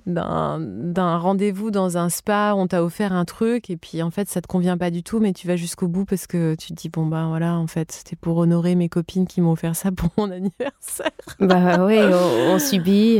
d'un 0.05 1.17
rendez-vous 1.17 1.71
dans 1.71 1.97
un 1.97 2.09
spa, 2.09 2.53
on 2.55 2.67
t'a 2.67 2.83
offert 2.83 3.13
un 3.13 3.25
truc 3.25 3.69
et 3.69 3.77
puis 3.77 4.01
en 4.01 4.11
fait 4.11 4.29
ça 4.29 4.41
te 4.41 4.47
convient 4.47 4.77
pas 4.77 4.89
du 4.89 5.03
tout, 5.03 5.19
mais 5.19 5.33
tu 5.33 5.47
vas 5.47 5.55
jusqu'au 5.55 5.87
bout 5.87 6.05
parce 6.05 6.27
que 6.27 6.55
tu 6.55 6.69
te 6.69 6.73
dis 6.73 6.89
bon 6.89 7.05
bah 7.05 7.25
voilà, 7.27 7.55
en 7.55 7.67
fait 7.67 7.91
c'était 7.91 8.15
pour 8.15 8.37
honorer 8.37 8.75
mes 8.75 8.89
copines 8.89 9.27
qui 9.27 9.41
m'ont 9.41 9.51
offert 9.51 9.75
ça 9.75 9.91
pour 9.91 10.09
mon 10.17 10.31
anniversaire. 10.31 11.11
Bah 11.39 11.85
oui, 11.85 11.97
on, 11.99 12.53
on 12.53 12.59
subit. 12.59 13.19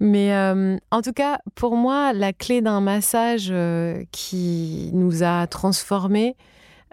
Mais 0.00 0.31
euh, 0.32 0.76
en 0.90 1.02
tout 1.02 1.12
cas, 1.12 1.38
pour 1.54 1.76
moi, 1.76 2.12
la 2.12 2.32
clé 2.32 2.60
d'un 2.60 2.80
massage 2.80 3.48
euh, 3.50 4.04
qui 4.12 4.90
nous 4.92 5.22
a 5.22 5.46
transformés, 5.46 6.36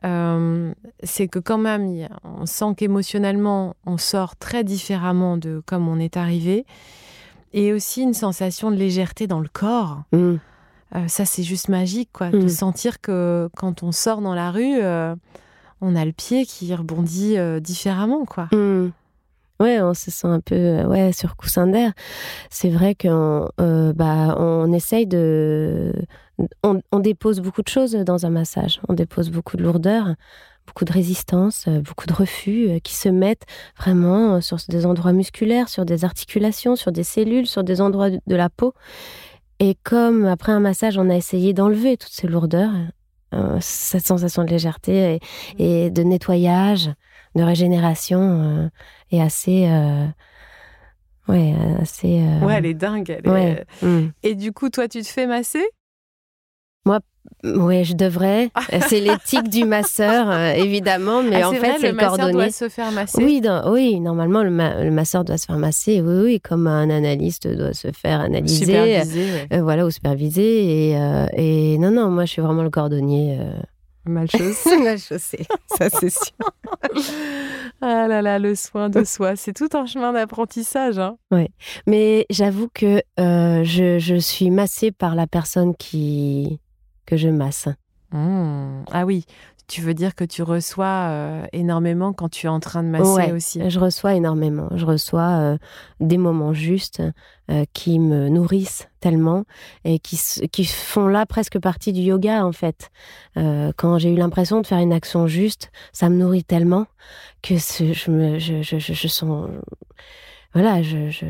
euh, 0.06 0.74
c'est 1.04 1.28
que 1.28 1.40
quand 1.40 1.58
même, 1.58 2.08
on 2.24 2.46
sent 2.46 2.76
qu'émotionnellement, 2.78 3.76
on 3.86 3.98
sort 3.98 4.36
très 4.36 4.64
différemment 4.64 5.38
de 5.38 5.62
comme 5.66 5.88
on 5.88 6.00
est 6.00 6.18
arrivé. 6.18 6.66
Et 7.52 7.74
aussi 7.74 8.04
une 8.04 8.14
sensation 8.14 8.70
de 8.70 8.76
légèreté 8.76 9.26
dans 9.26 9.40
le 9.40 9.50
corps. 9.52 10.04
Mm. 10.14 10.36
ça, 11.08 11.26
c'est 11.26 11.44
juste 11.44 11.68
magique, 11.68 12.10
quoi, 12.14 12.30
de 12.30 12.46
mm. 12.46 12.50
sentir 12.50 13.02
que 13.02 13.50
quand 13.58 13.82
on 13.82 13.92
sort 13.92 14.22
dans 14.22 14.36
la 14.36 14.52
rue, 14.52 14.80
on 15.82 15.96
a 15.96 16.06
le 16.06 16.12
pied 16.12 16.46
qui 16.46 16.74
rebondit 16.76 17.38
différemment, 17.60 18.26
quoi. 18.26 18.50
Mm. 18.52 18.92
Ouais, 19.60 19.82
on 19.82 19.94
se 19.94 20.10
sent 20.10 20.28
un 20.28 20.40
peu 20.40 20.56
euh, 20.56 20.86
ouais 20.88 21.12
sur 21.12 21.36
coussin 21.36 21.68
d'air. 21.68 21.92
C'est 22.50 22.70
vrai 22.70 22.96
qu'on 22.96 23.50
euh, 23.60 23.92
bah 23.92 24.36
on 24.38 24.72
essaye 24.72 25.06
de 25.06 25.94
on, 26.64 26.82
on, 26.94 27.00
dépose 27.00 27.42
beaucoup 27.42 27.62
de 27.62 27.68
choses 27.68 27.92
dans 27.92 28.26
un 28.26 28.30
massage. 28.30 28.80
On 28.88 28.94
dépose 28.94 29.30
beaucoup 29.30 29.58
de 29.58 29.64
lourdeur, 29.64 30.16
beaucoup 30.66 30.86
de 30.86 30.94
résistance, 30.94 31.68
beaucoup 31.68 32.08
de 32.08 32.14
refus, 32.14 32.80
qui 32.86 32.96
se 32.96 33.10
mettent 33.10 33.46
vraiment 33.78 34.40
sur 34.40 34.58
des 34.70 34.86
endroits 34.86 35.12
musculaires, 35.12 35.68
sur 35.68 35.84
des 35.84 36.06
articulations, 36.06 36.78
sur 36.78 36.94
des 36.94 37.04
cellules, 37.04 37.46
sur 37.46 37.66
des 37.66 37.82
endroits 37.82 38.12
de 38.12 38.36
la 38.36 38.50
peau. 38.50 38.74
Et 39.60 39.76
comme 39.84 40.26
après 40.26 40.54
un 40.54 40.62
massage, 40.62 40.98
on 40.98 41.10
a 41.10 41.16
essayé 41.16 41.54
d'enlever 41.54 41.98
toutes 41.98 42.14
ces 42.14 42.28
lourdeurs, 42.28 42.72
cette 43.60 44.08
sensation 44.08 44.46
de 44.46 44.50
légèreté 44.50 45.20
et, 45.58 45.90
de 45.90 46.04
nettoyage, 46.04 46.90
de 47.36 47.44
régénération 47.44 48.72
est 49.12 49.22
assez 49.22 49.68
Ouais, 51.28 51.54
assez. 51.80 52.24
Ouais, 52.42 52.56
elle 52.56 52.66
est 52.66 52.74
dingue. 52.74 53.20
Elle 53.24 53.66
mmh. 53.84 54.08
Et 54.24 54.34
du 54.34 54.52
coup, 54.52 54.70
toi, 54.70 54.88
tu 54.88 55.02
te 55.04 55.08
fais 55.08 55.28
masser? 55.28 55.64
Moi, 56.86 57.00
oui, 57.44 57.84
je 57.84 57.94
devrais. 57.94 58.50
c'est 58.88 59.00
l'éthique 59.00 59.50
du 59.50 59.66
masseur, 59.66 60.30
euh, 60.30 60.54
évidemment, 60.54 61.22
mais 61.22 61.42
ah, 61.42 61.50
en 61.50 61.54
fait, 61.54 61.76
c'est 61.80 61.92
le, 61.92 61.98
cordonnier. 61.98 62.34
doit 62.34 62.50
se 62.52 62.68
faire 62.70 62.92
masser? 62.92 63.24
Oui, 63.24 63.42
oui, 63.68 64.00
normalement, 64.00 64.44
le, 64.44 64.92
masseur 64.92 65.24
doit 65.24 65.38
se 65.38 65.46
faire 65.46 65.58
masser. 65.58 66.02
Oui, 66.02 66.22
oui, 66.24 66.40
comme 66.42 66.68
un 66.68 66.90
analyste 66.90 67.48
doit 67.48 67.74
se 67.74 67.92
faire 67.92 68.22
analyser, 68.22 68.66
superviser, 68.66 69.28
euh, 69.54 69.62
voilà, 69.62 69.86
ou 69.86 69.92
superviser. 69.92 70.90
Et, 70.90 70.98
euh, 70.98 71.28
et, 71.34 71.78
non, 71.78 71.92
non, 71.92 72.10
moi, 72.10 72.26
je 72.26 72.32
suis 72.32 72.42
vraiment 72.42 72.64
le 72.64 72.70
cordonnier. 72.72 73.40
Mal 74.06 74.30
chaussé. 74.30 74.78
Mal 74.84 74.98
chaussé, 74.98 75.46
ça 75.78 75.90
c'est 75.90 76.10
sûr. 76.10 76.34
ah 77.82 78.08
là 78.08 78.22
là, 78.22 78.40
le 78.40 78.56
soin 78.56 78.90
de 78.90 79.04
soi, 79.06 79.36
c'est 79.36 79.54
tout 79.54 79.70
un 79.74 79.86
chemin 79.86 80.14
d'apprentissage. 80.14 81.00
Hein. 81.00 81.18
Oui, 81.32 81.48
mais 81.88 82.26
j'avoue 82.30 82.70
que 82.74 83.02
je, 83.18 83.98
je, 84.00 84.16
suis 84.16 84.50
massée 84.50 84.92
par 84.92 85.16
la 85.16 85.28
personne 85.28 85.76
qui, 85.76 86.60
que 87.06 87.18
je 87.18 87.30
masse. 87.30 87.68
Mmh. 88.12 88.86
Ah 88.92 89.06
oui, 89.06 89.26
tu 89.70 89.82
veux 89.82 89.94
dire 89.94 90.16
que 90.16 90.24
tu 90.24 90.42
reçois 90.42 91.10
euh, 91.10 91.46
énormément 91.54 92.12
quand 92.12 92.28
tu 92.28 92.48
es 92.48 92.50
en 92.50 92.60
train 92.60 92.84
de 92.84 92.90
masser 92.90 93.32
aussi? 93.32 93.62
Je 93.70 93.80
reçois 93.80 94.16
énormément. 94.16 94.68
Je 94.76 94.86
reçois 94.86 95.30
euh, 95.40 95.58
des 96.00 96.18
moments 96.18 96.54
justes 96.54 97.04
euh, 97.52 97.66
qui 97.74 98.00
me 98.00 98.30
nourrissent 98.30 98.90
tellement 99.00 99.46
et 99.86 100.00
qui, 100.00 100.20
qui 100.52 100.66
font 100.66 101.08
là 101.08 101.26
presque 101.28 101.60
partie 101.60 101.94
du 101.94 102.02
yoga 102.02 102.44
en 102.44 102.52
fait. 102.52 102.90
quand 103.36 103.98
j'ai 104.00 104.12
eu 104.12 104.18
l'impression 104.18 104.60
de 104.60 104.68
faire 104.68 104.80
une 104.80 104.92
action 104.92 105.28
juste, 105.28 105.72
ça 105.94 106.10
me 106.10 106.16
nourrit 106.16 106.44
tellement 106.44 106.88
que 107.42 107.56
je, 107.56 108.12
me, 108.12 108.40
je, 108.40 108.62
je, 108.64 108.80
je, 108.80 109.08
sens 109.08 109.48
voilà, 110.54 110.82
je, 110.82 111.10
je, 111.12 111.26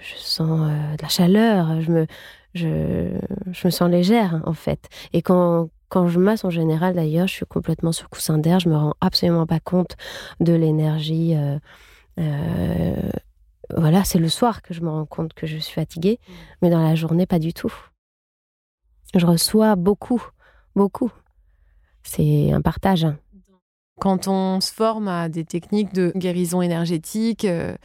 je 0.00 0.14
sens 0.16 0.60
de 0.60 1.02
la 1.02 1.08
chaleur, 1.08 1.82
je 1.82 1.90
me, 1.90 2.06
je, 2.54 3.18
je 3.52 3.66
me 3.66 3.70
sens 3.70 3.90
légère 3.90 4.40
en 4.46 4.54
fait. 4.54 4.88
Et 5.12 5.22
quand, 5.22 5.68
quand 5.90 6.08
je 6.08 6.18
masse 6.18 6.44
en 6.44 6.50
général 6.50 6.94
d'ailleurs, 6.94 7.26
je 7.26 7.34
suis 7.34 7.46
complètement 7.46 7.92
sur 7.92 8.08
coussin 8.08 8.38
d'air, 8.38 8.60
je 8.60 8.68
me 8.68 8.76
rends 8.76 8.94
absolument 9.00 9.46
pas 9.46 9.60
compte 9.60 9.96
de 10.38 10.54
l'énergie. 10.54 11.34
Euh, 11.36 11.58
euh, 12.18 13.10
voilà, 13.76 14.04
c'est 14.04 14.18
le 14.18 14.28
soir 14.28 14.62
que 14.62 14.72
je 14.72 14.80
me 14.80 14.88
rends 14.88 15.04
compte 15.04 15.34
que 15.34 15.46
je 15.46 15.58
suis 15.58 15.74
fatiguée, 15.74 16.18
mmh. 16.20 16.32
mais 16.62 16.70
dans 16.70 16.82
la 16.82 16.94
journée, 16.94 17.26
pas 17.26 17.38
du 17.38 17.52
tout. 17.52 17.72
Je 19.14 19.26
reçois 19.26 19.74
beaucoup, 19.74 20.22
beaucoup. 20.76 21.10
C'est 22.04 22.52
un 22.52 22.60
partage. 22.60 23.06
Quand 23.98 24.28
on 24.28 24.60
se 24.60 24.72
forme 24.72 25.08
à 25.08 25.28
des 25.28 25.44
techniques 25.44 25.92
de 25.92 26.12
guérison 26.16 26.62
énergétique, 26.62 27.44
euh, 27.44 27.76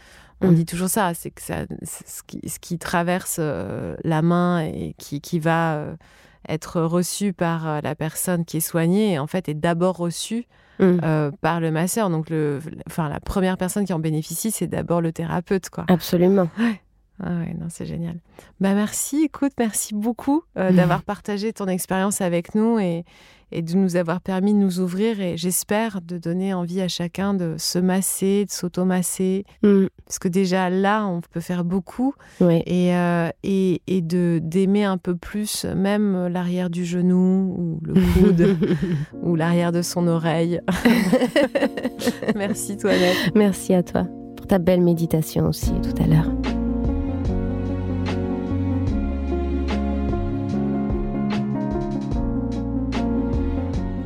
on 0.42 0.52
mm. 0.52 0.56
dit 0.56 0.66
toujours 0.66 0.90
ça, 0.90 1.14
c'est 1.14 1.32
que 1.32 1.42
ça, 1.42 1.66
ce, 1.84 2.22
qui, 2.24 2.48
ce, 2.48 2.60
qui, 2.60 2.78
traverse 2.78 3.38
euh, 3.40 3.96
la 4.04 4.22
main 4.22 4.62
et 4.62 4.96
qui, 4.98 5.20
qui 5.20 5.40
va 5.40 5.98
être 6.50 6.82
reçu 6.82 7.34
par 7.34 7.68
euh, 7.68 7.80
la 7.82 7.96
personne 7.96 8.46
qui 8.46 8.58
est 8.58 8.62
soignée, 8.62 9.20
en 9.20 9.28
fait, 9.28 9.50
est 9.50 9.54
d'abord 9.54 9.98
reçu 9.98 10.46
mm. 10.80 11.00
par 11.42 11.60
le 11.60 11.72
masseur. 11.72 12.10
Donc, 12.10 12.30
le, 12.30 12.60
enfin, 12.88 13.10
la 13.10 13.20
première 13.20 13.58
personne 13.58 13.86
qui 13.86 13.94
en 13.94 14.00
bénéficie, 14.00 14.52
c'est 14.52 14.68
d'abord 14.68 15.02
le 15.02 15.12
thérapeute, 15.12 15.70
quoi. 15.70 15.86
Absolument. 15.88 16.50
Ouais. 16.60 16.82
Ah 17.24 17.30
ouais, 17.40 17.56
non, 17.60 17.68
c'est 17.70 17.86
génial. 17.86 18.20
Bah 18.60 18.74
merci, 18.74 19.24
écoute, 19.24 19.54
merci 19.58 19.94
beaucoup 19.94 20.44
d'avoir 20.56 21.04
partagé 21.04 21.54
ton 21.54 21.68
expérience 21.68 22.22
avec 22.22 22.56
nous 22.56 22.78
et, 22.80 23.06
et 23.52 23.62
de 23.62 23.76
nous 23.76 23.96
avoir 23.96 24.22
permis 24.22 24.54
de 24.54 24.58
nous 24.58 24.80
ouvrir 24.80 25.22
et 25.22 25.38
j'espère 25.38 26.02
de 26.02 26.18
donner 26.18 26.54
envie 26.54 26.82
à 26.82 26.88
chacun 26.88 27.34
de 27.34 27.56
se 27.58 27.80
masser, 27.80 28.46
de 28.46 28.52
s'automasser. 28.52 29.46
Mm. 29.64 29.86
Parce 30.06 30.20
que 30.20 30.28
déjà 30.28 30.70
là, 30.70 31.06
on 31.06 31.22
peut 31.22 31.40
faire 31.40 31.64
beaucoup 31.64 32.14
et, 32.42 32.96
euh, 32.96 33.30
et, 33.44 33.82
et, 33.88 34.02
de 34.02 34.40
d'aimer 34.42 34.84
un 34.84 34.98
peu 34.98 35.16
plus 35.16 35.66
même 35.66 36.28
l'arrière 36.28 36.70
du 36.70 36.86
genou 36.86 37.56
ou 37.58 37.80
le 37.82 37.94
coude 38.14 38.58
ou 39.24 39.36
l'arrière 39.36 39.72
de 39.72 39.82
son 39.82 40.08
oreille. 40.08 40.60
Merci 42.36 42.78
Toinette. 42.78 43.32
Merci 43.36 43.74
à 43.74 43.84
toi 43.84 44.06
pour 44.36 44.48
ta 44.48 44.60
belle 44.60 44.82
méditation 44.82 45.48
aussi 45.48 45.72
tout 45.82 46.04
à 46.04 46.08
l'heure. 46.08 46.55